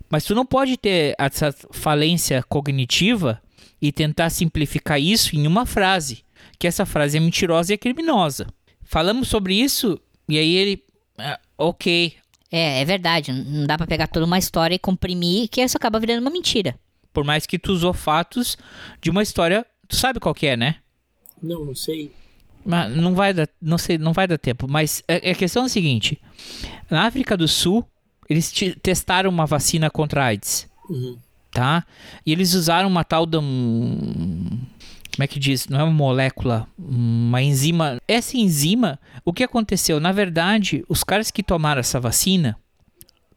[0.10, 3.42] Mas tu não pode ter essa falência cognitiva
[3.82, 6.24] e tentar simplificar isso em uma frase,
[6.58, 8.48] que essa frase é mentirosa e é criminosa.
[8.84, 10.84] Falamos sobre isso e aí ele,
[11.18, 12.14] ah, ok,
[12.50, 13.32] É, é verdade.
[13.34, 16.32] Não não dá pra pegar toda uma história e comprimir, que isso acaba virando uma
[16.32, 16.80] mentira.
[17.14, 18.56] por mais que tu usou fatos
[19.02, 20.76] de uma história, tu sabe qual que é, né?
[21.42, 22.12] Não, não sei.
[22.68, 24.68] Mas não vai dar, não sei, não vai dar tempo.
[24.70, 26.20] Mas a, a questão é a seguinte:
[26.90, 27.86] na África do Sul,
[28.30, 31.18] eles te- testaram uma vacina contra a AIDS, Uhum.
[31.52, 31.86] tá?
[32.26, 34.60] E eles usaram uma tal de um,
[35.16, 35.68] como é que diz?
[35.68, 37.98] Não é uma molécula, uma enzima.
[38.08, 40.00] Essa enzima, o que aconteceu?
[40.00, 42.58] Na verdade, os caras que tomaram essa vacina,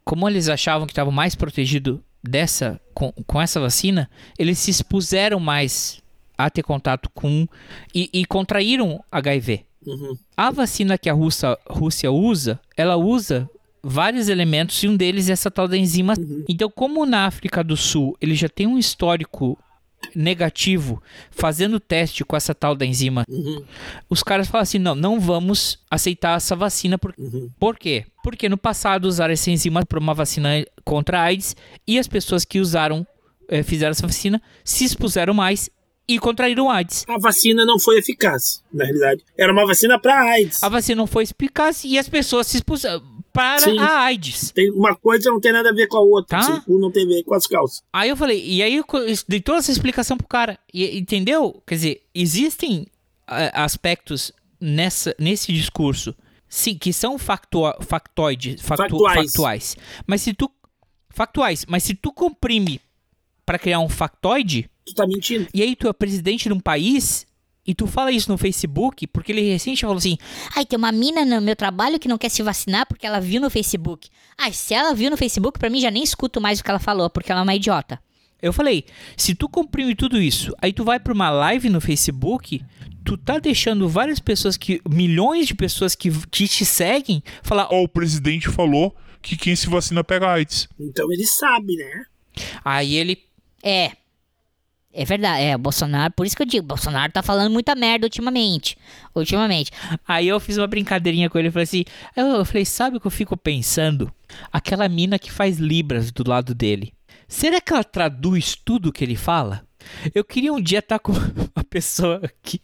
[0.03, 5.39] como eles achavam que estavam mais protegidos dessa com, com essa vacina, eles se expuseram
[5.39, 6.00] mais
[6.37, 7.47] a ter contato com
[7.93, 9.65] e, e contraíram HIV.
[9.85, 10.15] Uhum.
[10.37, 13.49] A vacina que a Rússia, Rússia usa, ela usa
[13.83, 16.13] vários elementos e um deles é essa tal da enzima.
[16.47, 19.57] Então, como na África do Sul ele já tem um histórico
[20.15, 23.63] negativo fazendo teste com essa tal da enzima, Uhum.
[24.09, 26.97] os caras falam assim: não, não vamos aceitar essa vacina.
[26.97, 27.13] Por,
[27.59, 28.05] por quê?
[28.23, 30.49] Porque no passado usaram essa enzima para uma vacina
[30.83, 31.55] contra a AIDS
[31.87, 33.05] e as pessoas que usaram,
[33.49, 35.69] eh, fizeram essa vacina, se expuseram mais
[36.07, 37.05] e contraíram AIDS.
[37.07, 39.23] A vacina não foi eficaz, na realidade.
[39.37, 40.61] Era uma vacina para AIDS.
[40.61, 43.01] A vacina não foi eficaz e as pessoas se expuseram
[43.31, 43.77] para Sim.
[43.79, 44.51] a AIDS.
[44.51, 46.39] Tem uma coisa não tem nada a ver com a outra.
[46.39, 46.59] Tá.
[46.59, 47.81] Tipo, não tem a ver com as calças.
[47.93, 48.85] Aí eu falei, e aí eu
[49.27, 50.59] dei toda essa explicação pro cara.
[50.73, 51.61] E, entendeu?
[51.65, 52.87] Quer dizer, existem
[53.27, 56.13] ah, aspectos nessa, nesse discurso
[56.47, 59.25] sim, que são factua, factoides, factu- Factuais.
[59.25, 59.77] factuais.
[60.05, 60.51] Mas se tu
[61.09, 62.81] factuais, mas se tu comprime
[63.45, 65.47] para criar um factoide, Tu tá mentindo.
[65.53, 67.25] e aí tu é presidente de um país
[67.65, 70.17] e tu fala isso no Facebook, porque ele recente falou assim:
[70.55, 73.39] Ai, tem uma mina no meu trabalho que não quer se vacinar porque ela viu
[73.39, 74.09] no Facebook.
[74.37, 76.79] Ai, se ela viu no Facebook, pra mim já nem escuto mais o que ela
[76.79, 77.99] falou, porque ela é uma idiota.
[78.41, 78.85] Eu falei,
[79.15, 82.59] se tu comprime tudo isso, aí tu vai pra uma live no Facebook,
[83.05, 84.81] tu tá deixando várias pessoas que.
[84.89, 89.69] milhões de pessoas que, que te seguem falar, Ó, o presidente falou que quem se
[89.69, 90.67] vacina pega AIDS.
[90.79, 92.05] Então ele sabe, né?
[92.65, 93.19] Aí ele.
[93.61, 93.91] É.
[94.93, 98.05] É verdade, é, o Bolsonaro, por isso que eu digo, Bolsonaro tá falando muita merda
[98.05, 98.77] ultimamente.
[99.15, 99.71] Ultimamente.
[100.05, 101.85] Aí eu fiz uma brincadeirinha com ele e falei assim.
[102.15, 104.11] Eu, eu falei, sabe o que eu fico pensando?
[104.51, 106.93] Aquela mina que faz Libras do lado dele.
[107.27, 109.65] Será que ela traduz tudo que ele fala?
[110.13, 111.13] Eu queria um dia estar com
[111.55, 112.61] uma pessoa que,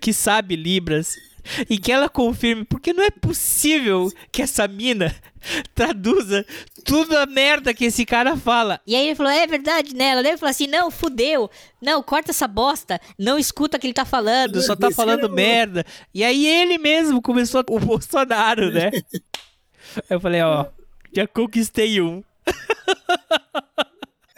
[0.00, 1.16] que sabe Libras
[1.68, 5.14] e que ela confirme, porque não é possível que essa mina
[5.74, 6.44] traduza
[6.84, 8.80] tudo a merda que esse cara fala.
[8.86, 10.06] E aí ele falou, é verdade, né?
[10.06, 11.50] Ela deve falar assim, não, fudeu,
[11.80, 14.60] não, corta essa bosta, não escuta o que ele tá falando.
[14.62, 15.84] só tá falando merda.
[16.14, 18.90] E aí ele mesmo começou o Bolsonaro, né?
[19.96, 20.66] Aí eu falei, ó,
[21.12, 22.22] já conquistei um.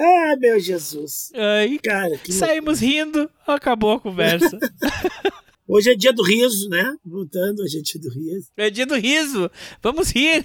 [0.05, 1.31] Ah, meu Jesus.
[1.33, 4.59] Aí Cara, que saímos rindo, acabou a conversa.
[5.75, 6.95] Hoje é dia do riso, né?
[7.03, 8.49] Voltando, hoje é dia do riso.
[8.59, 9.51] É dia do riso.
[9.83, 10.45] Vamos rir.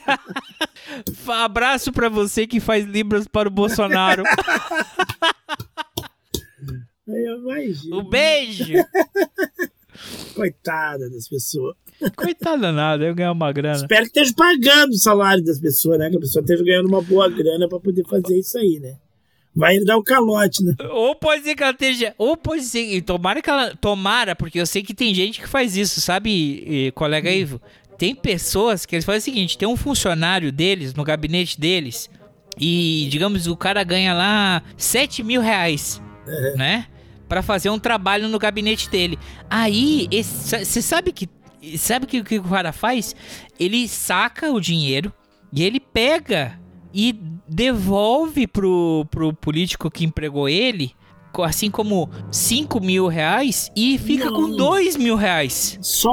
[1.28, 4.24] Abraço pra você que faz libras para o Bolsonaro.
[7.91, 8.66] Um beijo.
[10.36, 11.76] Coitada das pessoas.
[12.16, 13.78] Coitada nada, eu ganhar uma grana.
[13.78, 16.10] Espero que esteja pagando o salário das pessoas, né?
[16.10, 18.98] Que a pessoa esteja ganhando uma boa grana pra poder fazer isso aí, né?
[19.58, 20.76] Vai dar o calote, né?
[20.92, 22.14] Ou pode ser que ela esteja.
[22.16, 22.82] Ou pode ser.
[22.82, 23.76] e Tomara que ela.
[23.76, 27.60] Tomara, porque eu sei que tem gente que faz isso, sabe, colega Ivo?
[27.98, 32.08] Tem pessoas que eles fazem o seguinte: tem um funcionário deles no gabinete deles.
[32.60, 36.00] E, digamos, o cara ganha lá 7 mil reais,
[36.56, 36.86] né?
[37.28, 39.18] Pra fazer um trabalho no gabinete dele.
[39.50, 41.28] Aí, você sabe que.
[41.80, 43.16] Sabe o que, que o cara faz?
[43.60, 45.12] Ele saca o dinheiro
[45.52, 46.60] e ele pega
[46.94, 50.94] e devolve pro, pro político que empregou ele,
[51.44, 54.57] assim como 5 mil reais, e fica com Não.
[54.57, 55.78] 2 mil reais.
[55.82, 56.11] Só?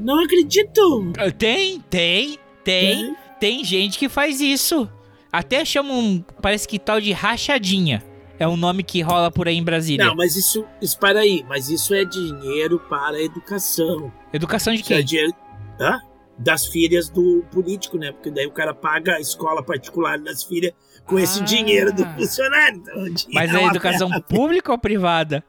[0.00, 1.12] Não acredito.
[1.18, 3.16] Ah, Tem, tem, tem.
[3.40, 4.88] Tem gente que faz isso.
[5.32, 8.02] Até chamam, parece que tal de rachadinha.
[8.38, 10.06] É um nome que rola por aí em Brasília.
[10.06, 14.12] Não, mas isso, espera aí, mas isso é dinheiro para a educação.
[14.32, 15.04] Educação de Isso é quem?
[15.04, 15.32] dinheiro
[15.80, 16.00] hã?
[16.38, 18.12] Das filhas do político, né?
[18.12, 20.72] Porque daí o cara paga a escola particular das filhas
[21.04, 21.44] com esse Ah.
[21.44, 22.78] dinheiro do funcionário.
[22.78, 25.42] Então, Mas é educação pública ou privada?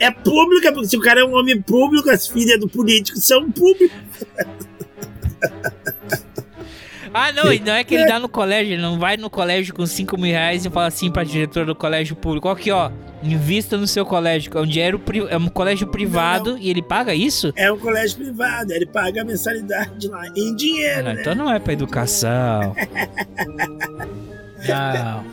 [0.00, 3.50] É pública, porque se o cara é um homem público, as filhas do político são
[3.50, 3.98] públicas.
[7.14, 9.74] Ah, não, e não é que ele dá no colégio, ele não vai no colégio
[9.74, 12.90] com 5 mil reais e fala assim pra diretor do colégio público, aqui ó,
[13.22, 17.52] invista no seu colégio, é um pri- é um colégio privado e ele paga isso?
[17.56, 21.20] É um colégio privado, ele paga a mensalidade lá em dinheiro, Não, né?
[21.20, 22.74] então não é pra educação.
[24.68, 25.24] Não.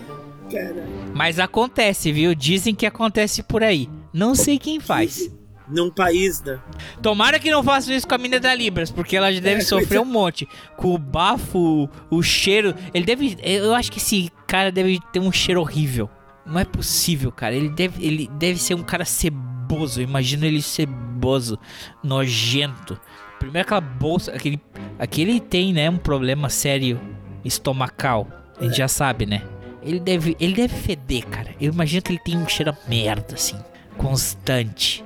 [1.14, 2.36] Mas acontece, viu?
[2.36, 3.90] Dizem que acontece por aí.
[4.14, 5.30] Não sei quem faz.
[5.68, 6.60] Num país, né?
[7.02, 9.64] Tomara que não façam isso com a mina da Libras, porque ela já deve É,
[9.64, 10.48] sofrer um monte.
[10.78, 12.76] Com o bafo, o cheiro.
[12.94, 13.38] Ele deve.
[13.42, 16.10] Eu acho que esse cara deve ter um cheiro horrível.
[16.46, 17.56] Não é possível, cara.
[17.56, 20.02] Ele deve, ele deve ser um cara ceboso.
[20.02, 21.58] Imagina ele ceboso,
[22.04, 23.00] nojento.
[23.40, 24.32] Primeiro aquela bolsa.
[24.32, 24.60] Aquele,
[25.00, 25.90] aquele tem, né?
[25.90, 27.00] Um problema sério
[27.44, 28.28] estomacal.
[28.60, 29.42] A gente já sabe, né?
[29.82, 31.52] Ele deve, ele deve feder, cara.
[31.60, 33.58] Eu imagino que ele tem um cheiro a merda, assim.
[33.98, 35.04] Constante.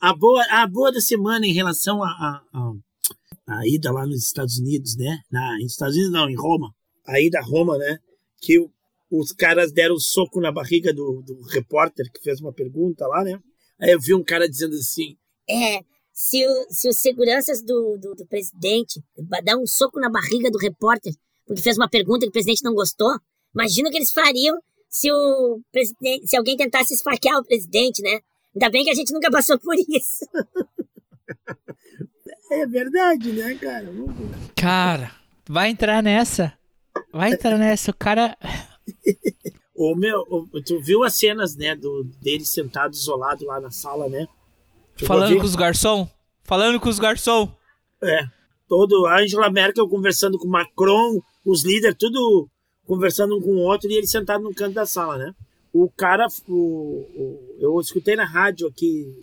[0.00, 2.42] A boa, a boa da semana em relação a, a,
[3.46, 5.18] a, ida lá nos Estados Unidos, né?
[5.30, 6.74] Na, nos Estados Unidos não, em Roma.
[7.06, 7.98] A ida a Roma, né?
[8.40, 8.70] Que o-
[9.10, 13.22] os caras deram um soco na barriga do, do repórter que fez uma pergunta lá,
[13.24, 13.38] né?
[13.78, 15.16] Aí eu vi um cara dizendo assim,
[15.48, 15.80] É,
[16.12, 19.02] se, o- se os seguranças do, do, do presidente
[19.44, 21.12] dar um soco na barriga do repórter
[21.46, 23.10] porque fez uma pergunta que o presidente não gostou,
[23.52, 24.56] imagina o que eles fariam
[24.88, 28.20] se o presidente, se alguém tentasse esfaquear o presidente, né?
[28.54, 30.26] Ainda bem que a gente nunca passou por isso.
[32.50, 33.86] É verdade, né, cara?
[34.56, 35.12] Cara,
[35.48, 36.52] vai entrar nessa.
[37.12, 37.92] Vai entrar nessa.
[37.92, 38.36] O cara.
[39.72, 40.24] Ô, meu,
[40.66, 44.26] tu viu as cenas, né, do, dele sentado isolado lá na sala, né?
[45.00, 46.08] A Falando com os garçom.
[46.42, 47.54] Falando com os garçom.
[48.02, 48.24] É.
[48.68, 52.48] Todo Angela Merkel conversando com Macron, os líderes, tudo
[52.84, 55.34] conversando um com o outro e ele sentado no canto da sala, né?
[55.72, 59.14] O cara, o, o- eu escutei na rádio aqui,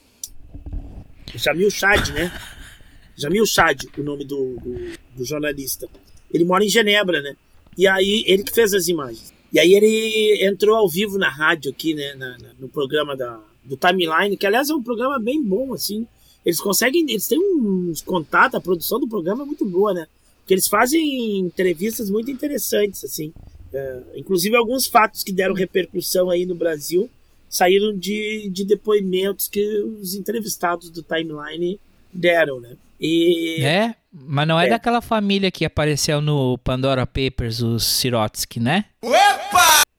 [1.36, 2.32] Jamil Chad, né?
[3.18, 5.88] Jamil Chad, o nome do, do, do jornalista.
[6.34, 7.36] Ele mora em Genebra, né?
[7.78, 9.34] E aí, ele que fez as imagens.
[9.52, 12.14] E aí ele entrou ao vivo na rádio aqui, né?
[12.16, 16.06] na- na- no programa da, do Timeline, que aliás é um programa bem bom, assim.
[16.46, 20.08] Eles conseguem, eles têm uns contatos, a produção do programa é muito boa, né?
[20.40, 23.34] Porque eles fazem entrevistas muito interessantes, assim.
[23.74, 27.10] É, inclusive alguns fatos que deram repercussão aí no Brasil
[27.50, 29.66] saíram de, de depoimentos que
[30.02, 31.80] os entrevistados do Timeline
[32.14, 32.76] deram, né?
[33.00, 33.96] E É?
[34.12, 34.70] Mas não é, É.
[34.70, 38.86] daquela família que apareceu no Pandora Papers, os Sirotsky, né?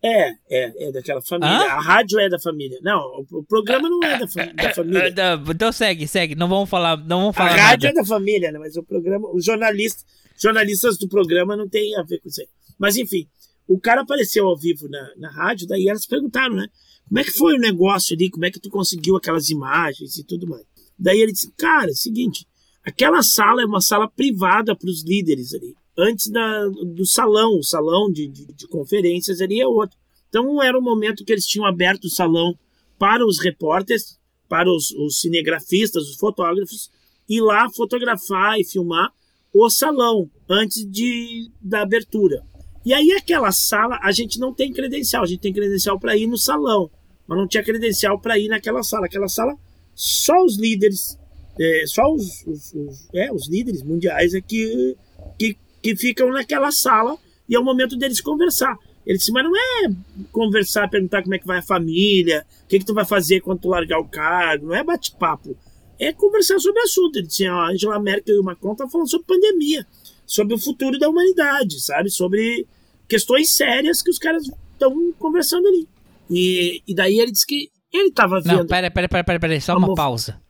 [0.02, 1.54] É, é, é daquela família.
[1.56, 1.62] Hã?
[1.72, 2.78] A rádio é da família.
[2.82, 5.12] Não, o, programa não é da, fa- da família.
[5.50, 6.34] Então, segue, segue.
[6.36, 7.98] Não vamos falar, não vamos A falar rádio nada.
[7.98, 8.58] é da família, né?
[8.60, 10.04] Mas o programa, os jornalistas,
[10.40, 12.48] jornalistas do programa não tem a ver com isso aí.
[12.78, 13.26] Mas enfim,
[13.68, 16.66] o cara apareceu ao vivo na, na rádio, daí elas perguntaram, né?
[17.06, 18.30] Como é que foi o negócio ali?
[18.30, 20.64] Como é que tu conseguiu aquelas imagens e tudo mais?
[20.98, 22.46] Daí ele disse, cara, é seguinte,
[22.82, 25.74] aquela sala é uma sala privada para os líderes ali.
[25.96, 29.96] Antes da, do salão, o salão de, de, de conferências ali é outro.
[30.28, 32.58] Então era o momento que eles tinham aberto o salão
[32.98, 34.18] para os repórteres,
[34.48, 36.90] para os, os cinegrafistas, os fotógrafos,
[37.28, 39.12] ir lá fotografar e filmar
[39.52, 42.44] o salão antes de, da abertura.
[42.88, 46.26] E aí aquela sala, a gente não tem credencial, a gente tem credencial para ir
[46.26, 46.90] no salão,
[47.26, 49.04] mas não tinha credencial para ir naquela sala.
[49.04, 49.54] Aquela sala,
[49.94, 51.18] só os líderes,
[51.60, 54.96] é, só os, os, os- é, os líderes mundiais é que,
[55.38, 58.74] que, que ficam naquela sala e é o momento deles conversar.
[59.04, 59.90] Ele disse, mas não é
[60.32, 63.60] conversar, perguntar como é que vai a família, o que, que tu vai fazer quando
[63.60, 65.54] tu largar o cargo, não é bate-papo.
[65.98, 67.16] É conversar sobre assunto.
[67.18, 69.86] Ele disse, a Angela Merkel e o Macron estão falando sobre pandemia,
[70.26, 72.08] sobre o futuro da humanidade, sabe?
[72.08, 72.66] Sobre
[73.08, 75.88] questões sérias que os caras estão conversando ali.
[76.30, 78.58] E, e daí ele disse que ele estava vendo...
[78.58, 80.40] Não, pera, pera, pera, pera, pera, só uma pausa.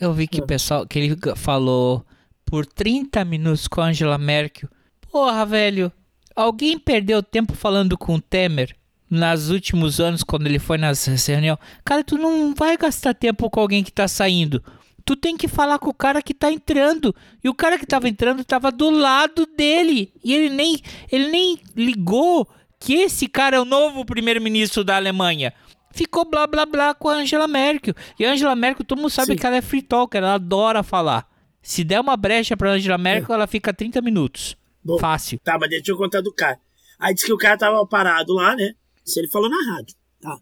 [0.00, 2.04] Eu vi que o pessoal, que ele falou
[2.44, 4.68] por 30 minutos com a Angela Merkel.
[5.10, 5.92] Porra, velho,
[6.34, 8.76] alguém perdeu tempo falando com o Temer
[9.10, 11.58] nos últimos anos, quando ele foi nas reuniões?
[11.84, 14.62] Cara, tu não vai gastar tempo com alguém que tá saindo.
[15.04, 17.14] Tu tem que falar com o cara que tá entrando.
[17.42, 20.12] E o cara que tava entrando tava do lado dele.
[20.24, 20.80] E ele nem,
[21.12, 22.48] ele nem ligou
[22.80, 25.52] que esse cara é o novo primeiro-ministro da Alemanha.
[25.90, 27.94] Ficou blá blá blá com a Angela Merkel.
[28.18, 29.38] E a Angela Merkel, todo mundo sabe Sim.
[29.38, 31.28] que ela é free talker, ela adora falar.
[31.62, 34.56] Se der uma brecha pra Angela Merkel, ela fica 30 minutos.
[34.82, 35.38] Bom, Fácil.
[35.42, 36.58] Tá, mas deixa eu contar do cara.
[36.98, 38.74] Aí disse que o cara tava parado lá, né?
[39.04, 39.94] Isso ele falou na rádio.
[40.20, 40.36] Tá.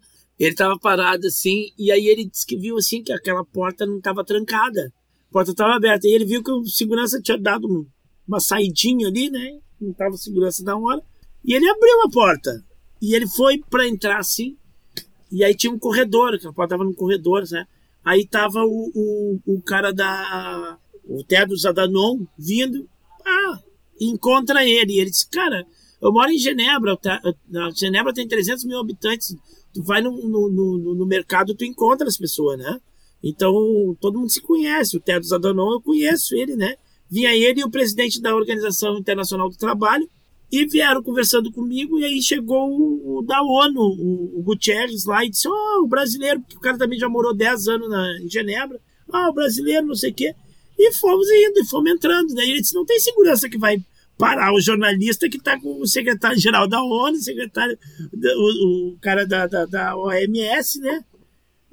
[0.44, 4.01] Ele tava parado assim, e aí ele disse que viu assim que aquela porta não
[4.01, 4.93] tava trancada.
[5.31, 6.06] A porta tava aberta.
[6.09, 7.86] E ele viu que o segurança tinha dado um-
[8.27, 9.60] uma saidinha ali, né?
[9.81, 11.01] Não tava segurança da hora.
[11.44, 12.64] E ele abriu a porta.
[13.01, 14.56] E ele foi pra entrar assim.
[15.31, 17.64] E aí tinha um corredor, que a porta tava num corredor, né?
[18.05, 20.77] Aí tava o, o, o cara da.
[21.05, 22.89] O Tedros Adhanom vindo.
[23.24, 23.60] Ah,
[24.01, 24.94] encontra ele.
[24.94, 25.64] E ele disse, cara,
[26.01, 26.97] eu moro em Genebra.
[26.97, 27.20] tá?
[27.77, 29.36] Genebra tem 300 mil habitantes.
[29.73, 32.78] Tu vai no, no, no, no mercado, tu encontra as pessoas, né?
[33.23, 33.55] Então,
[34.01, 34.97] todo mundo se conhece.
[34.97, 36.74] O Tedros Adhanom, eu conheço ele, né?
[37.09, 40.09] Vinha ele e o presidente da Organização Internacional do Trabalho
[40.51, 41.99] e vieram conversando comigo.
[41.99, 45.86] E aí chegou o, o da ONU, o, o Gutierrez lá, e disse: Ó, o
[45.86, 48.81] brasileiro, porque o cara também já morou 10 anos na, em Genebra.
[49.11, 50.35] Ah, o brasileiro, não sei o quê.
[50.78, 52.35] E fomos indo, e fomos entrando.
[52.35, 53.78] Daí ele disse: não tem segurança que vai
[54.23, 57.77] parar o jornalista que está com o secretário-geral da ONU, secretário,
[58.15, 61.05] o, o cara da, da, da OMS, né?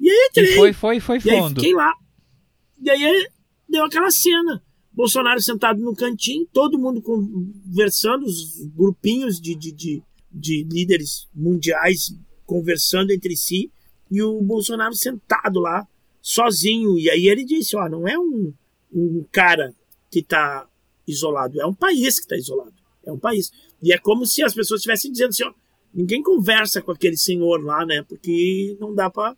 [0.00, 0.52] E aí entrei.
[0.54, 1.54] E foi, foi, foi E aí fundo.
[1.54, 1.94] fiquei lá.
[2.82, 3.28] E aí
[3.68, 4.60] deu aquela cena.
[4.92, 10.02] Bolsonaro sentado no cantinho, todo mundo conversando, os grupinhos de, de, de,
[10.32, 12.12] de líderes mundiais
[12.44, 13.70] conversando entre si,
[14.10, 15.86] e o Bolsonaro sentado lá,
[16.20, 16.98] sozinho.
[16.98, 18.52] E aí ele disse: Ó, não é um,
[18.92, 19.72] um cara
[20.10, 20.66] que está
[21.10, 22.74] isolado, é um país que está isolado.
[23.04, 23.50] É um país.
[23.82, 25.52] E é como se as pessoas estivessem dizendo assim: ó,
[25.92, 28.02] ninguém conversa com aquele senhor lá, né?
[28.08, 29.34] Porque não dá para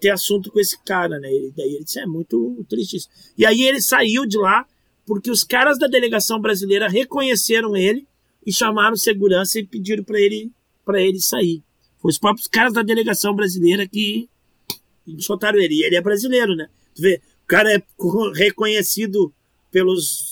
[0.00, 1.28] ter assunto com esse cara, né?
[1.30, 3.08] E daí ele disse: é muito triste isso.
[3.36, 4.66] E aí ele saiu de lá
[5.04, 8.06] porque os caras da delegação brasileira reconheceram ele
[8.46, 10.50] e chamaram segurança e pediram para ele
[10.84, 11.62] para ele sair.
[12.00, 14.28] Foi os próprios caras da delegação brasileira que
[15.06, 15.74] enxotaram ele.
[15.74, 16.68] E ele é brasileiro, né?
[16.94, 19.32] Tu vê, o cara é co- reconhecido
[19.70, 20.31] pelos,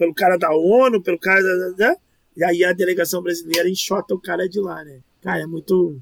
[0.00, 1.96] pelo cara da ONU, pelo cara da, da-
[2.34, 5.00] e aí a delegação brasileira enxota o cara de lá, né?
[5.20, 6.00] Cara, é muito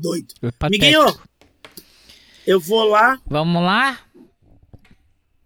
[0.00, 0.34] doido.
[0.58, 0.70] Patético.
[0.70, 1.04] Miguinho,
[2.44, 4.00] eu vou lá Vamos lá?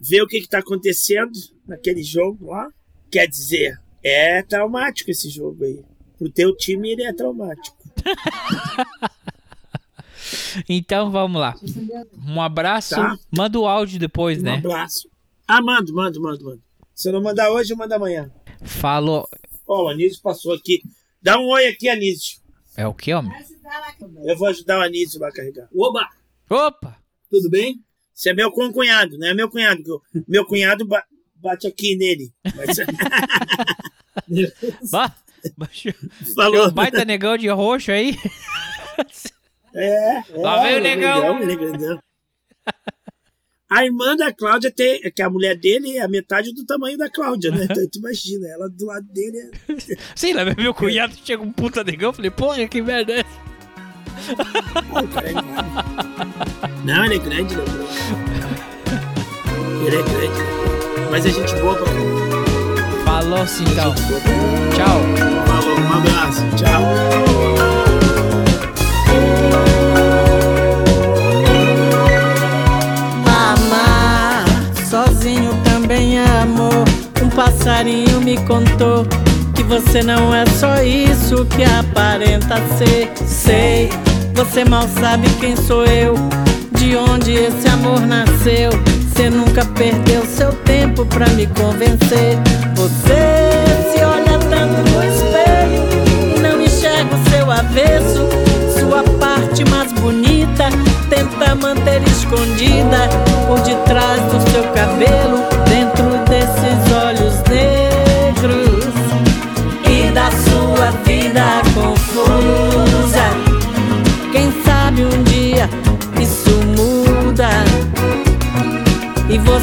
[0.00, 1.32] ver o que, que tá acontecendo
[1.68, 2.66] naquele jogo lá.
[3.10, 5.84] Quer dizer, é traumático esse jogo aí.
[6.16, 7.76] Pro teu time ele é traumático.
[10.68, 11.54] Então vamos lá.
[12.26, 12.94] Um abraço.
[12.94, 13.16] Tá.
[13.30, 14.54] Manda o áudio depois, Um né?
[14.56, 15.08] abraço.
[15.48, 16.62] Ah, mando, mando, mando, mando.
[17.00, 18.30] Se eu não mandar hoje, eu mando amanhã.
[18.62, 19.26] Falou.
[19.66, 20.82] Ó, o Anísio passou aqui.
[21.22, 22.38] Dá um oi aqui, Anísio.
[22.76, 23.32] É o que, homem?
[24.26, 25.66] Eu vou ajudar o Anísio lá a carregar.
[25.74, 26.06] Oba!
[26.50, 26.98] Opa!
[27.30, 27.82] Tudo bem?
[28.12, 29.82] Você é meu concunhado, não é meu cunhado.
[29.82, 31.06] que eu- Meu cunhado ba-
[31.36, 32.34] bate aqui nele.
[32.54, 32.76] Mas-
[34.92, 35.16] Bah,
[35.56, 35.94] baixou-
[36.34, 36.64] Falou.
[36.64, 38.14] Tem um baita negão de roxo aí.
[39.74, 40.24] É, é.
[40.36, 41.20] Lá vem o ele é negão.
[41.22, 42.02] grandão, ele é grandão.
[43.70, 45.00] A irmã da Cláudia tem.
[45.12, 47.68] Que a mulher dele é a metade do tamanho da Cláudia, né?
[47.70, 49.50] Então tu imagina, ela do lado dele é.
[50.16, 52.12] Sim, vem meu cunhado chega um puta negão.
[52.12, 53.50] Falei, porra, que merda é essa?
[56.84, 57.70] Não, ele é grande, é grande.
[59.86, 60.40] Ele é grande.
[61.10, 61.86] Mas a gente boa pra.
[63.04, 63.94] Falou sim, então.
[64.74, 65.00] Tchau.
[65.46, 66.40] Falou, um abraço.
[66.56, 66.80] Tchau.
[77.40, 79.06] Passarinho me contou
[79.54, 83.10] que você não é só isso que aparenta ser.
[83.26, 83.88] Sei,
[84.34, 86.16] você mal sabe quem sou eu,
[86.72, 88.70] de onde esse amor nasceu.
[89.08, 92.36] Você nunca perdeu seu tempo pra me convencer.
[92.76, 98.28] Você se olha tanto no espelho e não enxerga o seu avesso.
[98.78, 100.68] Sua parte mais bonita
[101.08, 103.08] tenta manter escondida
[103.46, 107.29] por detrás do seu cabelo, dentro desses olhos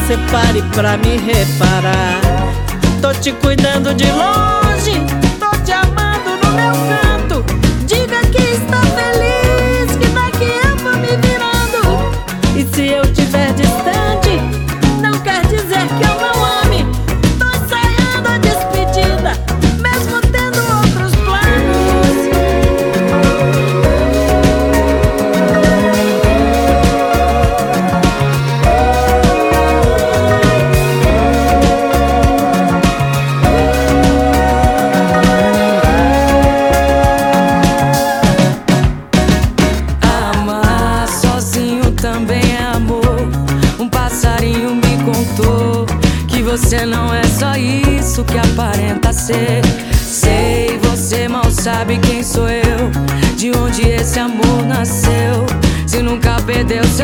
[0.08, 2.22] você pare pra me reparar.
[3.02, 5.17] Tô te cuidando de longe,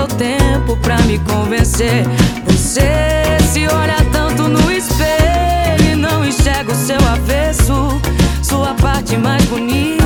[0.04, 2.06] seu tempo pra me convencer.
[2.46, 8.02] Você se olha tanto no espelho e não enxerga o seu avesso.
[8.42, 10.04] Sua parte mais bonita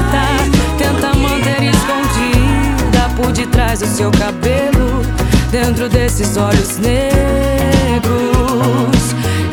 [0.78, 5.02] tenta manter escondida por detrás do seu cabelo,
[5.52, 8.06] dentro desses olhos negros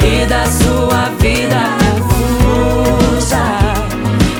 [0.02, 3.44] e da sua vida confusa.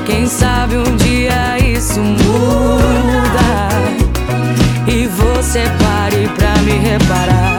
[0.05, 2.85] Quem sabe um dia isso muda
[4.87, 5.65] e você
[6.85, 7.59] reparar.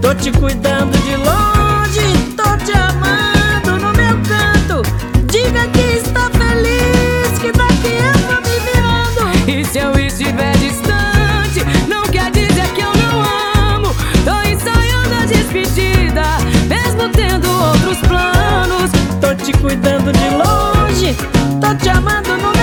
[0.00, 2.06] Tô te cuidando de longe,
[2.36, 4.82] tô te amando no meu canto.
[5.26, 9.50] Diga que está feliz, que daqui eu vou me virando.
[9.50, 13.94] E se eu estiver distante, não quer dizer que eu não amo.
[14.24, 16.22] Tô ensaiando a despedida,
[16.68, 18.90] mesmo tendo outros planos.
[19.20, 21.16] Tô te cuidando de longe,
[21.60, 22.57] tô te amando no.